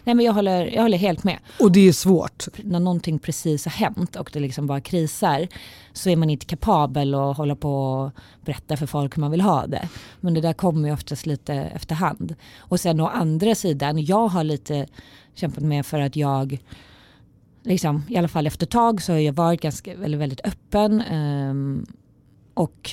Nej, 0.04 0.16
men 0.16 0.26
jag, 0.26 0.34
håller, 0.34 0.66
jag 0.66 0.82
håller 0.82 0.98
helt 0.98 1.24
med. 1.24 1.40
Och 1.60 1.72
det 1.72 1.88
är 1.88 1.94
svårt. 1.94 2.48
när 2.64 2.80
någonting 2.80 3.20
precis 3.20 3.66
har 3.66 3.72
hänt 3.72 4.16
och 4.16 4.30
det 4.34 4.40
liksom 4.40 4.68
bara 4.68 4.82
krisar 4.82 5.48
så 5.94 6.10
är 6.10 6.16
man 6.16 6.30
inte 6.30 6.46
kapabel 6.46 7.16
att 7.16 7.38
hålla 7.38 7.56
på 7.56 7.74
och 7.76 8.12
berätta 8.46 8.78
för 8.78 8.86
folk 8.86 9.18
hur 9.18 9.22
man 9.22 9.32
vill 9.32 9.42
ha 9.42 9.68
det. 9.68 9.90
Men 10.20 10.34
det 10.34 10.42
där 10.42 10.54
kommer 10.54 10.88
ju 10.88 10.94
oftast 10.94 11.26
lite 11.26 11.54
efterhand. 11.54 12.36
Och 12.58 12.80
sen 12.80 13.00
å 13.00 13.08
andra 13.08 13.56
sidan, 13.56 14.06
jag 14.06 14.28
har 14.28 14.44
lite 14.44 14.88
kämpat 15.34 15.64
med 15.64 15.86
för 15.86 16.00
att 16.00 16.16
jag 16.16 16.60
liksom, 17.64 18.04
i 18.10 18.18
alla 18.18 18.28
fall 18.28 18.48
efter 18.48 18.66
ett 18.66 18.72
tag 18.72 19.02
så 19.02 19.12
har 19.12 19.20
jag 19.20 19.34
varit 19.34 19.62
ganska, 19.62 19.94
eller 19.94 20.18
väldigt 20.18 20.42
öppen 20.44 21.02
ehm, 21.02 21.86
och 22.54 22.92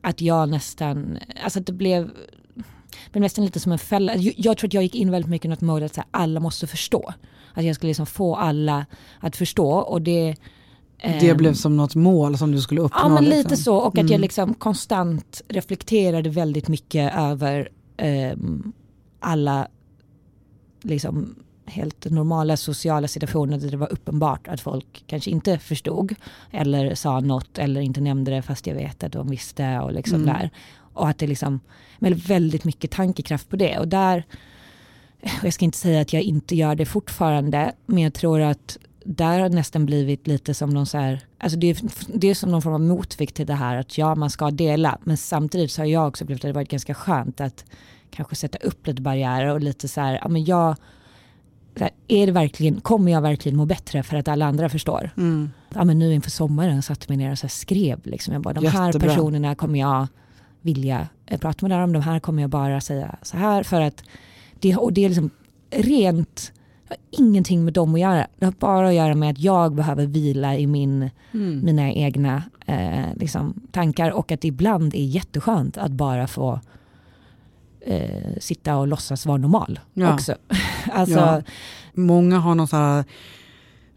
att 0.00 0.20
jag 0.20 0.48
nästan, 0.48 1.18
alltså 1.44 1.58
att 1.58 1.66
det 1.66 1.72
blev 1.72 2.10
blev 3.12 3.22
nästan 3.22 3.44
lite 3.44 3.60
som 3.60 3.72
en 3.72 3.78
fälla. 3.78 4.16
Jag, 4.16 4.58
tror 4.58 4.68
att 4.68 4.74
jag 4.74 4.82
gick 4.82 4.94
in 4.94 5.10
väldigt 5.10 5.30
mycket 5.30 5.44
i 5.44 5.48
något 5.48 5.60
mode 5.60 5.84
att 5.86 5.94
så 5.94 6.00
här, 6.00 6.08
alla 6.10 6.40
måste 6.40 6.66
förstå. 6.66 7.12
Att 7.54 7.64
jag 7.64 7.74
skulle 7.74 7.88
liksom 7.90 8.06
få 8.06 8.36
alla 8.36 8.86
att 9.20 9.36
förstå 9.36 9.70
och 9.70 10.02
det 10.02 10.36
Det 11.02 11.28
ehm, 11.28 11.36
blev 11.36 11.54
som 11.54 11.76
något 11.76 11.94
mål 11.94 12.38
som 12.38 12.52
du 12.52 12.60
skulle 12.60 12.80
uppnå. 12.80 13.00
Ja 13.00 13.08
men 13.08 13.24
liksom. 13.24 13.38
lite 13.38 13.56
så 13.56 13.76
och 13.76 13.86
att 13.88 13.94
jag 13.96 14.10
Mm. 14.10 14.20
liksom 14.20 14.54
konstant 14.54 15.42
reflekterade 15.48 16.30
väldigt 16.30 16.68
mycket 16.68 17.14
över 17.16 17.68
ehm, 17.96 18.72
alla 19.20 19.68
liksom 20.82 21.34
helt 21.66 22.10
normala 22.10 22.56
sociala 22.56 23.08
situationer 23.08 23.58
där 23.58 23.70
det 23.70 23.76
var 23.76 23.92
uppenbart 23.92 24.48
att 24.48 24.60
folk 24.60 25.04
kanske 25.06 25.30
inte 25.30 25.58
förstod 25.58 26.14
eller 26.50 26.94
sa 26.94 27.20
något 27.20 27.58
eller 27.58 27.80
inte 27.80 28.00
nämnde 28.00 28.30
det 28.30 28.42
fast 28.42 28.66
jag 28.66 28.74
vet 28.74 29.02
att 29.04 29.12
de 29.12 29.30
visste 29.30 29.78
och 29.78 29.92
liksom 29.92 30.22
Mm. 30.22 30.34
där. 30.34 30.50
Och 30.94 31.08
att 31.08 31.18
det 31.18 31.26
liksom, 31.26 31.60
men 32.00 32.14
väldigt 32.14 32.64
mycket 32.64 32.90
tankekraft 32.90 33.48
på 33.48 33.56
det 33.56 33.78
och 33.78 33.88
där, 33.88 34.24
och 35.22 35.44
jag 35.44 35.52
ska 35.52 35.64
inte 35.64 35.78
säga 35.78 36.00
att 36.00 36.12
jag 36.12 36.22
inte 36.22 36.56
gör 36.56 36.74
det 36.74 36.86
fortfarande, 36.86 37.72
men 37.86 38.02
jag 38.02 38.14
tror 38.14 38.40
att 38.40 38.78
där 39.04 39.40
har 39.40 39.48
nästan 39.48 39.86
blivit 39.86 40.26
lite 40.26 40.54
som 40.54 40.70
någon 40.70 40.86
så 40.86 40.98
här, 40.98 41.20
alltså 41.38 41.58
det 41.58 41.66
är, 41.66 41.76
det 42.18 42.28
är 42.28 42.34
som 42.34 42.50
någon 42.50 42.62
form 42.62 42.74
av 42.74 42.80
motvikt 42.80 43.36
till 43.36 43.46
det 43.46 43.54
här 43.54 43.76
att 43.76 43.98
ja 43.98 44.14
man 44.14 44.30
ska 44.30 44.50
dela, 44.50 44.98
men 45.04 45.16
samtidigt 45.16 45.72
så 45.72 45.82
har 45.82 45.86
jag 45.86 46.08
också 46.08 46.24
upplevt 46.24 46.44
att 46.44 46.48
det 46.48 46.52
varit 46.52 46.70
ganska 46.70 46.94
skönt 46.94 47.40
att 47.40 47.64
kanske 48.10 48.36
sätta 48.36 48.58
upp 48.58 48.86
lite 48.86 49.02
barriärer 49.02 49.52
och 49.52 49.60
lite 49.60 49.88
så 49.88 50.00
här, 50.00 50.18
ja 50.22 50.28
men 50.28 50.44
jag, 50.44 50.76
här, 51.80 51.90
är 52.08 52.26
det 52.26 52.32
verkligen, 52.32 52.80
kommer 52.80 53.12
jag 53.12 53.20
verkligen 53.20 53.56
må 53.56 53.66
bättre 53.66 54.02
för 54.02 54.16
att 54.16 54.28
alla 54.28 54.46
andra 54.46 54.68
förstår? 54.68 55.10
Mm. 55.16 55.50
Ja 55.74 55.84
men 55.84 55.98
nu 55.98 56.14
inför 56.14 56.30
sommaren 56.30 56.82
satte 56.82 57.04
jag 57.08 57.16
mig 57.16 57.26
ner 57.26 57.32
och 57.32 57.38
så 57.38 57.48
skrev 57.48 58.00
liksom, 58.04 58.34
jag 58.34 58.42
bara 58.42 58.54
de 58.54 58.66
här 58.66 58.86
Jättebra. 58.86 59.08
personerna 59.08 59.54
kommer 59.54 59.78
jag 59.78 60.06
vilja 60.62 61.08
eh, 61.26 61.38
prata 61.40 61.68
med 61.68 61.78
dem, 61.80 61.92
de 61.92 62.02
här 62.02 62.20
kommer 62.20 62.42
jag 62.42 62.50
bara 62.50 62.80
säga 62.80 63.16
så 63.22 63.36
här 63.36 63.62
för 63.62 63.80
att 63.80 64.04
det, 64.60 64.76
och 64.76 64.92
det 64.92 65.04
är 65.04 65.08
liksom 65.08 65.30
rent, 65.70 66.52
det 66.88 66.94
har 66.94 67.24
ingenting 67.24 67.64
med 67.64 67.72
dem 67.72 67.94
att 67.94 68.00
göra. 68.00 68.26
Det 68.38 68.44
har 68.44 68.54
bara 68.58 68.88
att 68.88 68.94
göra 68.94 69.14
med 69.14 69.30
att 69.30 69.38
jag 69.38 69.74
behöver 69.74 70.06
vila 70.06 70.56
i 70.56 70.66
min, 70.66 71.10
Mm. 71.32 71.64
mina 71.64 71.92
egna 71.92 72.42
eh, 72.66 73.14
liksom, 73.16 73.60
tankar 73.72 74.10
och 74.10 74.32
att 74.32 74.40
det 74.40 74.48
ibland 74.48 74.94
är 74.94 75.04
jätteskönt 75.04 75.76
att 75.78 75.90
bara 75.90 76.26
få 76.26 76.60
eh, 77.80 78.36
sitta 78.40 78.76
och 78.76 78.88
låtsas 78.88 79.26
vara 79.26 79.36
normal 79.38 79.80
Ja. 79.94 80.14
också. 80.14 80.34
alltså, 80.92 81.18
Ja. 81.18 81.42
Många 81.94 82.38
har 82.38 82.54
någon 82.54 82.68
sån 82.68 82.78
här 82.78 83.04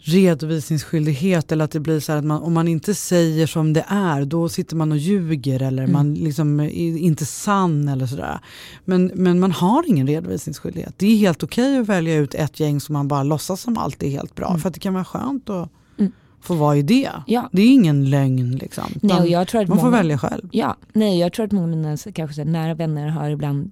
redovisningsskyldighet 0.06 1.52
eller 1.52 1.66
att 1.66 1.72
det 1.72 1.80
blir 1.80 2.00
så 2.00 2.12
här 2.12 2.20
att 2.20 2.26
man, 2.26 2.42
om 2.42 2.54
man 2.54 2.68
inte 2.68 2.94
säger 2.96 3.48
som 3.48 3.74
det 3.74 3.86
är 3.88 4.26
då 4.26 4.50
sitter 4.50 4.76
man 4.76 4.92
och 4.92 4.98
ljuger 4.98 5.62
eller 5.62 5.84
Mm. 5.84 5.94
man 5.94 6.14
liksom 6.14 6.60
är 6.60 6.70
inte 6.98 7.26
sann 7.26 7.88
eller 7.88 8.06
sådär. 8.06 8.40
Men, 8.86 9.12
men 9.16 9.40
man 9.40 9.52
har 9.52 9.84
ingen 9.90 10.08
redovisningsskyldighet. 10.08 10.94
Det 10.98 11.06
är 11.08 11.18
helt 11.18 11.44
okej 11.44 11.78
att 11.78 11.90
välja 11.90 12.16
ut 12.16 12.36
ett 12.36 12.60
gäng 12.60 12.80
som 12.82 12.94
man 12.94 13.08
bara 13.08 13.24
låtsas 13.24 13.62
som 13.62 13.78
allt 13.78 14.04
är 14.04 14.10
helt 14.10 14.36
bra 14.36 14.58
för 14.58 14.68
att 14.68 14.74
det 14.74 14.80
kan 14.80 14.94
vara 14.94 15.06
skönt 15.06 15.50
att 15.50 15.70
Mm. 16.00 16.12
få 16.42 16.54
vara 16.56 16.78
i 16.78 16.82
det. 16.82 17.10
Ja. 17.28 17.50
Det 17.52 17.62
är 17.62 17.74
ingen 17.74 18.10
lögn 18.10 18.56
liksom. 18.56 18.84
nej, 19.02 19.20
och 19.20 19.28
jag 19.28 19.48
tror 19.48 19.62
att 19.62 19.68
man 19.68 19.78
får 19.78 19.86
många- 19.86 19.98
välja 19.98 20.18
själv. 20.18 20.50
Ja, 20.52 20.76
nej 20.94 21.20
jag 21.20 21.34
tror 21.34 21.46
att 21.46 21.52
många 21.52 21.64
av 21.64 21.70
mina 21.78 21.98
kanske 21.98 22.34
så 22.36 22.44
nära 22.44 22.74
vänner 22.74 23.08
har 23.08 23.30
ibland 23.30 23.72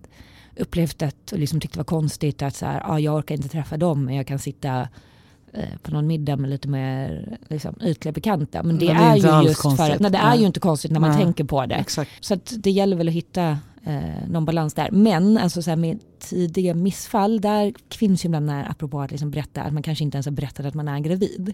upplevt 0.59 1.01
att 1.01 1.31
och 1.31 1.39
liksom 1.39 1.59
tyckt 1.59 1.73
det 1.73 1.79
var 1.79 1.83
konstigt 1.85 2.41
att 2.41 2.55
så 2.55 2.65
här, 2.65 2.81
ah, 2.85 2.99
jag 2.99 3.15
orkar 3.15 3.35
inte 3.35 3.49
träffa 3.49 3.77
dem 3.77 4.05
men 4.05 4.15
jag 4.15 4.27
kan 4.27 4.39
sitta 4.39 4.87
på 5.81 5.91
någon 5.91 6.07
middag 6.07 6.35
med 6.35 6.49
lite 6.49 6.67
mer 6.67 7.37
liksom, 7.47 7.75
ytliga 7.83 8.11
bekanta. 8.11 8.63
Men 8.63 8.77
det, 8.77 8.85
Men 8.85 8.95
det 8.95 9.27
är 9.27 9.35
är, 9.37 9.41
ju 9.41 9.47
just 9.47 9.61
för 9.61 9.69
konstigt. 9.69 9.91
att, 9.95 9.99
nej, 9.99 10.11
det 10.11 10.17
är 10.17 10.35
ju 10.35 10.45
inte 10.45 10.59
konstigt 10.59 10.91
när 10.91 10.99
man 10.99 11.09
Nej. 11.09 11.23
tänker 11.23 11.43
på 11.43 11.65
det. 11.65 11.75
Exakt. 11.75 12.11
Så 12.21 12.33
att 12.33 12.53
det 12.57 12.71
gäller 12.71 12.97
väl 12.97 13.07
att 13.07 13.13
hitta 13.13 13.57
eh, 13.83 14.29
någon 14.29 14.45
balans 14.45 14.73
där. 14.73 14.91
Men 14.91 15.37
alltså, 15.37 15.61
så 15.61 15.69
här, 15.69 15.77
med 15.77 15.99
tidiga 16.19 16.73
missfall, 16.73 17.41
där 17.41 17.73
finns 17.95 18.25
ju 18.25 18.27
ibland 18.27 18.45
när, 18.45 18.71
apropå 18.71 19.01
att 19.01 19.11
liksom 19.11 19.31
berätta, 19.31 19.61
att 19.61 19.73
man 19.73 19.83
kanske 19.83 20.03
inte 20.03 20.17
ens 20.17 20.25
har 20.25 20.33
berättat 20.33 20.65
att 20.65 20.73
man 20.73 20.87
är 20.87 20.99
gravid. 20.99 21.53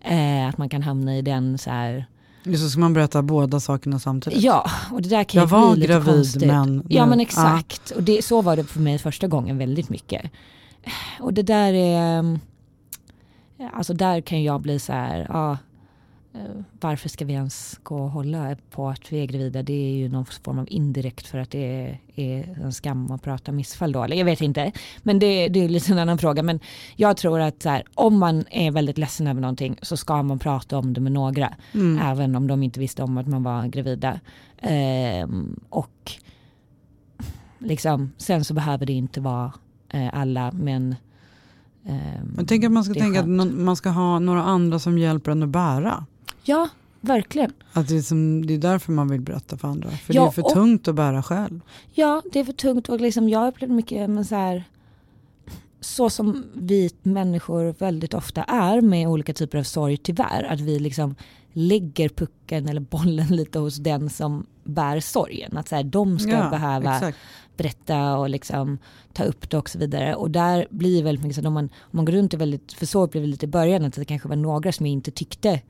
Eh, 0.00 0.48
att 0.48 0.58
man 0.58 0.68
kan 0.68 0.82
hamna 0.82 1.16
i 1.18 1.22
den 1.22 1.58
så 1.58 1.70
här, 1.70 2.06
Just 2.44 2.62
så 2.62 2.70
ska 2.70 2.80
man 2.80 2.92
berätta 2.92 3.22
båda 3.22 3.60
sakerna 3.60 3.98
samtidigt. 3.98 4.42
Ja, 4.42 4.70
och 4.92 5.02
det 5.02 5.08
där 5.08 5.24
kan 5.24 5.38
Jag 5.38 5.46
ju 5.48 5.50
var 5.50 5.72
bli 5.72 5.80
lite 5.80 5.92
gravid, 5.92 6.14
konstigt. 6.14 6.46
men 6.46 6.86
Ja 6.88 7.06
men 7.06 7.20
exakt. 7.20 7.90
Och 7.90 8.02
det, 8.02 8.24
så 8.24 8.42
var 8.42 8.56
det 8.56 8.64
för 8.64 8.80
mig 8.80 8.98
första 8.98 9.26
gången 9.26 9.58
väldigt 9.58 9.88
mycket. 9.88 10.30
Och 11.20 11.34
det 11.34 11.42
där 11.42 11.72
är... 11.72 12.38
Alltså 13.72 13.94
där 13.94 14.20
kan 14.20 14.42
jag 14.42 14.60
bli 14.60 14.78
så 14.78 14.92
här, 14.92 15.26
ja, 15.28 15.58
eh, 16.34 16.62
varför 16.80 17.08
ska 17.08 17.24
vi 17.24 17.32
ens 17.32 17.80
gå 17.82 17.96
och 18.02 18.10
hålla 18.10 18.56
på 18.70 18.88
att 18.88 19.12
vi 19.12 19.22
är 19.22 19.26
gravida? 19.26 19.62
Det 19.62 19.72
är 19.72 19.94
ju 19.96 20.08
någon 20.08 20.26
form 20.26 20.58
av 20.58 20.66
indirekt 20.70 21.26
för 21.26 21.38
att 21.38 21.50
det 21.50 21.58
är, 21.58 22.00
är 22.14 22.58
en 22.64 22.72
skam 22.72 23.10
att 23.10 23.22
prata 23.22 23.52
missfall 23.52 23.92
då. 23.92 24.04
Eller 24.04 24.16
jag 24.16 24.24
vet 24.24 24.40
inte. 24.40 24.72
Men 25.02 25.18
det, 25.18 25.48
det 25.48 25.64
är 25.64 25.68
lite 25.68 25.92
en 25.92 25.98
annan 25.98 26.18
fråga. 26.18 26.42
Men 26.42 26.60
jag 26.96 27.16
tror 27.16 27.40
att 27.40 27.64
här, 27.64 27.82
om 27.94 28.18
man 28.18 28.44
är 28.50 28.70
väldigt 28.70 28.98
ledsen 28.98 29.26
över 29.26 29.40
någonting 29.40 29.78
så 29.82 29.96
ska 29.96 30.22
man 30.22 30.38
prata 30.38 30.78
om 30.78 30.92
det 30.92 31.00
med 31.00 31.12
några. 31.12 31.54
Mm. 31.74 31.98
Även 32.02 32.36
om 32.36 32.46
de 32.46 32.62
inte 32.62 32.80
visste 32.80 33.02
om 33.02 33.18
att 33.18 33.26
man 33.26 33.42
var 33.42 33.66
gravida. 33.66 34.20
Ehm, 34.58 35.60
och 35.68 36.12
liksom, 37.58 38.12
sen 38.16 38.44
så 38.44 38.54
behöver 38.54 38.86
det 38.86 38.92
inte 38.92 39.20
vara 39.20 39.52
eh, 39.88 40.10
alla 40.12 40.52
men 40.52 40.94
ehm, 41.86 42.34
Jag 42.36 42.48
tänker 42.48 42.66
att 42.68 42.72
man 42.72 42.84
ska 42.84 42.94
tänka 42.94 43.20
att 43.20 43.24
skönt. 43.26 43.36
någon- 43.36 43.64
man 43.64 43.76
ska 43.76 43.88
ha 43.90 44.18
några 44.18 44.42
andra 44.42 44.78
som 44.78 44.98
hjälper 44.98 45.30
en 45.32 45.42
att 45.42 45.48
bära. 45.48 46.06
Ja, 46.42 46.68
verkligen. 47.00 47.52
Att 47.72 47.88
det, 47.88 47.96
är 47.96 48.02
som, 48.02 48.46
det 48.46 48.54
är 48.54 48.58
därför 48.58 48.92
man 48.92 49.08
vill 49.08 49.20
berätta 49.20 49.58
för 49.58 49.68
andra. 49.68 49.90
För 49.90 50.14
Ja, 50.14 50.22
det 50.22 50.28
är 50.28 50.30
för 50.30 50.42
och- 50.44 50.52
tungt 50.52 50.88
att 50.88 50.94
bära 50.94 51.22
själv. 51.22 51.60
Ja, 51.92 52.22
det 52.32 52.40
är 52.40 52.44
för 52.44 52.52
tungt 52.52 52.88
och 52.88 53.00
liksom, 53.00 53.28
jag 53.28 53.48
upplevde 53.48 53.74
mycket 53.74 54.10
men 54.10 54.24
så 54.24 54.34
här 54.34 54.64
så 55.80 56.10
som 56.10 56.44
vi 56.54 56.90
människor 57.02 57.74
väldigt 57.78 58.14
ofta 58.14 58.42
är 58.44 58.80
med 58.80 59.08
olika 59.08 59.32
typer 59.32 59.58
av 59.58 59.62
sorg 59.62 59.96
tyvärr. 59.96 60.44
Att 60.50 60.60
vi 60.60 60.78
liksom 60.78 61.14
lägger 61.52 62.08
pucken 62.08 62.68
eller 62.68 62.80
bollen 62.80 63.26
lite 63.36 63.58
hos 63.58 63.76
den 63.76 64.10
som 64.10 64.46
bär 64.64 65.00
sorgen. 65.00 65.56
Att 65.56 65.68
så 65.68 65.76
här, 65.76 65.82
de 65.82 66.18
ska 66.18 66.30
Ja, 66.30 66.50
behöva 66.50 66.94
exakt. 66.96 67.18
Berätta 67.62 68.16
och 68.18 68.30
liksom 68.30 68.78
ta 69.12 69.24
upp 69.24 69.50
det 69.50 69.56
och 69.58 69.70
så 69.70 69.78
vidare. 69.78 70.14
Och 70.14 70.30
där 70.30 70.66
blir 70.70 71.02
väldigt 71.02 71.24
mycket 71.24 71.42
så 71.42 71.48
om 71.48 71.54
man, 71.54 71.64
om 71.80 71.96
man 71.96 72.04
går 72.04 72.12
runt 72.12 72.34
och 72.34 72.40
väldigt, 72.40 72.72
för 72.72 72.86
så 72.86 73.06
blev 73.06 73.22
det 73.22 73.28
lite 73.30 73.46
i 73.46 73.48
början 73.48 73.84
att 73.84 73.92
det 73.94 74.04
kanske 74.04 74.28
var 74.28 74.36
några 74.36 74.72
som 74.72 74.86
jag 74.86 74.92
inte 74.92 75.10
tyckte 75.10 75.60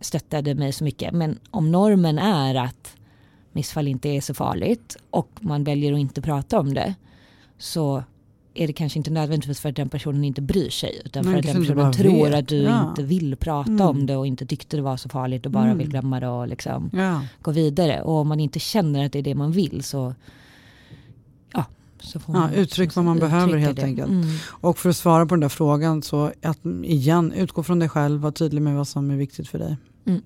stöttade 0.00 0.54
mig 0.54 0.72
så 0.72 0.84
mycket. 0.84 1.12
Men 1.14 1.38
om 1.50 1.72
normen 1.72 2.18
är 2.18 2.54
att 2.54 2.96
missfall 3.52 3.88
inte 3.88 4.08
är 4.08 4.20
så 4.20 4.34
farligt 4.34 4.96
och 5.10 5.28
man 5.40 5.64
väljer 5.64 5.92
att 5.92 5.98
inte 5.98 6.22
prata 6.22 6.60
om 6.60 6.74
det 6.74 6.94
så 7.58 8.02
är 8.54 8.66
det 8.66 8.72
kanske 8.72 8.98
inte 8.98 9.10
nödvändigtvis 9.10 9.60
för 9.60 9.68
att 9.68 9.76
den 9.76 9.88
personen 9.88 10.24
inte 10.24 10.42
bryr 10.42 10.70
sig 10.70 11.00
utan 11.04 11.24
för 11.24 11.34
att 11.34 11.42
den 11.46 11.56
personen 11.64 11.92
tror 11.92 12.24
vet. 12.26 12.34
att 12.34 12.48
du 12.48 12.56
Ja. 12.62 12.88
inte 12.88 13.02
vill 13.02 13.36
prata 13.36 13.70
Mm. 13.70 13.86
om 13.86 14.06
det 14.06 14.16
och 14.16 14.26
inte 14.26 14.46
tyckte 14.46 14.76
det 14.76 14.82
var 14.82 14.96
så 14.96 15.08
farligt 15.08 15.46
och 15.46 15.52
bara 15.52 15.64
Mm. 15.64 15.78
vill 15.78 15.88
glömma 15.88 16.20
det 16.20 16.28
och 16.28 16.48
liksom 16.48 16.90
Ja. 16.92 17.22
gå 17.42 17.50
vidare. 17.50 18.02
Och 18.02 18.14
om 18.14 18.28
man 18.28 18.40
inte 18.40 18.58
känner 18.58 19.04
att 19.06 19.12
det 19.12 19.18
är 19.18 19.22
det 19.22 19.34
man 19.34 19.52
vill 19.52 19.82
så, 19.82 20.14
ja, 22.26 22.50
uttryck 22.50 22.94
vad 22.96 23.04
man 23.04 23.18
behöver 23.18 23.56
helt 23.56 23.76
det. 23.76 23.82
enkelt. 23.84 24.10
Mm. 24.10 24.28
Och 24.44 24.78
för 24.78 24.90
att 24.90 24.96
svara 24.96 25.26
på 25.26 25.34
den 25.34 25.40
där 25.40 25.48
frågan 25.48 26.02
så 26.02 26.32
att, 26.42 26.58
igen, 26.82 27.32
utgå 27.32 27.62
från 27.62 27.78
dig 27.78 27.88
själv, 27.88 28.20
var 28.20 28.30
tydlig 28.30 28.62
med 28.62 28.76
vad 28.76 28.88
som 28.88 29.10
är 29.10 29.16
viktigt 29.16 29.48
för 29.48 29.58
dig. 29.58 29.76
Mm. 30.06 30.22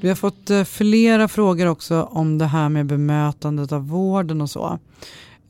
Vi 0.00 0.08
har 0.08 0.16
fått 0.16 0.50
eh, 0.50 0.64
flera 0.64 1.28
frågor 1.28 1.66
också 1.66 2.02
om 2.02 2.38
det 2.38 2.46
här 2.46 2.68
med 2.68 2.86
bemötandet 2.86 3.72
av 3.72 3.88
vården 3.88 4.40
och 4.40 4.50
så. 4.50 4.78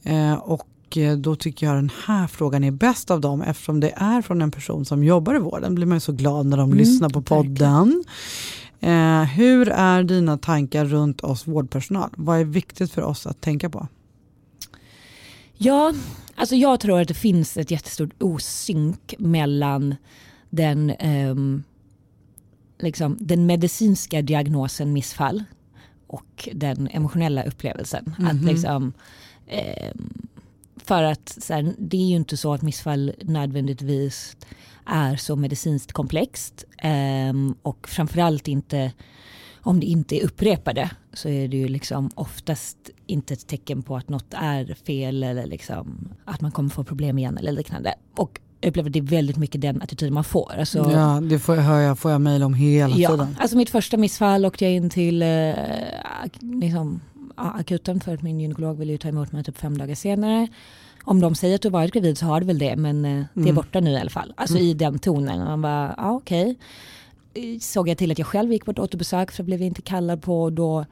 Eh, 0.02 0.34
och 0.34 0.96
eh, 0.96 1.16
då 1.16 1.36
tycker 1.36 1.66
jag 1.66 1.76
den 1.76 1.90
här 2.06 2.26
frågan 2.26 2.64
är 2.64 2.70
bäst 2.70 3.10
av 3.10 3.20
dem 3.20 3.42
eftersom 3.42 3.80
det 3.80 3.92
är 3.96 4.22
från 4.22 4.42
en 4.42 4.50
person 4.50 4.84
som 4.84 5.04
jobbar 5.04 5.34
i 5.34 5.38
vården. 5.38 5.74
blir 5.74 5.86
man 5.86 5.96
ju 5.96 6.00
så 6.00 6.12
glad 6.12 6.46
när 6.46 6.56
de 6.56 6.64
Mm, 6.70 6.78
lyssnar 6.78 7.08
på 7.08 7.22
podden. 7.22 8.04
Eh, 8.80 9.22
hur 9.22 9.68
är 9.68 10.02
dina 10.02 10.38
tankar 10.38 10.84
runt 10.84 11.20
oss 11.20 11.46
vårdpersonal? 11.46 12.10
Vad 12.16 12.40
är 12.40 12.44
viktigt 12.44 12.92
för 12.92 13.02
oss 13.02 13.26
att 13.26 13.40
tänka 13.40 13.70
på? 13.70 13.88
Ja, 15.58 15.92
alltså 16.34 16.54
jag 16.54 16.80
tror 16.80 17.00
att 17.00 17.08
det 17.08 17.14
finns 17.14 17.56
ett 17.56 17.70
jättestort 17.70 18.22
osynk 18.22 19.14
mellan 19.18 19.94
den, 20.50 20.90
ehm, 20.90 21.62
liksom, 22.78 23.16
den 23.20 23.46
medicinska 23.46 24.22
diagnosen 24.22 24.92
missfall 24.92 25.44
och 26.06 26.48
den 26.52 26.88
emotionella 26.88 27.42
upplevelsen. 27.42 28.14
Att 28.18 28.44
liksom, 28.44 28.92
ehm, 29.48 30.28
för 30.76 31.02
att 31.02 31.28
så 31.28 31.54
här, 31.54 31.74
det 31.78 31.96
är 31.96 32.08
ju 32.08 32.16
inte 32.16 32.36
så 32.36 32.54
att 32.54 32.62
missfall 32.62 33.12
nödvändigtvis 33.22 34.36
är 34.86 35.16
så 35.16 35.36
medicinskt 35.36 35.92
komplext 35.92 36.64
ehm, 36.78 37.54
och 37.62 37.88
framförallt 37.88 38.48
inte 38.48 38.92
om 39.66 39.80
det 39.80 39.86
inte 39.86 40.16
är 40.16 40.24
upprepade 40.24 40.90
så 41.12 41.28
är 41.28 41.48
det 41.48 41.56
ju 41.56 41.68
liksom 41.68 42.10
oftast 42.14 42.76
inte 43.06 43.34
ett 43.34 43.46
tecken 43.46 43.82
på 43.82 43.96
att 43.96 44.08
något 44.08 44.34
är 44.34 44.74
fel 44.86 45.22
eller 45.22 45.46
liksom 45.46 46.08
att 46.24 46.40
man 46.40 46.50
kommer 46.52 46.70
få 46.70 46.84
problem 46.84 47.18
igen 47.18 47.38
eller 47.38 47.52
liknande. 47.52 47.94
Och 48.16 48.40
jag 48.60 48.68
upplever 48.68 48.88
att 48.88 48.92
det 48.92 48.98
är 48.98 49.02
väldigt 49.02 49.36
mycket 49.36 49.60
den 49.60 49.82
attityden 49.82 50.14
man 50.14 50.24
får. 50.24 50.52
Alltså, 50.58 50.78
Ja, 50.92 51.20
det 51.22 51.38
får 51.38 51.56
jag, 51.56 51.62
hör 51.62 51.80
jag, 51.80 51.98
får 51.98 52.10
jag 52.10 52.20
mejl 52.20 52.42
om 52.42 52.54
hela 52.54 52.96
Ja, 52.96 53.10
tiden. 53.10 53.36
alltså 53.40 53.56
mitt 53.56 53.70
första 53.70 53.96
missfall 53.96 54.44
åkte 54.46 54.64
jag 54.64 54.74
in 54.74 54.90
till 54.90 55.22
eh, 55.22 55.54
liksom, 56.40 57.00
akuten 57.34 58.00
för 58.00 58.14
att 58.14 58.22
min 58.22 58.40
gynekolog 58.40 58.78
ville 58.78 58.92
ju 58.92 58.98
ta 58.98 59.08
emot 59.08 59.32
mig 59.32 59.44
typ 59.44 59.58
fem 59.58 59.78
dagar 59.78 59.94
senare. 59.94 60.48
Om 61.04 61.20
de 61.20 61.34
säger 61.34 61.54
att 61.54 61.62
du 61.62 61.70
varit 61.70 61.92
gravid 61.92 62.18
så 62.18 62.26
har 62.26 62.40
du 62.40 62.46
väl 62.46 62.58
det 62.58 62.76
men 62.76 63.04
eh, 63.04 63.24
det 63.34 63.40
är 63.40 63.42
Mm. 63.44 63.54
borta 63.54 63.80
nu 63.80 63.90
i 63.90 63.96
alla 63.98 64.10
fall. 64.10 64.32
Alltså 64.36 64.58
i 64.58 64.74
den 64.74 64.98
tonen. 64.98 65.40
Och 65.40 65.46
man 65.46 65.62
bara, 65.62 65.94
ja 65.96 66.10
okej. 66.10 66.50
Eh, 66.50 66.56
Såg 67.60 67.88
jag 67.88 67.98
till 67.98 68.10
att 68.10 68.18
jag 68.18 68.26
själv 68.26 68.52
gick 68.52 68.64
på 68.64 68.70
ett 68.70 68.78
återbesök 68.78 69.30
för 69.32 69.42
det 69.42 69.46
blev 69.46 69.60
jag 69.60 69.66
inte 69.66 69.82
kallad 69.82 70.22
på 70.22 70.42
och 70.42 70.52
då 70.52 70.84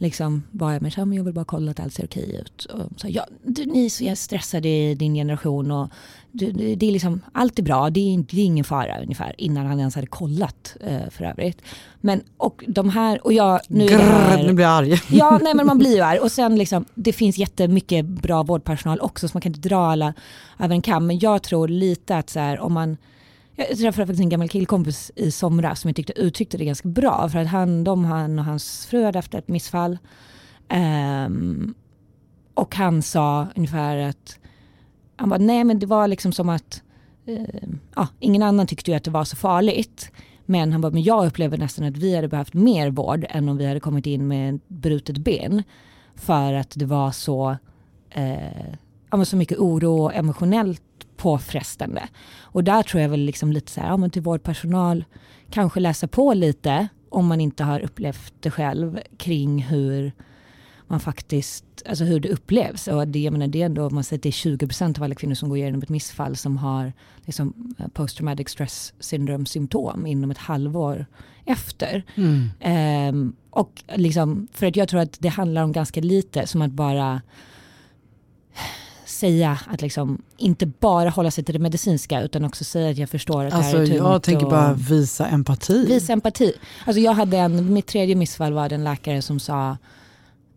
liksom 0.00 0.42
var 0.50 0.72
jag 0.72 0.82
med 0.82 0.92
så 0.92 1.00
här, 1.00 1.04
men 1.06 1.16
jag 1.16 1.24
vill 1.24 1.34
bara 1.34 1.44
kolla 1.44 1.70
att 1.70 1.80
allt 1.80 1.94
ser 1.94 2.04
okej 2.04 2.40
ut. 2.42 2.64
Och 2.64 2.80
så, 3.00 3.06
ja, 3.10 3.26
du, 3.44 3.64
ni 3.66 3.84
är 3.84 3.90
så 3.90 4.16
stressade 4.16 4.68
i 4.68 4.94
din 4.94 5.14
generation 5.14 5.70
och 5.70 5.88
du, 6.32 6.50
det 6.52 6.74
det 6.74 6.86
är 6.86 6.92
liksom, 6.92 7.20
allt 7.32 7.58
är 7.58 7.62
bra, 7.62 7.90
det 7.90 8.00
är, 8.00 8.04
inte- 8.12 8.36
det 8.36 8.42
är 8.42 8.44
ingen 8.46 8.64
fara 8.64 9.00
ungefär 9.02 9.34
innan 9.38 9.66
han 9.66 9.78
ens 9.78 9.94
hade 9.94 10.06
kollat 10.06 10.76
eh, 10.80 11.10
för 11.10 11.24
övrigt. 11.24 11.62
Men 12.00 12.20
och 12.36 12.64
de 12.68 12.88
här, 12.90 13.26
och 13.26 13.32
jag, 13.32 13.60
nu 13.68 13.86
Grrr, 13.86 13.98
här, 13.98 14.42
nu 14.46 14.52
blir 14.52 14.64
jag 14.64 14.72
arg. 14.74 15.00
Ja, 15.10 15.38
nej 15.42 15.54
men 15.54 15.66
man 15.66 15.78
blir 15.78 15.94
ju 15.96 16.00
arg. 16.04 16.18
Och 16.18 16.32
sen 16.32 16.56
liksom, 16.56 16.84
det 16.94 17.12
finns 17.12 17.38
jättemycket 17.38 18.04
bra 18.06 18.42
vårdpersonal 18.42 19.00
också 19.00 19.28
så 19.28 19.34
man 19.36 19.40
kan 19.42 19.54
inte 19.54 19.68
dra 19.68 19.86
alla 19.92 20.14
över 20.58 20.74
en 20.74 20.82
kam. 20.82 21.06
Men 21.06 21.18
jag 21.18 21.42
tror 21.42 21.68
lite 21.68 22.16
att 22.16 22.30
så 22.30 22.38
här, 22.40 22.60
om 22.60 22.72
man 22.72 22.96
jag 23.58 23.78
träffade 23.78 24.06
faktiskt 24.06 24.20
en 24.20 24.28
gammal 24.28 24.48
killkompis 24.48 25.12
i 25.16 25.30
somras 25.30 25.80
som 25.80 25.88
jag 25.88 25.96
tyckte 25.96 26.20
uttryckte 26.20 26.58
det 26.58 26.64
ganska 26.64 26.88
bra. 26.88 27.28
För 27.28 27.38
att 27.38 27.48
han, 27.48 27.84
de, 27.84 28.04
han 28.04 28.38
och 28.38 28.44
hans 28.44 28.86
fru 28.86 29.04
hade 29.04 29.18
haft 29.18 29.34
ett 29.34 29.48
missfall. 29.48 29.98
Um, 31.26 31.74
och 32.54 32.74
han 32.74 33.02
sa 33.02 33.46
ungefär 33.56 33.96
att, 33.96 34.38
han 35.16 35.28
bara, 35.28 35.38
nej 35.38 35.64
men 35.64 35.78
det 35.78 35.86
var 35.86 36.08
liksom 36.08 36.32
som 36.32 36.48
att, 36.48 36.82
uh, 37.28 37.44
ja, 37.94 38.08
ingen 38.20 38.42
annan 38.42 38.66
tyckte 38.66 38.90
ju 38.90 38.96
att 38.96 39.04
det 39.04 39.10
var 39.10 39.24
så 39.24 39.36
farligt. 39.36 40.10
Men 40.46 40.72
han 40.72 40.80
bara, 40.80 40.92
men 40.92 41.02
jag 41.02 41.26
upplever 41.26 41.58
nästan 41.58 41.84
att 41.84 41.96
vi 41.96 42.16
hade 42.16 42.28
behövt 42.28 42.54
mer 42.54 42.90
vård 42.90 43.26
än 43.28 43.48
om 43.48 43.56
vi 43.56 43.66
hade 43.66 43.80
kommit 43.80 44.06
in 44.06 44.28
med 44.28 44.54
ett 44.54 44.68
brutet 44.68 45.18
ben. 45.18 45.62
För 46.14 46.52
att 46.52 46.72
det 46.76 46.86
var 46.86 47.10
så, 47.10 47.50
uh, 48.18 48.74
ja, 49.10 49.16
men 49.16 49.26
så 49.26 49.36
mycket 49.36 49.58
oro 49.58 50.02
och 50.02 50.14
emotionellt 50.14 50.82
påfrestande. 51.18 52.08
Och 52.40 52.64
där 52.64 52.82
tror 52.82 53.02
jag 53.02 53.08
väl 53.08 53.20
liksom 53.20 53.52
lite 53.52 53.72
så 53.72 53.80
här, 53.80 53.88
ja 53.88 53.96
men 53.96 54.10
till 54.10 54.22
vårdpersonal, 54.22 55.04
kanske 55.50 55.80
läsa 55.80 56.08
på 56.08 56.34
lite 56.34 56.88
om 57.08 57.26
man 57.26 57.40
inte 57.40 57.64
har 57.64 57.80
upplevt 57.80 58.34
det 58.40 58.50
själv 58.50 59.00
kring 59.16 59.62
hur 59.62 60.12
man 60.86 61.00
faktiskt, 61.00 61.64
alltså 61.88 62.04
hur 62.04 62.20
det 62.20 62.28
upplevs. 62.28 62.88
Och 62.88 63.08
det, 63.08 63.18
jag 63.18 63.32
menar, 63.32 63.46
det 63.46 63.62
är 63.62 63.66
ändå, 63.66 63.90
man 63.90 64.04
säger 64.04 64.18
att 64.18 64.22
det 64.22 64.28
är 64.28 64.66
20% 64.68 64.98
av 64.98 65.04
alla 65.04 65.14
kvinnor 65.14 65.34
som 65.34 65.48
går 65.48 65.58
igenom 65.58 65.82
ett 65.82 65.88
missfall 65.88 66.36
som 66.36 66.56
har 66.56 66.92
liksom, 67.24 67.74
eh, 67.78 67.88
post 67.88 68.16
traumatic 68.16 68.48
stress 68.48 68.94
syndrome 69.00 69.46
symptom 69.46 70.06
inom 70.06 70.30
ett 70.30 70.38
halvår 70.38 71.06
efter. 71.44 72.04
Mm. 72.14 72.50
Ehm, 72.60 73.36
och 73.50 73.82
liksom, 73.94 74.48
för 74.52 74.66
att 74.66 74.76
jag 74.76 74.88
tror 74.88 75.00
att 75.00 75.16
det 75.20 75.28
handlar 75.28 75.62
om 75.62 75.72
ganska 75.72 76.00
lite 76.00 76.46
som 76.46 76.62
att 76.62 76.72
bara 76.72 77.22
säga 79.18 79.58
att 79.66 79.82
liksom 79.82 80.22
inte 80.36 80.66
bara 80.66 81.10
hålla 81.10 81.30
sig 81.30 81.44
till 81.44 81.52
det 81.52 81.58
medicinska 81.58 82.22
utan 82.22 82.44
också 82.44 82.64
säga 82.64 82.90
att 82.90 82.98
jag 82.98 83.10
förstår 83.10 83.44
att 83.44 83.52
Alltså, 83.52 83.72
det 83.72 83.78
här 83.78 83.82
är 83.82 83.86
tungt. 83.86 83.98
jag 83.98 84.22
tänker 84.22 84.44
och 84.44 84.50
bara 84.50 84.72
visa 84.72 85.26
empati. 85.26 85.86
visa 85.86 86.12
empati. 86.12 86.52
Alltså 86.86 87.00
jag 87.00 87.12
hade 87.12 87.38
en, 87.38 87.72
mitt 87.72 87.86
tredje 87.86 88.14
missfall 88.14 88.52
var 88.52 88.68
det 88.68 88.74
en 88.74 88.84
läkare 88.84 89.22
som 89.22 89.40
sa 89.40 89.76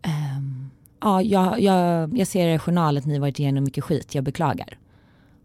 ehm, 0.02 0.70
ja, 1.00 1.22
jag, 1.22 1.60
jag, 1.60 2.18
jag 2.18 2.28
ser 2.28 2.54
i 2.54 2.58
journal 2.58 2.98
att 2.98 3.06
ni 3.06 3.18
varit 3.18 3.38
igenom 3.38 3.64
mycket 3.64 3.84
skit, 3.84 4.14
jag 4.14 4.24
beklagar. 4.24 4.78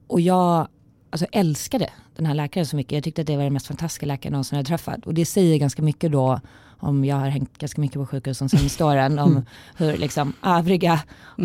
Och 0.07 0.21
jag 0.21 0.67
alltså, 1.09 1.25
älskade 1.31 1.89
den 2.15 2.25
här 2.25 2.33
läkaren 2.33 2.65
så 2.65 2.75
mycket. 2.75 2.91
Jag 2.91 3.03
tyckte 3.03 3.21
att 3.21 3.27
det 3.27 3.37
var 3.37 3.43
den 3.43 3.53
mest 3.53 3.67
fantastiska 3.67 4.05
läkaren 4.05 4.31
jag 4.31 4.31
någonsin 4.31 4.55
hade 4.55 4.67
träffat. 4.67 5.05
Och 5.05 5.13
det 5.13 5.25
säger 5.25 5.57
ganska 5.57 5.81
mycket 5.81 6.11
då 6.11 6.39
om 6.79 7.05
jag 7.05 7.15
har 7.15 7.27
hängt 7.27 7.57
ganska 7.57 7.81
mycket 7.81 7.97
på 7.97 8.05
sjukhus 8.05 8.39
de 8.39 8.49
senaste 8.49 8.83
åren 8.83 9.19
om 9.19 9.45
hur 9.77 9.97
liksom 9.97 10.33
övriga 10.43 10.99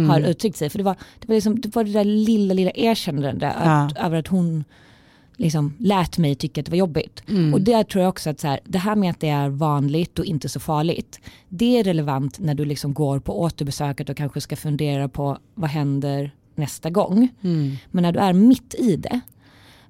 har 0.08 0.20
uttryckt 0.20 0.56
sig. 0.56 0.70
För 0.70 0.78
det 0.78 0.84
var 0.84 0.96
det, 1.18 1.28
var 1.28 1.34
liksom, 1.34 1.60
det, 1.60 1.76
var 1.76 1.84
det 1.84 1.92
där 1.92 2.04
lilla, 2.04 2.54
lilla 2.54 2.70
erkännandet 2.74 3.52
att, 3.56 3.98
över 3.98 4.16
att 4.16 4.28
hon 4.28 4.64
liksom 5.36 5.74
lät 5.78 6.18
mig 6.18 6.34
tycka 6.34 6.60
att 6.60 6.64
det 6.64 6.70
var 6.70 6.76
jobbigt. 6.76 7.22
Och 7.54 7.60
där 7.60 7.84
tror 7.84 8.02
jag 8.02 8.08
också 8.08 8.30
att 8.30 8.40
så 8.40 8.48
här, 8.48 8.60
det 8.64 8.78
här 8.78 8.96
med 8.96 9.10
att 9.10 9.20
det 9.20 9.28
är 9.28 9.48
vanligt 9.48 10.18
och 10.18 10.24
inte 10.24 10.48
så 10.48 10.60
farligt, 10.60 11.20
det 11.48 11.78
är 11.78 11.84
relevant 11.84 12.38
när 12.38 12.54
du 12.54 12.64
liksom 12.64 12.94
går 12.94 13.18
på 13.18 13.40
återbesöket 13.40 14.08
och 14.08 14.16
kanske 14.16 14.40
ska 14.40 14.56
fundera 14.56 15.08
på 15.08 15.38
vad 15.54 15.70
händer 15.70 16.30
nästa 16.54 16.90
gång. 16.90 17.28
Men 17.90 18.02
när 18.02 18.12
du 18.12 18.18
är 18.18 18.32
mitt 18.32 18.74
i 18.74 18.96
det, 18.96 19.20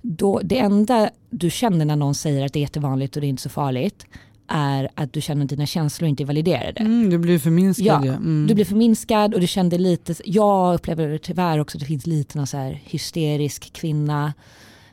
då 0.03 0.41
det 0.45 0.59
enda 0.59 1.11
du 1.31 1.51
känner 1.51 1.85
när 1.85 1.97
någon 1.97 2.15
säger 2.15 2.47
att 2.47 2.53
det 2.53 2.59
är 2.59 2.61
jättevanligt 2.61 3.17
och 3.17 3.21
det 3.21 3.27
är 3.27 3.29
inte 3.29 3.43
så 3.43 3.49
farligt 3.49 4.07
är 4.49 4.89
att 4.95 5.13
du 5.13 5.21
känner 5.21 5.43
att 5.45 5.49
dina 5.49 5.67
känslor 5.67 6.09
inte 6.09 6.23
är 6.23 6.25
validerade. 6.27 6.81
Mm, 6.81 7.11
du 7.11 7.19
blir 7.19 7.39
förminskad 7.39 8.05
Ja. 8.05 8.13
Mm. 8.13 8.47
du 8.49 8.55
blir 8.55 8.65
förminskad 8.65 9.35
och 9.35 9.41
du 9.41 9.47
kände 9.47 9.79
lite, 9.79 10.15
jag 10.25 10.75
upplever 10.75 11.09
det 11.09 11.19
tyvärr 11.19 11.59
också 11.59 11.77
att 11.79 11.81
det 11.81 11.87
finns 11.87 12.07
lite 12.07 12.39
någon 12.39 12.47
så 12.47 12.57
här 12.57 12.81
hysterisk 12.85 13.73
kvinna, 13.73 14.33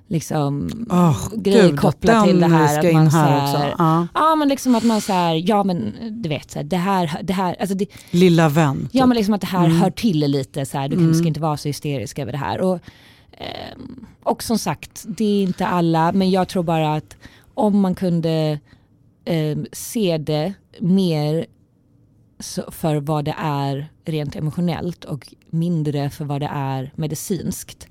liksom 0.07 0.69
Åh, 0.89 1.27
grej 1.35 1.61
gud, 1.69 1.79
kopplat 1.79 2.25
till 2.27 2.39
det 2.39 2.47
här. 2.47 2.79
att 2.87 2.93
man 2.93 3.07
här 3.07 3.47
så 3.47 3.57
också. 3.57 3.75
Ja. 3.77 4.07
Ja 4.13 4.35
men 4.35 4.47
liksom 4.47 4.75
att 4.75 4.83
man 4.83 5.01
så 5.01 5.13
här, 5.13 5.43
ja 5.49 5.63
men 5.63 5.93
du 6.11 6.29
vet 6.29 6.51
så 6.51 6.59
här, 6.59 6.63
det 6.63 6.77
här, 6.77 7.19
det 7.23 7.33
här, 7.33 7.55
alltså 7.59 7.75
det, 7.75 7.85
Lilla 8.11 8.49
vän. 8.49 8.89
ja 8.91 9.01
typ. 9.03 9.07
men 9.07 9.17
liksom 9.17 9.33
att 9.33 9.41
det 9.41 9.47
här 9.47 9.65
Mm. 9.65 9.77
hör 9.77 9.91
till 9.91 10.19
lite 10.19 10.65
så 10.65 10.77
här, 10.77 10.87
du 10.89 10.95
mm. 10.95 11.13
ska 11.13 11.27
inte 11.27 11.39
vara 11.39 11.57
så 11.57 11.67
hysterisk 11.67 12.19
över 12.19 12.31
det 12.31 12.37
här. 12.37 12.61
Och, 12.61 12.79
ehm, 13.31 14.05
och 14.23 14.43
som 14.43 14.57
sagt, 14.59 15.05
det 15.07 15.25
är 15.25 15.43
inte 15.43 15.67
alla, 15.67 16.11
men 16.11 16.31
jag 16.31 16.47
tror 16.47 16.63
bara 16.63 16.95
att 16.95 17.17
om 17.53 17.79
man 17.79 17.95
kunde 17.95 18.59
eh, 19.25 19.57
se 19.71 20.17
det 20.17 20.53
mer 20.79 21.45
för 22.71 22.95
vad 22.95 23.25
det 23.25 23.35
är 23.37 23.91
rent 24.05 24.35
emotionellt 24.35 25.05
och 25.05 25.33
mindre 25.49 26.09
för 26.09 26.25
vad 26.25 26.41
det 26.41 26.49
är 26.53 26.93
medicinskt. 26.95 27.87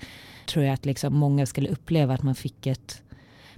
Tror 0.48 0.64
jag 0.64 0.74
att 0.74 0.86
liksom 0.86 1.14
många 1.16 1.46
skulle 1.46 1.68
uppleva 1.68 2.14
att 2.14 2.22
man 2.22 2.34
fick 2.34 2.66
ett 2.66 3.02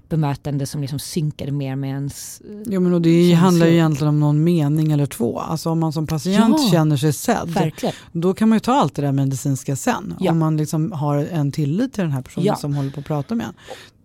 bemötande 0.08 0.66
som 0.66 0.80
liksom 0.80 0.98
synkade 0.98 1.52
mer 1.52 1.76
med 1.76 1.90
ens 1.90 2.42
Jo, 2.66 2.80
men 2.80 2.94
och 2.94 3.02
Det 3.02 3.10
känslor. 3.10 3.36
handlar 3.36 3.66
ju 3.66 3.72
egentligen 3.72 4.08
om 4.08 4.20
någon 4.20 4.44
mening 4.44 4.92
eller 4.92 5.06
två. 5.06 5.38
Alltså 5.40 5.70
om 5.70 5.78
man 5.78 5.92
som 5.92 6.06
patient 6.06 6.56
ja, 6.58 6.68
känner 6.70 6.96
sig 6.96 7.12
sedd, 7.12 7.48
verkligen. 7.48 7.94
då 8.12 8.34
kan 8.34 8.48
man 8.48 8.56
ju 8.56 8.60
ta 8.60 8.72
allt 8.72 8.94
det 8.94 9.02
där 9.02 9.12
medicinska 9.12 9.76
sen. 9.76 10.14
Ja. 10.20 10.32
Om 10.32 10.38
man 10.38 10.56
liksom 10.56 10.92
har 10.92 11.16
en 11.16 11.52
tillit 11.52 11.92
till 11.92 12.02
den 12.02 12.12
här 12.12 12.22
personen 12.22 12.46
ja. 12.46 12.56
som 12.56 12.74
håller 12.74 12.90
på 12.90 13.00
att 13.00 13.06
prata 13.06 13.34
med 13.34 13.46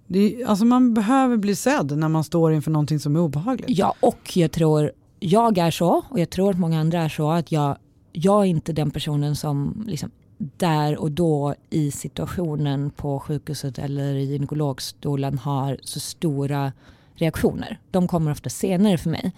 det, 0.07 0.43
alltså 0.43 0.65
man 0.65 0.93
behöver 0.93 1.37
bli 1.37 1.55
sedd 1.55 1.97
när 1.97 2.09
man 2.09 2.23
står 2.23 2.53
inför 2.53 2.71
någonting 2.71 2.99
som 2.99 3.15
är 3.15 3.19
obehagligt. 3.19 3.69
Ja, 3.69 3.95
och 3.99 4.37
jag 4.37 4.51
tror 4.51 4.91
jag 5.19 5.57
är 5.57 5.71
så 5.71 6.03
och 6.09 6.19
jag 6.19 6.29
tror 6.29 6.49
att 6.49 6.59
många 6.59 6.79
andra 6.79 7.01
är 7.01 7.09
så 7.09 7.31
att 7.31 7.51
jag, 7.51 7.77
jag 8.11 8.41
är 8.41 8.45
inte 8.45 8.73
den 8.73 8.91
personen 8.91 9.35
som 9.35 9.83
liksom 9.87 10.11
där 10.37 10.97
och 10.97 11.11
då 11.11 11.55
i 11.69 11.91
situationen 11.91 12.89
på 12.89 13.19
sjukhuset 13.19 13.79
eller 13.79 14.13
i 14.13 14.23
gynekologstolen 14.23 15.37
har 15.37 15.77
så 15.81 15.99
stora 15.99 16.73
reaktioner. 17.15 17.79
De 17.91 18.07
kommer 18.07 18.31
ofta 18.31 18.49
senare 18.49 18.97
för 18.97 19.09
mig. 19.09 19.33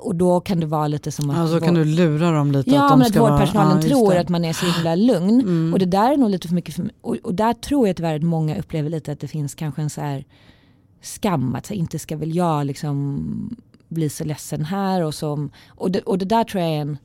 Och 0.00 0.14
då 0.14 0.40
kan 0.40 0.60
det 0.60 0.66
vara 0.66 0.88
lite 0.88 1.12
som 1.12 1.30
att... 1.30 1.36
Ja, 1.36 1.48
så 1.48 1.60
kan 1.60 1.74
du 1.74 1.84
lura 1.84 2.30
dem 2.30 2.52
lite? 2.52 2.70
Ja, 2.70 2.84
att, 2.84 2.90
de 2.90 2.98
men 2.98 3.06
att 3.06 3.16
vårdpersonalen 3.16 3.76
vara, 3.76 3.82
ja, 3.82 3.88
tror 3.88 4.16
att 4.16 4.28
man 4.28 4.44
är 4.44 4.52
så 4.52 4.66
himla 4.66 4.94
lugn. 4.94 5.40
Mm. 5.40 5.72
Och 5.72 5.78
det 5.78 5.86
där 5.86 6.12
är 6.12 6.16
nog 6.16 6.30
lite 6.30 6.48
för 6.48 6.54
mycket 6.54 6.74
för. 6.74 6.90
Och, 7.00 7.16
och, 7.22 7.34
där 7.34 7.52
tror 7.52 7.86
jag 7.86 7.96
tyvärr 7.96 8.16
att 8.16 8.22
många 8.22 8.58
upplever 8.58 8.90
lite 8.90 9.12
att 9.12 9.20
det 9.20 9.28
finns 9.28 9.54
kanske 9.54 9.82
en 9.82 9.90
så 9.90 10.00
här 10.00 10.24
skam. 11.02 11.54
Att 11.54 11.66
så 11.66 11.74
inte 11.74 11.98
ska 11.98 12.16
väl 12.16 12.36
jag 12.36 12.66
liksom 12.66 13.56
bli 13.88 14.08
så 14.08 14.24
ledsen 14.24 14.64
här. 14.64 15.02
Och, 15.02 15.14
som, 15.14 15.50
och, 15.68 15.90
det, 15.90 16.00
och 16.00 16.18
det 16.18 16.24
där 16.24 16.44
tror 16.44 16.62
jag 16.62 16.72
är 16.72 16.80
en 16.80 16.98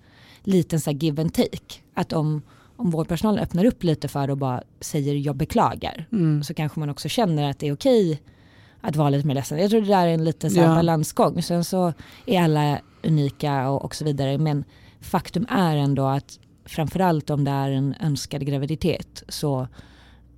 liten 0.44 0.80
så 0.80 0.92
give 0.92 1.22
and 1.22 1.34
take. 1.34 1.76
Att 1.94 2.14
om, 2.14 2.42
om 2.76 2.90
vårdpersonalen 2.90 3.44
öppnar 3.44 3.66
upp 3.66 3.84
lite 3.84 4.08
för 4.08 4.30
och 4.30 4.38
bara 4.38 4.64
säger 4.80 5.16
jag 5.16 5.36
beklagar. 5.36 6.08
Mm. 6.12 6.44
Så 6.44 6.54
kanske 6.54 6.80
man 6.80 6.90
också 6.90 7.10
känner 7.10 7.50
att 7.50 7.60
det 7.60 7.68
är 7.68 7.74
okej 7.74 8.22
att 8.88 8.96
vara 8.96 9.10
lite 9.10 9.28
mer 9.28 9.36
ledsen. 9.36 9.60
Jag 9.60 9.70
tror 9.70 9.82
det 9.82 9.88
där 9.88 10.08
är 10.08 10.14
en 10.14 10.24
liten 10.24 10.52
så 10.52 10.60
ja. 10.60 10.76
balansgång. 10.76 11.42
Sen 11.42 11.64
så 11.64 11.94
är 12.26 12.42
alla 12.42 12.80
unika 13.04 13.70
och, 13.70 13.86
och 13.86 13.96
så 13.96 14.06
vidare. 14.06 14.38
Men 14.38 14.64
faktum 15.02 15.46
är 15.50 15.76
ändå 15.76 16.06
att 16.06 16.40
framförallt 16.66 17.30
om 17.30 17.44
det 17.44 17.52
är 17.52 17.72
en 17.72 17.96
önskad 18.00 18.46
graviditet 18.46 19.24
så 19.30 19.68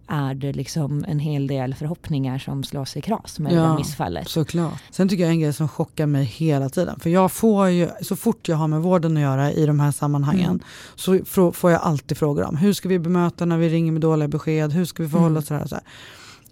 är 0.08 0.34
det 0.34 0.54
liksom 0.54 1.06
en 1.08 1.20
hel 1.20 1.48
del 1.48 1.76
förhoppningar 1.76 2.40
som 2.40 2.64
slås 2.64 2.98
i 2.98 3.02
kras 3.02 3.40
med 3.40 3.54
ja, 3.54 3.62
det 3.62 3.76
missfallet. 3.76 4.30
Såklart. 4.30 4.74
Sen 4.92 5.10
tycker 5.10 5.24
jag 5.24 5.32
en 5.32 5.40
grej 5.40 5.54
som 5.54 5.68
chockar 5.68 6.06
mig 6.06 6.24
hela 6.24 6.70
tiden. 6.70 7.00
För 7.00 7.10
jag 7.10 7.32
får 7.32 7.68
ju, 7.68 7.90
så 8.02 8.16
fort 8.16 8.48
jag 8.48 8.58
har 8.58 8.68
med 8.68 8.82
vården 8.82 9.18
att 9.18 9.24
göra 9.24 9.52
i 9.52 9.66
de 9.66 9.80
här 9.80 9.92
sammanhangen 9.92 10.50
mm. 10.50 10.62
så 10.96 11.52
får 11.54 11.72
jag 11.72 11.82
alltid 11.82 12.18
frågor 12.18 12.44
om 12.44 12.58
hur 12.58 12.74
ska 12.74 12.90
vi 12.90 13.00
bemöta 13.00 13.46
när 13.46 13.58
vi 13.58 13.70
ringer 13.70 13.92
med 13.92 14.02
dåliga 14.02 14.28
besked, 14.28 14.74
hur 14.74 14.86
ska 14.86 15.04
vi 15.04 15.10
förhålla 15.10 15.28
mm. 15.28 15.44
oss 15.44 15.52
mm. 15.52 15.68
så 15.68 15.76
här. 15.76 15.84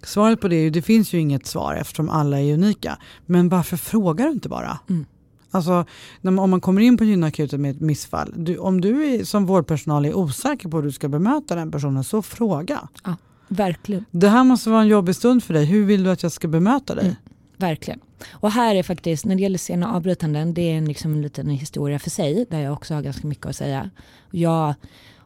Svaret 0.06 0.42
på 0.42 0.48
det 0.48 0.56
är 0.56 0.62
ju, 0.62 0.70
det 0.70 0.82
finns 0.82 1.14
ju 1.14 1.20
inget 1.20 1.46
svar 1.46 1.76
eftersom 1.76 2.10
alla 2.10 2.40
är 2.40 2.54
unika. 2.54 2.98
Men 3.26 3.50
varför 3.50 3.78
frågar 3.78 4.26
du 4.26 4.32
inte 4.32 4.50
bara? 4.50 4.80
Mm. 4.90 5.06
Alltså, 5.52 5.86
om 6.22 6.50
man 6.50 6.62
kommer 6.62 6.82
in 6.82 6.98
på 6.98 7.04
gynakuten 7.04 7.62
med 7.62 7.72
ett 7.72 7.82
missfall, 7.82 8.34
du, 8.36 8.58
om 8.58 8.82
du 8.82 9.06
är, 9.06 9.24
som 9.24 9.46
vårdpersonal 9.46 10.06
är 10.06 10.14
osäker 10.14 10.70
på 10.70 10.78
hur 10.78 10.84
du 10.84 10.92
ska 10.92 11.08
bemöta 11.08 11.56
den 11.56 11.72
personen, 11.72 12.04
så 12.04 12.22
fråga. 12.22 12.88
Ja, 13.04 13.16
verkligen. 13.48 14.06
Det 14.12 14.30
här 14.30 14.44
måste 14.44 14.70
vara 14.70 14.82
en 14.82 14.88
jobbig 14.88 15.16
stund 15.16 15.44
för 15.44 15.54
dig. 15.54 15.66
Hur 15.66 15.86
vill 15.86 16.04
du 16.04 16.12
att 16.12 16.24
jag 16.24 16.32
ska 16.32 16.48
bemöta 16.48 16.96
dig? 16.96 17.06
Mm, 17.06 17.16
verkligen. 17.58 18.00
Och 18.32 18.52
här 18.52 18.76
är 18.76 18.84
faktiskt, 18.84 19.26
när 19.26 19.36
det 19.36 19.42
gäller 19.42 19.58
sena 19.58 19.96
avbrytanden, 19.96 20.54
det 20.54 20.62
är 20.62 20.78
en, 20.78 20.86
liksom 20.86 21.14
en 21.14 21.22
liten 21.22 21.50
historia 21.50 22.00
för 22.00 22.10
sig, 22.10 22.46
där 22.50 22.60
jag 22.60 22.74
också 22.74 22.94
har 22.94 23.02
ganska 23.02 23.28
mycket 23.28 23.46
att 23.46 23.56
säga. 23.56 23.90
Jag 24.32 24.74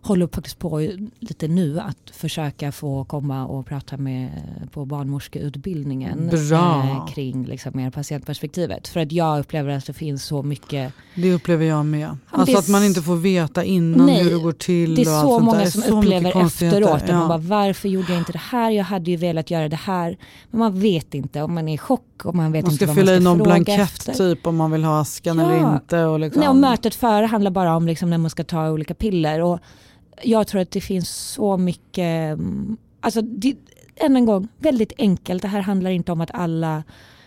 håller 0.02 0.28
faktiskt 0.28 0.60
på 0.60 0.98
lite 1.20 1.48
nu 1.48 1.80
att 1.80 2.12
försöka 2.12 2.72
få 2.72 3.06
komma 3.06 3.46
och 3.46 3.66
prata 3.66 3.98
med 3.98 4.30
på 4.72 4.86
barnmorskeutbildningen 4.86 6.30
eh, 6.52 7.08
kring 7.08 7.46
liksom 7.46 7.72
mer 7.76 7.92
patientperspektivet. 7.92 8.88
För 8.88 9.00
att 9.00 9.12
jag 9.12 9.40
upplever 9.40 9.78
att 9.78 9.86
det 9.86 9.94
finns 9.94 10.26
så 10.26 10.44
mycket. 10.44 10.94
Det 11.16 11.34
upplever 11.34 11.66
jag 11.66 11.86
med. 11.86 12.18
Alltså 12.30 12.58
att 12.58 12.68
man 12.68 12.84
inte 12.84 13.02
får 13.02 13.16
veta 13.16 13.64
innan 13.64 14.06
nej, 14.06 14.24
hur 14.24 14.32
det 14.32 14.38
går 14.38 14.52
till. 14.52 14.96
Det 14.96 15.02
är 15.02 15.22
så 15.22 15.40
många 15.40 15.66
som 15.66 15.82
så 15.82 16.00
upplever 16.00 16.46
efteråt. 16.46 17.04
Ja. 17.08 17.20
Man 17.20 17.28
bara, 17.28 17.38
varför 17.38 17.90
gjorde 17.90 18.12
jag 18.12 18.22
inte 18.22 18.32
det 18.32 18.42
här? 18.52 18.72
Jag 18.72 18.84
hade 18.84 19.12
ju 19.12 19.18
velat 19.18 19.52
göra 19.52 19.70
det 19.70 19.76
här. 19.76 20.18
Men 20.50 20.60
man 20.60 20.80
vet 20.80 21.14
inte 21.14 21.42
om 21.42 21.54
man 21.54 21.68
är 21.68 21.74
i 21.74 21.78
chock 21.78 22.26
och 22.26 22.36
man 22.36 22.52
vet 22.52 22.66
man 22.66 22.72
inte 22.72 22.86
vad 22.86 22.96
man 22.96 23.06
ska 23.06 23.12
fylla 23.12 23.18
i 23.18 23.24
någon 23.24 23.38
blankett 23.38 23.80
efter. 23.80 24.14
typ 24.14 24.48
om 24.48 24.56
man 24.56 24.72
vill 24.72 24.84
ha 24.84 25.02
askan 25.02 25.40
ja. 25.40 25.46
eller 25.46 25.74
inte. 25.74 26.04
Och 26.04 26.20
liksom. 26.20 26.40
Nej, 26.40 26.50
och 26.50 26.56
mötet 26.56 26.96
före 26.96 27.26
handlar 27.26 27.52
bara 27.52 27.76
om 27.76 27.88
liksom 27.88 28.10
när 28.10 28.18
man 28.18 28.30
ska 28.30 28.44
ta 28.44 28.70
olika 28.70 28.94
piller. 28.94 29.42
Och 29.42 29.60
jag 30.24 30.48
tror 30.48 30.62
att 30.62 30.72
det 30.72 30.82
finns 30.82 31.10
så 31.10 31.58
mycket, 31.58 32.34
mm, 32.34 32.78
alltså 33.02 33.22
det, 33.22 33.56
än 33.96 34.16
en 34.16 34.26
gång, 34.26 34.48
väldigt 34.58 34.94
enkelt. 34.98 35.42
Det 35.42 35.48
här 35.48 35.62
handlar 35.62 35.90
inte 35.92 36.12
om 36.12 36.22
att 36.22 36.32
alla 36.34 36.84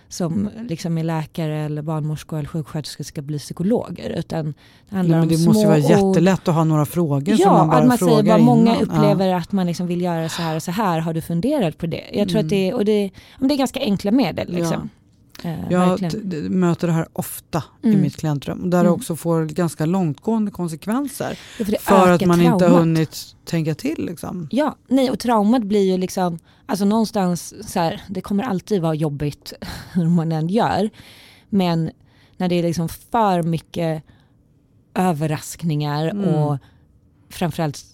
som 0.09 0.51
liksom 0.69 0.99
är 0.99 1.05
läkare 1.05 1.59
eller 1.59 1.83
barnmorskor 1.83 2.39
eller 2.39 2.49
sjuksköterskor 2.49 3.05
ska 3.05 3.23
bli 3.23 3.39
psykologer. 3.39 4.11
Utan 4.11 4.55
det 4.89 4.97
handlar 4.97 5.17
ja, 5.17 5.23
om 5.23 5.29
det 5.29 5.37
små 5.37 5.53
måste 5.53 5.67
vara 5.67 5.79
jättelätt 5.79 6.49
att 6.49 6.55
ha 6.55 6.65
några 6.65 6.87
frågor. 6.87 7.35
Ja, 7.39 7.53
man 7.53 7.69
bara 7.69 7.79
att 7.79 7.87
man 7.87 7.99
säger 7.99 8.23
bara 8.23 8.39
många 8.39 8.81
upplever 8.81 9.27
ja. 9.27 9.37
att 9.37 9.53
man 9.53 9.67
liksom 9.67 9.87
vill 9.87 10.01
göra 10.01 10.29
så 10.29 10.43
här 10.43 10.57
och 10.57 10.63
så 10.63 10.71
här. 10.71 11.01
Har 11.01 11.15
du 11.15 11.21
funderat 11.21 11.79
på 11.79 11.87
det? 11.87 12.05
Jag 12.13 12.29
tror 12.29 12.41
mm. 12.41 12.47
att 12.47 12.51
det, 12.51 12.75
och 12.75 12.85
det, 12.85 13.11
det 13.39 13.55
är 13.55 13.59
ganska 13.59 13.81
enkla 13.81 14.11
medel. 14.11 14.53
Liksom. 14.53 14.91
Ja. 14.95 15.02
Eh, 15.43 15.71
jag 15.71 16.01
möter 16.51 16.87
det 16.87 16.93
här 16.93 17.09
ofta 17.13 17.65
mm. 17.83 17.99
i 17.99 18.03
mitt 18.03 18.17
klientrum. 18.17 18.71
Där 18.71 18.79
mm. 18.79 18.85
det 18.87 18.91
också 18.91 19.17
får 19.17 19.45
ganska 19.45 19.87
långtgående 19.87 20.51
konsekvenser. 20.51 21.39
Ja, 21.59 21.65
för, 21.65 21.73
för 21.73 22.11
att 22.11 22.27
man 22.27 22.39
traumat. 22.39 22.63
inte 22.63 22.73
har 22.73 22.79
hunnit 22.79 23.37
tänka 23.45 23.75
till. 23.75 24.07
Liksom. 24.07 24.49
Ja, 24.51 24.77
nej 24.89 25.11
och 25.11 25.19
traumat 25.19 25.63
blir 25.63 25.93
ju 25.93 25.99
liksom, 25.99 26.39
alltså 26.67 26.85
någonstans 26.85 27.55
så 27.73 27.81
här, 27.81 28.03
det 28.09 28.21
kommer 28.21 28.45
alltid 28.45 28.83
vara 28.83 28.95
jobbigt 28.95 29.53
hur 29.93 30.09
man 30.09 30.33
än 30.33 30.49
gör. 30.49 30.91
Men 31.49 31.91
när 32.37 32.49
det 32.49 32.55
är 32.55 32.63
liksom 32.63 32.89
för 32.89 33.43
mycket 33.43 34.03
överraskningar 34.95 36.09
mm. 36.09 36.25
och 36.25 36.59
framförallt 37.31 37.85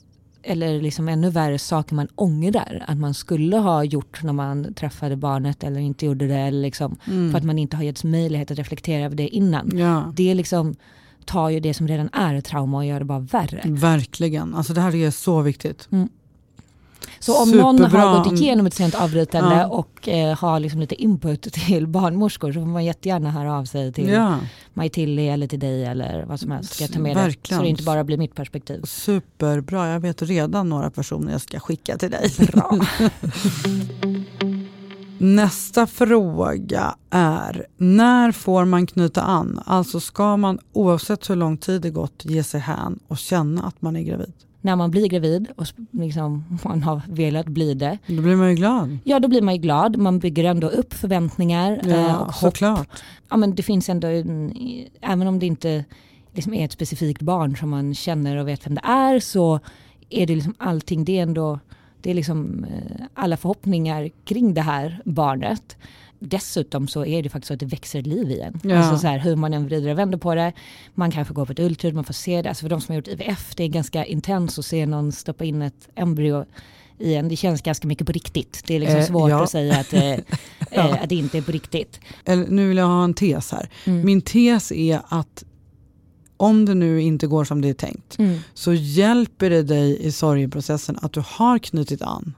eller 0.48 0.82
liksom 0.82 1.08
ännu 1.08 1.30
värre 1.30 1.58
saker 1.58 1.94
man 1.94 2.08
ångrar 2.14 2.84
att 2.88 2.98
man 2.98 3.14
skulle 3.14 3.56
ha 3.56 3.84
gjort 3.84 4.22
när 4.22 4.32
man 4.32 4.74
träffade 4.74 5.16
barnet 5.16 5.64
eller 5.64 5.80
inte 5.80 6.06
gjorde 6.06 6.26
det. 6.26 6.38
Eller 6.38 6.62
liksom, 6.62 6.96
mm. 7.06 7.30
För 7.30 7.38
att 7.38 7.44
man 7.44 7.58
inte 7.58 7.76
har 7.76 7.84
getts 7.84 8.04
möjlighet 8.04 8.50
att 8.50 8.58
reflektera 8.58 9.04
över 9.04 9.16
det 9.16 9.28
innan. 9.28 9.78
Ja. 9.78 10.12
Det 10.16 10.34
liksom 10.34 10.76
tar 11.24 11.48
ju 11.48 11.60
det 11.60 11.74
som 11.74 11.88
redan 11.88 12.08
är 12.12 12.40
trauma 12.40 12.78
och 12.78 12.86
gör 12.86 12.98
det 12.98 13.04
bara 13.04 13.18
värre. 13.18 13.62
Verkligen, 13.64 14.54
alltså 14.54 14.72
det 14.72 14.80
här 14.80 14.94
är 14.94 15.10
så 15.10 15.42
viktigt. 15.42 15.88
Mm. 15.92 16.08
Så 17.20 17.42
om 17.42 17.48
Superbra. 17.48 17.72
någon 17.72 17.90
har 17.90 18.24
gått 18.24 18.40
igenom 18.40 18.66
ett 18.66 18.74
sent 18.74 18.94
avbrytande 18.94 19.56
ja. 19.56 19.66
och 19.66 20.08
eh, 20.08 20.38
har 20.38 20.60
liksom 20.60 20.80
lite 20.80 20.94
input 20.94 21.42
till 21.42 21.86
barnmorskor 21.86 22.52
så 22.52 22.60
får 22.60 22.66
man 22.66 22.84
jättegärna 22.84 23.30
höra 23.30 23.54
av 23.54 23.64
sig 23.64 23.92
till 23.92 24.08
ja. 24.08 24.38
Maj-Tilly 24.74 25.28
eller 25.28 25.46
till 25.46 25.60
dig 25.60 25.84
eller 25.84 26.24
vad 26.24 26.40
som 26.40 26.50
helst. 26.50 26.74
Ska 26.74 26.84
jag 26.84 26.92
ta 26.92 26.98
med 26.98 27.14
Verkligen. 27.14 27.38
det 27.42 27.56
så 27.56 27.62
det 27.62 27.68
inte 27.68 27.82
bara 27.82 28.04
blir 28.04 28.18
mitt 28.18 28.34
perspektiv. 28.34 28.82
Superbra, 28.84 29.88
jag 29.88 30.00
vet 30.00 30.22
redan 30.22 30.68
några 30.68 30.90
personer 30.90 31.32
jag 31.32 31.40
ska 31.40 31.60
skicka 31.60 31.98
till 31.98 32.10
dig. 32.10 32.30
Bra. 32.52 32.78
Nästa 35.20 35.86
fråga 35.86 36.96
är, 37.10 37.66
när 37.76 38.32
får 38.32 38.64
man 38.64 38.86
knyta 38.86 39.22
an? 39.22 39.62
Alltså 39.66 40.00
ska 40.00 40.36
man 40.36 40.58
oavsett 40.72 41.30
hur 41.30 41.36
lång 41.36 41.56
tid 41.56 41.82
det 41.82 41.90
gått 41.90 42.24
ge 42.24 42.44
sig 42.44 42.60
hän 42.60 42.98
och 43.08 43.18
känna 43.18 43.62
att 43.62 43.82
man 43.82 43.96
är 43.96 44.02
gravid? 44.02 44.32
När 44.60 44.76
man 44.76 44.90
blir 44.90 45.08
gravid 45.08 45.48
och 45.56 45.66
liksom, 45.90 46.58
man 46.64 46.82
har 46.82 47.02
velat 47.08 47.46
bli 47.46 47.74
det. 47.74 47.98
Då 48.06 48.22
blir 48.22 48.36
man 48.36 48.50
ju 48.50 48.54
glad. 48.54 48.98
Ja, 49.04 49.20
då 49.20 49.28
blir 49.28 49.42
man 49.42 49.54
ju 49.54 49.60
glad. 49.60 49.96
Man 49.96 50.18
bygger 50.18 50.44
ändå 50.44 50.68
upp 50.68 50.94
förväntningar 50.94 51.80
ja, 51.84 51.96
eh, 51.96 52.14
och 52.14 52.26
hopp. 52.26 52.34
Såklart. 52.34 53.02
Ja, 53.28 53.36
men 53.36 53.54
det 53.54 53.62
finns 53.62 53.88
ändå, 53.88 54.08
en, 54.08 54.54
även 55.00 55.26
om 55.26 55.38
det 55.38 55.46
inte 55.46 55.84
liksom 56.32 56.54
är 56.54 56.64
ett 56.64 56.72
specifikt 56.72 57.22
barn 57.22 57.56
som 57.56 57.70
man 57.70 57.94
känner 57.94 58.36
och 58.36 58.48
vet 58.48 58.66
vem 58.66 58.74
det 58.74 58.84
är 58.84 59.20
så 59.20 59.60
är 60.10 60.26
det 60.26 60.34
liksom 60.34 60.54
allting, 60.58 61.04
det 61.04 61.18
är 61.18 61.22
ändå 61.22 61.58
det 62.00 62.10
är 62.10 62.14
liksom 62.14 62.64
eh, 62.64 63.04
alla 63.14 63.36
förhoppningar 63.36 64.10
kring 64.24 64.54
det 64.54 64.60
här 64.60 65.02
barnet 65.04 65.76
dessutom 66.18 66.88
så 66.88 67.04
är 67.04 67.22
det 67.22 67.28
faktiskt 67.28 67.48
så 67.48 67.54
att 67.54 67.60
det 67.60 67.66
växer 67.66 68.02
liv 68.02 68.30
igen. 68.30 68.60
Ja. 68.62 68.76
Alltså 68.76 68.98
så 68.98 69.06
här, 69.06 69.18
hur 69.18 69.36
man 69.36 69.54
än 69.54 69.66
vrider 69.66 69.90
och 69.90 69.98
vänder 69.98 70.18
på 70.18 70.34
det. 70.34 70.52
Man 70.94 71.10
kanske 71.10 71.34
går 71.34 71.46
på 71.46 71.52
ett 71.52 71.58
ultraljud, 71.58 71.94
man 71.94 72.04
får 72.04 72.14
se 72.14 72.42
det. 72.42 72.48
Alltså 72.48 72.62
för 72.62 72.68
de 72.68 72.80
som 72.80 72.92
har 72.92 72.96
gjort 72.96 73.08
IVF, 73.08 73.54
det 73.56 73.64
är 73.64 73.68
ganska 73.68 74.04
intens 74.04 74.58
att 74.58 74.64
se 74.64 74.86
någon 74.86 75.12
stoppa 75.12 75.44
in 75.44 75.62
ett 75.62 75.88
embryo 75.94 76.44
i 76.98 77.14
en. 77.14 77.28
Det 77.28 77.36
känns 77.36 77.62
ganska 77.62 77.88
mycket 77.88 78.06
på 78.06 78.12
riktigt. 78.12 78.62
Det 78.66 78.74
är 78.74 78.80
liksom 78.80 78.98
eh, 78.98 79.06
svårt 79.06 79.30
ja. 79.30 79.42
att 79.42 79.50
säga 79.50 79.78
att, 79.78 79.92
eh, 79.92 80.14
ja. 80.70 80.98
att 80.98 81.08
det 81.08 81.14
inte 81.14 81.38
är 81.38 81.42
på 81.42 81.52
riktigt. 81.52 82.00
Eller, 82.24 82.46
nu 82.46 82.68
vill 82.68 82.76
jag 82.76 82.86
ha 82.86 83.04
en 83.04 83.14
tes 83.14 83.52
här. 83.52 83.70
Mm. 83.84 84.06
Min 84.06 84.20
tes 84.20 84.72
är 84.72 85.00
att 85.08 85.44
om 86.36 86.64
det 86.64 86.74
nu 86.74 87.00
inte 87.00 87.26
går 87.26 87.44
som 87.44 87.60
det 87.60 87.68
är 87.68 87.74
tänkt 87.74 88.18
mm. 88.18 88.38
så 88.54 88.74
hjälper 88.74 89.50
det 89.50 89.62
dig 89.62 90.06
i 90.06 90.12
sorgeprocessen 90.12 90.98
att 91.02 91.12
du 91.12 91.22
har 91.26 91.58
knutit 91.58 92.02
an. 92.02 92.34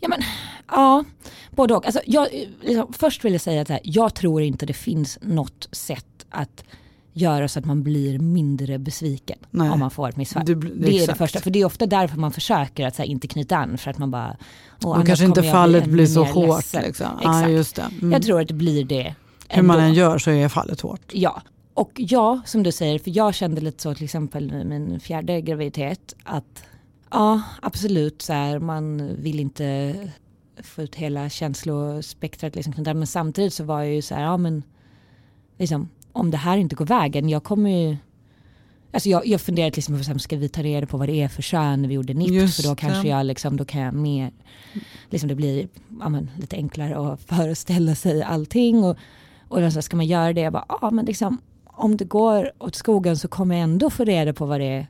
Ja, 0.00 0.08
men, 0.08 0.22
Ja, 0.70 1.04
både 1.50 1.74
och. 1.74 1.86
Alltså, 1.86 2.00
jag, 2.06 2.28
liksom, 2.62 2.92
först 2.92 3.24
vill 3.24 3.32
jag 3.32 3.40
säga 3.40 3.62
att 3.62 3.68
här, 3.68 3.80
jag 3.82 4.14
tror 4.14 4.42
inte 4.42 4.66
det 4.66 4.72
finns 4.72 5.18
något 5.22 5.68
sätt 5.72 6.26
att 6.30 6.64
göra 7.12 7.48
så 7.48 7.58
att 7.58 7.64
man 7.64 7.82
blir 7.82 8.18
mindre 8.18 8.78
besviken 8.78 9.38
Nej. 9.50 9.70
om 9.70 9.80
man 9.80 9.90
får 9.90 10.08
ett 10.08 10.16
missfall. 10.16 10.44
Det 10.46 10.54
Det, 10.54 10.60
blir- 10.60 11.02
är 11.02 11.06
det 11.06 11.14
första, 11.14 11.40
för 11.40 11.50
det 11.50 11.60
är 11.60 11.64
ofta 11.64 11.86
därför 11.86 12.16
man 12.18 12.32
försöker 12.32 12.86
att 12.86 12.96
här, 12.96 13.04
inte 13.04 13.28
knyta 13.28 13.56
an 13.56 13.78
för 13.78 13.90
att 13.90 13.98
man 13.98 14.10
bara... 14.10 14.36
Och 14.84 15.06
kanske 15.06 15.24
inte 15.24 15.42
fallet 15.42 15.84
blir 15.86 16.06
så 16.06 16.24
hårt. 16.24 16.64
Liksom. 16.72 16.84
Exakt. 16.84 17.24
Ja, 17.24 17.48
just 17.48 17.76
det. 17.76 17.82
Mm. 18.00 18.12
Jag 18.12 18.22
tror 18.22 18.40
att 18.40 18.48
det 18.48 18.54
blir 18.54 18.84
det. 18.84 19.14
Hur 19.48 19.62
man 19.62 19.80
än 19.80 19.94
gör 19.94 20.18
så 20.18 20.30
är 20.30 20.48
fallet 20.48 20.80
hårt. 20.80 21.12
Ja, 21.12 21.42
och 21.74 21.92
ja, 21.94 22.40
som 22.46 22.62
du 22.62 22.72
säger, 22.72 22.98
för 22.98 23.16
jag 23.16 23.34
kände 23.34 23.60
lite 23.60 23.82
så 23.82 23.94
till 23.94 24.04
exempel 24.04 24.52
i 24.52 24.64
min 24.64 25.00
fjärde 25.00 25.40
graviditet 25.40 26.14
att 26.24 26.64
ja, 27.10 27.42
absolut 27.62 28.22
så 28.22 28.32
här, 28.32 28.58
man 28.58 29.10
vill 29.16 29.40
inte 29.40 29.94
få 30.62 30.82
ut 30.82 30.94
hela 30.94 31.28
känslospektrat 31.28 32.54
liksom, 32.54 32.74
men 32.76 33.06
samtidigt 33.06 33.54
så 33.54 33.64
var 33.64 33.82
jag 33.82 33.94
ju 33.94 34.02
så 34.02 34.14
här, 34.14 34.22
ja 34.22 34.36
men 34.36 34.62
liksom, 35.58 35.88
om 36.12 36.30
det 36.30 36.36
här 36.36 36.56
inte 36.56 36.76
går 36.76 36.86
vägen, 36.86 37.28
jag 37.28 37.44
kommer 37.44 37.70
ju 37.70 37.96
Alltså 38.92 39.08
jag, 39.08 39.26
jag 39.26 39.40
funderade 39.40 39.78
exempel, 39.78 40.00
på 40.00 40.04
så 40.04 40.10
här, 40.10 40.18
ska 40.18 40.36
vi 40.36 40.48
ta 40.48 40.62
reda 40.62 40.86
på 40.86 40.96
vad 40.96 41.08
det 41.08 41.22
är 41.22 41.28
för 41.28 41.42
kön 41.42 41.82
när 41.82 41.88
vi 41.88 41.94
gjorde 41.94 42.14
NIPT? 42.14 42.32
Just 42.32 42.62
För 42.62 42.68
då 42.68 42.76
kanske 42.76 43.08
jag 43.08 43.26
liksom, 43.26 43.56
då 43.56 43.64
kan 43.64 43.80
jag 43.80 43.94
mer, 43.94 44.32
liksom 45.10 45.28
det 45.28 45.34
blir 45.34 45.68
ja, 46.00 46.08
men, 46.08 46.30
lite 46.36 46.56
enklare 46.56 47.12
att 47.12 47.20
föreställa 47.26 47.94
sig 47.94 48.22
allting. 48.22 48.84
Och, 48.84 48.96
och 49.48 49.60
då 49.60 49.70
så 49.70 49.74
här, 49.74 49.80
ska 49.80 49.96
man 49.96 50.06
göra 50.06 50.32
det? 50.32 50.40
Jag 50.40 50.52
bara, 50.52 50.64
ja 50.68 50.90
men 50.90 51.04
liksom 51.04 51.38
om 51.64 51.96
det 51.96 52.04
går 52.04 52.52
åt 52.58 52.74
skogen 52.74 53.16
så 53.16 53.28
kommer 53.28 53.54
jag 53.54 53.62
ändå 53.62 53.90
få 53.90 54.04
reda 54.04 54.32
på 54.32 54.46
vad 54.46 54.60
det 54.60 54.66
är 54.66 54.86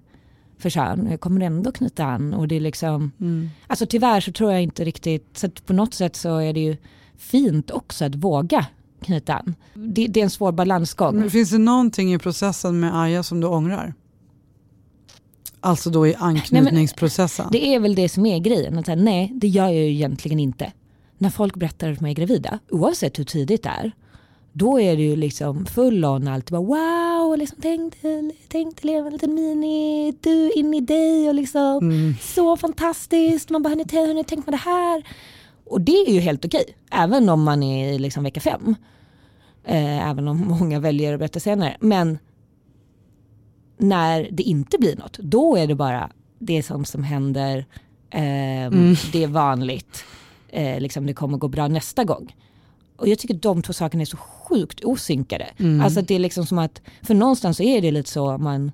för 0.58 0.70
kön. 0.70 1.08
Jag 1.10 1.20
kommer 1.20 1.40
ändå 1.40 1.72
knyta 1.72 2.04
an 2.04 2.34
och 2.34 2.48
det 2.48 2.56
är 2.56 2.60
liksom, 2.60 3.12
Mm. 3.20 3.50
alltså 3.66 3.86
tyvärr 3.86 4.20
så 4.20 4.32
tror 4.32 4.52
jag 4.52 4.62
inte 4.62 4.84
riktigt, 4.84 5.38
så 5.38 5.48
på 5.66 5.72
något 5.72 5.94
sätt 5.94 6.16
så 6.16 6.36
är 6.36 6.52
det 6.52 6.60
ju 6.60 6.76
fint 7.16 7.70
också 7.70 8.04
att 8.04 8.14
våga 8.14 8.66
knyta 9.02 9.34
an. 9.34 9.54
Det, 9.74 10.06
det 10.06 10.20
är 10.20 10.24
en 10.24 10.30
svår 10.30 10.52
balansgång. 10.52 11.16
Men 11.18 11.30
finns 11.30 11.50
det 11.50 11.58
någonting 11.58 12.14
i 12.14 12.18
processen 12.18 12.80
med 12.80 13.00
Aja 13.00 13.22
som 13.22 13.40
du 13.40 13.46
ångrar? 13.46 13.94
Alltså 15.60 15.90
då 15.90 16.06
i 16.06 16.14
anknytningsprocessen? 16.14 17.48
Det 17.52 17.66
är 17.74 17.80
väl 17.80 17.94
det 17.94 18.08
som 18.08 18.26
är 18.26 18.38
grejen. 18.38 18.78
Att 18.78 18.86
säga, 18.86 18.96
nej, 18.96 19.32
det 19.34 19.48
gör 19.48 19.64
jag 19.64 19.74
ju 19.74 19.90
egentligen 19.90 20.40
inte. 20.40 20.72
När 21.18 21.30
folk 21.30 21.56
berättar 21.56 21.92
att 21.92 21.98
de 21.98 22.04
är 22.06 22.12
gravida, 22.12 22.58
oavsett 22.70 23.18
hur 23.18 23.24
tidigt 23.24 23.62
det 23.62 23.68
är, 23.68 23.92
då 24.52 24.80
är 24.80 24.96
det 24.96 25.02
ju 25.02 25.16
liksom 25.16 25.66
full 25.66 26.04
on 26.04 26.28
allt. 26.28 26.50
Bara, 26.50 26.62
wow, 26.62 27.38
liksom, 27.38 27.58
tänk, 27.62 28.02
dig- 28.02 28.36
tänk 28.48 28.82
dig 28.82 28.90
leva 28.94 29.06
en 29.06 29.12
liten 29.12 29.34
mini, 29.34 30.14
du 30.20 30.50
in 30.52 30.74
i 30.74 30.80
dig 30.80 31.28
och 31.28 31.34
liksom 31.34 32.14
så 32.20 32.56
fantastiskt. 32.56 33.50
Man 33.50 33.62
bara, 33.62 33.68
hörni, 33.68 33.84
hörni, 33.92 34.24
tänk 34.24 34.44
på 34.44 34.50
det 34.50 34.56
här. 34.56 35.02
Och 35.64 35.80
det 35.80 35.92
är 35.92 36.12
ju 36.12 36.20
helt 36.20 36.44
okej, 36.44 36.64
även 36.90 37.28
om 37.28 37.42
man 37.42 37.62
är 37.62 37.92
i 37.92 37.98
liksom 37.98 38.24
vecka 38.24 38.40
fem. 38.40 38.74
Eh, 39.64 40.08
även 40.10 40.28
om 40.28 40.38
många 40.60 40.80
väljer 40.80 41.12
att 41.12 41.18
berätta 41.18 41.40
senare. 41.40 41.76
Men 41.80 42.18
när 43.78 44.28
det 44.32 44.42
inte 44.42 44.78
blir 44.78 44.96
något, 44.96 45.18
då 45.18 45.56
är 45.56 45.66
det 45.66 45.74
bara 45.74 46.10
det 46.38 46.62
som, 46.62 46.84
som 46.84 47.02
händer, 47.04 47.66
ehm, 48.10 48.94
det 49.12 49.22
är 49.22 49.26
vanligt, 49.28 50.04
eh, 50.48 50.80
liksom 50.80 51.06
det 51.06 51.14
kommer 51.14 51.38
gå 51.38 51.48
bra 51.48 51.68
nästa 51.68 52.04
gång. 52.04 52.36
Och 52.96 53.08
jag 53.08 53.18
tycker 53.18 53.34
de 53.34 53.62
två 53.62 53.72
sakerna 53.72 54.00
är 54.00 54.06
så 54.06 54.16
sjukt 54.48 54.84
osynkade. 54.84 55.46
Alltså 55.82 56.00
att 56.00 56.08
det 56.08 56.14
är 56.14 56.18
liksom 56.18 56.46
som 56.46 56.58
att, 56.58 56.80
för 57.02 57.14
någonstans 57.14 57.56
så 57.56 57.62
är 57.62 57.82
det 57.82 57.90
lite 57.90 58.10
så 58.10 58.38
man, 58.38 58.72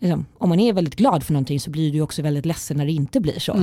liksom, 0.00 0.26
om 0.38 0.48
man 0.48 0.60
är 0.60 0.72
väldigt 0.72 0.96
glad 0.96 1.22
för 1.24 1.32
någonting 1.32 1.60
så 1.60 1.70
blir 1.70 1.92
du 1.92 2.00
också 2.00 2.22
väldigt 2.22 2.46
ledsen 2.46 2.76
när 2.76 2.86
det 2.86 2.92
inte 2.92 3.20
blir 3.20 3.38
så. 3.38 3.56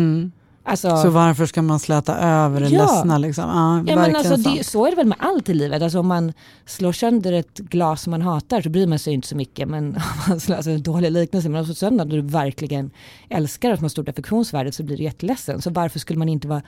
Alltså, 0.65 0.97
Så 0.97 1.09
varför 1.09 1.45
ska 1.45 1.61
man 1.61 1.79
släta 1.79 2.17
över 2.17 2.61
det 2.61 2.67
Ja. 2.69 2.81
ledsna? 2.81 3.17
Liksom? 3.17 3.43
Ja, 3.43 3.91
Ja, 3.91 3.95
men 3.95 4.15
alltså, 4.15 4.35
det, 4.37 4.63
så 4.63 4.85
är 4.85 4.89
det 4.89 4.95
väl 4.95 5.07
med 5.07 5.17
allt 5.21 5.49
i 5.49 5.53
livet. 5.53 5.81
Alltså, 5.81 5.99
om 5.99 6.07
man 6.07 6.33
slår 6.65 6.91
sönder 6.91 7.33
ett 7.33 7.57
glas 7.57 8.01
som 8.01 8.11
man 8.11 8.21
hatar 8.21 8.61
så 8.61 8.69
bryr 8.69 8.87
man 8.87 8.99
sig 8.99 9.13
inte 9.13 9.27
så 9.27 9.35
mycket. 9.35 9.67
Men 9.69 9.85
om 9.95 10.01
man 10.27 10.31
alltså, 10.55 10.69
en 10.71 10.81
dålig 10.83 11.11
liknelse, 11.11 11.49
men 11.49 11.55
om 11.55 11.59
man 11.67 11.75
slår 11.75 11.89
sönder 11.89 12.05
och 12.05 12.09
du 12.11 12.21
verkligen 12.21 12.91
älskar 13.29 13.71
att 13.71 13.79
man 13.79 13.83
har 13.83 13.89
stort 13.89 14.09
affektionsvärde 14.09 14.71
så 14.71 14.83
blir 14.83 14.97
du 14.97 15.03
jätteledsen. 15.03 15.61
Så 15.61 15.69
varför 15.69 15.99
skulle 15.99 16.19
man 16.19 16.29
inte 16.29 16.47
vara 16.47 16.61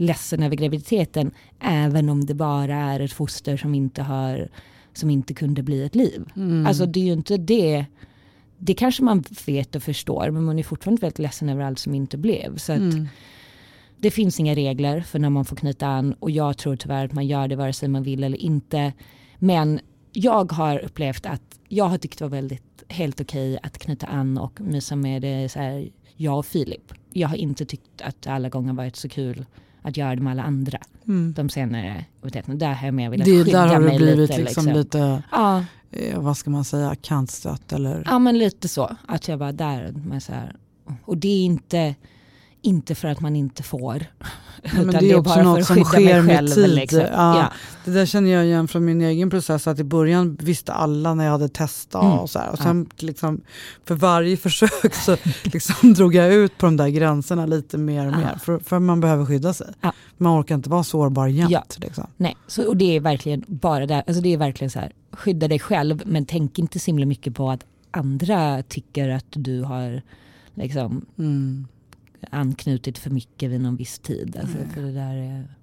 ledsen 0.00 0.42
över 0.42 0.56
graviditeten 0.56 1.30
även 1.60 2.08
om 2.08 2.24
det 2.26 2.34
bara 2.34 2.76
är 2.76 3.00
ett 3.00 3.12
foster 3.12 3.56
som 3.56 3.74
inte, 3.74 4.02
har, 4.02 4.48
som 4.92 5.10
inte 5.10 5.34
kunde 5.34 5.62
bli 5.62 5.82
ett 5.84 5.94
liv? 5.94 6.24
Mm. 6.36 6.66
Alltså 6.66 6.86
det 6.86 7.00
är 7.00 7.04
ju 7.04 7.12
inte 7.12 7.36
det. 7.36 7.84
Det 8.58 8.74
kanske 8.74 9.02
man 9.02 9.24
vet 9.46 9.76
och 9.76 9.82
förstår 9.82 10.30
men 10.30 10.44
man 10.44 10.58
är 10.58 10.62
fortfarande 10.62 11.00
väldigt 11.00 11.18
ledsen 11.18 11.48
över 11.48 11.62
allt 11.64 11.78
som 11.78 11.94
inte 11.94 12.16
blev. 12.16 12.56
Så 12.56 12.72
att, 12.72 12.78
Mm. 12.78 13.08
det 13.96 14.10
finns 14.10 14.40
inga 14.40 14.54
regler 14.54 15.00
för 15.00 15.18
när 15.18 15.30
man 15.30 15.44
får 15.44 15.56
knyta 15.56 15.86
an 15.86 16.12
och 16.12 16.30
jag 16.30 16.58
tror 16.58 16.76
tyvärr 16.76 17.04
att 17.04 17.12
man 17.12 17.26
gör 17.26 17.48
det 17.48 17.56
vare 17.56 17.72
sig 17.72 17.88
man 17.88 18.02
vill 18.02 18.24
eller 18.24 18.38
inte. 18.38 18.92
Men 19.38 19.80
jag 20.12 20.52
har 20.52 20.78
upplevt 20.78 21.26
att 21.26 21.58
jag 21.68 21.84
har 21.84 21.98
tyckt 21.98 22.18
det 22.18 22.24
var 22.24 22.30
väldigt 22.30 22.82
helt 22.88 23.20
okej 23.20 23.58
att 23.62 23.78
knyta 23.78 24.06
an 24.06 24.38
och 24.38 24.60
mysa 24.60 24.96
med 24.96 25.22
det 25.22 25.48
så 25.48 25.58
här, 25.58 25.88
jag 26.16 26.38
och 26.38 26.46
Filip. 26.46 26.92
Jag 27.12 27.28
har 27.28 27.36
inte 27.36 27.64
tyckt 27.64 28.02
att 28.02 28.22
det 28.22 28.30
alla 28.30 28.48
gånger 28.48 28.72
varit 28.72 28.96
så 28.96 29.08
kul 29.08 29.46
att 29.88 29.96
göra 29.96 30.14
det 30.16 30.22
med 30.22 30.30
alla 30.30 30.42
andra. 30.42 30.78
De 31.34 31.48
senare. 31.48 32.04
Där 32.46 32.72
har 32.74 32.86
jag 32.86 32.94
mer 32.94 33.10
velat 33.10 33.24
det, 33.24 33.44
skydda 33.44 33.60
där 33.60 33.68
har 33.68 33.80
mig 33.80 33.90
det 33.92 34.04
blivit 34.04 34.30
lite. 34.30 34.42
liksom, 34.42 34.66
lite, 34.66 35.22
Ja, 35.32 35.64
eh, 35.90 36.20
vad 36.20 36.36
ska 36.36 36.50
man 36.50 36.64
säga, 36.64 36.94
kantstött 36.94 37.72
eller? 37.72 38.02
Ja 38.06 38.18
men 38.18 38.38
lite 38.38 38.68
så. 38.68 38.96
Att 39.06 39.28
jag 39.28 39.38
bara 39.38 39.52
där. 39.52 39.92
Men 40.06 40.20
så 40.20 40.32
här. 40.32 40.56
Och 41.04 41.16
det 41.16 41.28
är 41.28 41.44
inte, 41.44 41.94
inte 42.62 42.94
för 42.94 43.08
att 43.08 43.20
man 43.20 43.36
inte 43.36 43.62
får. 43.62 44.04
men 44.74 44.88
utan 44.88 45.00
det 45.00 45.10
är 45.10 45.18
också 45.18 45.34
bara 45.34 45.42
något 45.44 45.64
som 45.66 45.84
sker 45.84 46.22
med 46.22 46.54
tid. 46.54 46.70
liksom. 46.70 47.00
Ja. 47.00 47.38
Ja. 47.38 47.52
Det 47.84 47.90
där 47.90 48.06
känner 48.06 48.30
jag 48.30 48.44
igen 48.44 48.68
från 48.68 48.84
min 48.84 49.00
egen 49.00 49.30
process 49.30 49.66
att 49.66 49.78
i 49.78 49.84
början 49.84 50.36
visste 50.40 50.72
alla 50.72 51.14
när 51.14 51.24
jag 51.24 51.32
hade 51.32 51.48
testat 51.48 52.02
Mm. 52.04 52.18
och 52.18 52.30
så 52.30 52.38
här. 52.38 52.50
Och 52.52 52.58
sen 52.58 52.88
liksom, 52.98 53.40
för 53.84 53.94
varje 53.94 54.36
försök 54.46 54.94
så 54.94 55.16
liksom 55.44 55.92
drog 55.94 56.14
jag 56.14 56.34
ut 56.34 56.58
på 56.58 56.66
de 56.66 56.76
där 56.76 56.88
gränserna 56.88 57.46
lite 57.46 57.78
mer 57.78 58.06
och 58.06 58.12
mer. 58.18 58.38
För, 58.42 58.58
för 58.58 58.78
man 58.78 59.00
behöver 59.00 59.24
skydda 59.26 59.52
sig. 59.52 59.66
Ja. 59.80 59.92
Man 60.16 60.40
orkar 60.40 60.54
inte 60.54 60.70
vara 60.70 60.84
sårbar 60.84 61.26
jämt. 61.26 61.50
Ja. 61.50 61.64
Liksom. 61.76 62.06
Nej, 62.16 62.36
så, 62.46 62.68
och 62.68 62.76
det 62.76 62.96
är 62.96 63.00
verkligen 63.00 63.44
bara 63.46 63.86
där. 63.86 64.02
Alltså 64.06 64.22
det 64.22 64.32
är 64.32 64.36
verkligen 64.38 64.70
så 64.70 64.78
här. 64.78 64.92
Skydda 65.12 65.48
dig 65.48 65.58
själv 65.58 66.02
men 66.06 66.24
tänk 66.26 66.58
inte 66.58 66.78
så 66.78 66.86
himla 66.86 67.06
mycket 67.06 67.34
på 67.34 67.50
att 67.50 67.64
andra 67.90 68.62
tycker 68.62 69.08
att 69.08 69.24
du 69.30 69.62
har 69.62 70.02
liksom 70.54 71.06
Mm. 71.18 71.66
Anknutit 72.30 72.98
för 72.98 73.10
mycket 73.10 73.50
vid 73.50 73.60
någon 73.60 73.76
viss 73.76 73.98
tid. 73.98 74.38
Alltså, 74.40 74.56
för 74.74 74.82
det 74.82 74.92
där 74.92 75.14
är... 75.14 75.54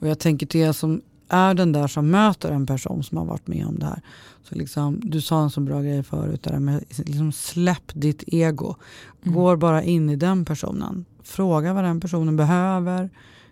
Och 0.00 0.08
jag 0.08 0.18
tänker 0.18 0.46
till 0.46 0.60
er 0.60 0.72
som 0.72 1.02
är 1.28 1.54
den 1.54 1.72
där 1.72 1.86
som 1.86 2.10
möter 2.10 2.52
en 2.52 2.66
person 2.66 3.02
som 3.02 3.18
har 3.18 3.24
varit 3.24 3.46
med 3.46 3.66
om 3.66 3.78
det 3.78 3.86
här. 3.86 4.02
Så 4.42 4.54
liksom, 4.54 5.00
du 5.04 5.20
sa 5.20 5.42
en 5.42 5.50
så 5.50 5.60
bra 5.60 5.82
grej 5.82 6.02
förut, 6.02 6.42
där 6.42 6.58
med 6.58 6.84
liksom 6.98 7.32
släpp 7.32 7.92
ditt 7.94 8.24
ego. 8.26 8.76
Går 9.24 9.56
bara 9.56 9.82
in 9.82 10.10
i 10.10 10.16
den 10.16 10.44
personen. 10.44 11.04
Fråga 11.22 11.72
vad 11.72 11.84
den 11.84 12.00
personen 12.00 12.36
behöver. 12.36 13.10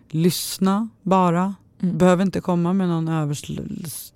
Lyssna 0.09 0.89
bara. 1.01 1.55
Behöver 1.79 2.23
inte 2.23 2.41
komma 2.41 2.73
med 2.73 2.87
någon 2.87 3.07
översl 3.07 3.59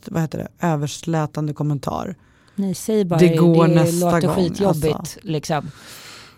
vad 0.08 0.22
heter 0.22 0.38
det? 0.38 0.68
överslätande 0.68 1.54
kommentar. 1.54 2.16
Nej, 2.56 2.76
säg 2.76 3.06
bara 3.06 3.20
Det 3.20 3.36
går 3.38 3.68
det 3.68 3.74
nästa 3.76 4.12
låter 4.12 4.28
gång, 4.28 4.36
skitjobbigt. 4.36 4.96
alltså. 4.96 5.20
Liksom. 5.24 5.72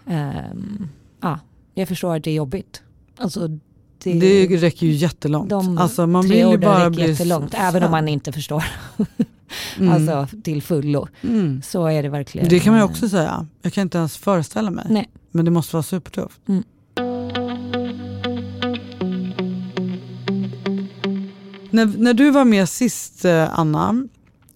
Ehm, 0.06 0.90
ja, 1.22 1.40
jag 1.78 1.88
förstår 1.88 2.16
att 2.16 2.24
det 2.24 2.32
är 2.32 2.36
jobbigt. 2.36 2.82
Alltså, 3.18 3.48
det, 4.04 4.20
Det 4.20 4.58
räcker 4.58 4.88
ju 4.88 4.94
jättelångt. 4.94 5.50
de 5.50 5.78
alltså, 5.78 6.08
man 6.08 6.28
tre 6.28 6.50
vill 6.50 6.60
bara 6.60 6.90
bli 6.90 7.10
jättelångt, 7.10 7.54
även 7.58 7.84
om 7.84 7.92
man 7.92 8.08
inte 8.08 8.32
förstår. 8.32 8.64
Alltså 9.92 10.28
till 10.44 10.62
fullo. 10.62 11.08
Mm. 11.22 11.62
Så 11.62 11.86
är 11.86 12.04
det 12.04 12.10
verkligen. 12.10 12.50
Det 12.50 12.60
kan 12.60 12.74
man 12.74 12.80
ju 12.80 12.86
också 12.86 13.10
säga. 13.10 13.48
Jag 13.62 13.74
kan 13.74 13.82
inte 13.82 13.98
ens 13.98 14.18
föreställa 14.18 14.72
mig. 14.72 14.86
Nej. 14.90 15.10
Men 15.32 15.46
det 15.46 15.52
måste 15.52 15.76
vara 15.76 15.84
supertufft. 15.84 16.40
Mm. 16.48 16.64
När, 21.72 21.98
när 21.98 22.14
du 22.14 22.32
var 22.32 22.46
med 22.46 22.70
sist 22.70 23.26
eh, 23.26 23.60
Anna, 23.60 24.08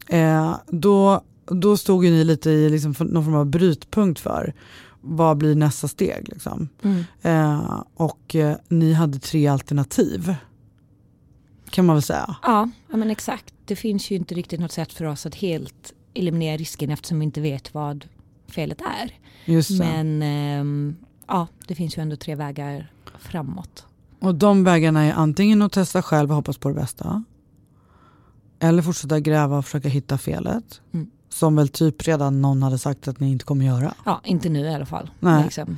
eh, 0.08 0.56
då, 0.68 1.22
då 1.46 1.78
stod 1.78 2.06
ju 2.06 2.12
ni 2.12 2.24
lite 2.24 2.50
i 2.50 2.70
liksom 2.70 2.96
någon 3.00 3.26
form 3.26 3.36
av 3.36 3.46
brytpunkt 3.46 4.20
för 4.20 4.54
vad 5.02 5.38
blir 5.38 5.56
nästa 5.56 5.88
steg. 5.88 6.30
Liksom. 6.30 6.70
Mm. 6.82 7.04
Eh, 7.22 7.84
och 7.94 8.36
eh, 8.36 8.58
ni 8.68 8.94
hade 8.94 9.20
tre 9.20 9.48
alternativ. 9.48 10.36
Kan 11.70 11.86
man 11.86 11.96
väl 11.96 12.04
säga. 12.04 12.36
Ja, 12.44 12.70
ja, 12.90 12.98
men 12.98 13.10
exakt. 13.10 13.54
Det 13.66 13.76
finns 13.76 14.12
ju 14.12 14.16
inte 14.16 14.36
riktigt 14.36 14.60
något 14.60 14.72
sätt 14.72 14.94
för 14.94 15.06
oss 15.06 15.26
att 15.26 15.36
helt 15.36 15.94
eliminera 16.14 16.58
risken 16.58 16.90
eftersom 16.90 17.20
vi 17.20 17.26
inte 17.26 17.42
vet 17.42 17.74
vad 17.74 18.06
felet 18.48 18.82
är. 18.82 19.14
Men 19.78 20.22
ehm, 20.22 20.96
ja, 21.28 21.48
det 21.68 21.76
finns 21.76 21.98
ju 21.98 22.02
ändå 22.02 22.16
tre 22.16 22.36
vägar 22.36 22.92
framåt. 23.20 23.86
Och 24.20 24.36
de 24.36 24.64
vägarna 24.64 25.04
är 25.04 25.14
antingen 25.14 25.62
att 25.62 25.72
testa 25.72 26.02
själv 26.02 26.30
och 26.30 26.36
hoppas 26.36 26.58
på 26.58 26.70
det 26.70 26.76
bästa. 26.76 27.24
Eller 28.60 28.82
fortsätta 28.82 29.20
gräva 29.20 29.58
och 29.58 29.66
försöka 29.66 29.90
hitta 29.90 30.18
felet. 30.18 30.82
Mm. 30.94 31.12
Som 31.42 31.56
väl 31.56 31.68
typ 31.70 32.08
redan 32.08 32.42
någon 32.42 32.64
hade 32.64 32.78
sagt 32.78 33.08
att 33.08 33.20
ni 33.20 33.32
inte 33.32 33.46
kommer 33.46 33.66
göra. 33.66 33.94
Ja, 34.06 34.22
inte 34.24 34.50
nu 34.50 34.60
i 34.60 34.74
alla 34.74 34.86
fall. 34.86 35.10
Nej. 35.20 35.44
Liksom, 35.44 35.78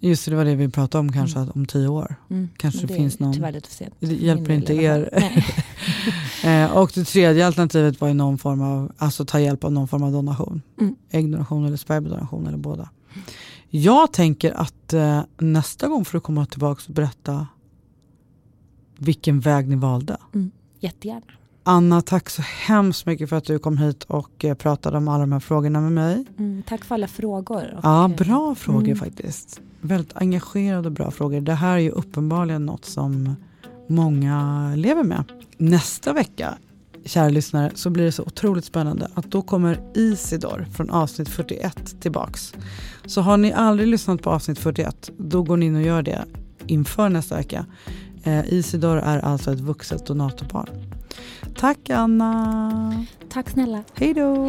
Just 0.00 0.24
det, 0.24 0.30
det 0.30 0.36
var 0.36 0.44
det 0.44 0.54
vi 0.54 0.68
pratade 0.68 1.00
om 1.00 1.12
kanske 1.12 1.38
Mm. 1.38 1.50
om 1.54 1.66
tio 1.66 1.88
år. 1.88 2.14
Mm. 2.30 2.48
Kanske 2.56 2.86
det 2.86 2.94
finns 2.94 3.18
någon- 3.18 3.32
Tyvärr 3.34 3.52
lite 3.52 3.68
för 3.68 3.74
sent. 3.74 3.94
Det 4.00 4.06
hjälper 4.14 4.52
inte 4.52 4.74
er. 4.74 5.10
Eh, 6.44 6.76
och 6.76 6.90
det 6.94 7.04
tredje 7.04 7.46
alternativet 7.46 8.00
var 8.00 8.08
ju 8.08 8.14
någon 8.14 8.38
form 8.38 8.60
av, 8.62 8.92
alltså 8.98 9.24
ta 9.24 9.40
hjälp 9.40 9.64
av 9.64 9.72
någon 9.72 9.88
form 9.88 10.02
av 10.02 10.12
donation. 10.12 10.62
Mm. 10.80 10.96
Äggdonation 11.10 11.64
eller 11.66 11.76
spermiedonation 11.76 12.46
eller 12.46 12.58
båda. 12.58 12.88
Jag 13.70 14.12
tänker 14.12 14.52
att 14.52 14.92
eh, 14.92 15.20
nästa 15.38 15.88
gång 15.88 16.04
får 16.04 16.18
du 16.18 16.20
komma 16.20 16.46
tillbaka 16.46 16.82
och 16.88 16.94
berätta 16.94 17.46
vilken 18.98 19.40
väg 19.40 19.68
ni 19.68 19.76
valde. 19.76 20.16
Jättegärna. 20.80 21.22
Anna, 21.68 22.02
tack 22.02 22.30
så 22.30 22.42
hemskt 22.42 23.06
mycket 23.06 23.28
för 23.28 23.36
att 23.36 23.44
du 23.44 23.58
kom 23.58 23.78
hit 23.78 24.04
och 24.04 24.44
eh, 24.44 24.54
pratade 24.54 24.96
om 24.96 25.08
alla 25.08 25.20
de 25.20 25.32
här 25.32 25.40
frågorna 25.40 25.80
med 25.80 25.92
mig. 25.92 26.24
Mm, 26.38 26.62
tack 26.66 26.84
för 26.84 26.94
alla 26.94 27.08
frågor. 27.08 27.74
Och, 27.76 27.80
Ja, 27.82 28.04
eh, 28.04 28.16
bra 28.16 28.54
frågor 28.54 28.84
mm. 28.84 28.96
faktiskt. 28.96 29.60
Väldigt 29.80 30.16
engagerade 30.16 30.88
och 30.88 30.92
bra 30.92 31.10
frågor. 31.10 31.40
Det 31.40 31.54
här 31.54 31.74
är 31.74 31.78
ju 31.78 31.90
uppenbarligen 31.90 32.66
något 32.66 32.84
som 32.84 33.36
många 33.86 34.72
lever 34.76 35.02
med. 35.02 35.24
Nästa 35.56 36.12
vecka, 36.12 36.54
kära 37.04 37.28
lyssnare, 37.28 37.70
så 37.74 37.90
blir 37.90 38.04
det 38.04 38.12
så 38.12 38.22
otroligt 38.22 38.64
spännande 38.64 39.08
att 39.14 39.30
då 39.30 39.42
kommer 39.42 39.80
Isidor 39.94 40.66
från 40.72 40.90
avsnitt 40.90 41.28
41 41.28 42.00
tillbaks. 42.00 42.54
Så 43.06 43.20
har 43.20 43.36
ni 43.36 43.52
aldrig 43.52 43.88
lyssnat 43.88 44.22
på 44.22 44.30
avsnitt 44.30 44.58
41, 44.58 45.10
då 45.18 45.42
går 45.42 45.56
ni 45.56 45.66
in 45.66 45.76
och 45.76 45.82
gör 45.82 46.02
det 46.02 46.24
inför 46.66 47.08
nästa 47.08 47.36
vecka. 47.36 47.66
Eh, 48.22 48.52
Isidor 48.52 48.96
är 48.96 49.18
alltså 49.18 49.52
ett 49.52 49.60
vuxet 49.60 50.06
donatorpar. 50.06 50.85
Tack 51.58 51.90
Anna! 51.90 53.04
Tack 53.28 53.50
snälla. 53.50 53.82
Hej 53.94 54.14
då! 54.14 54.48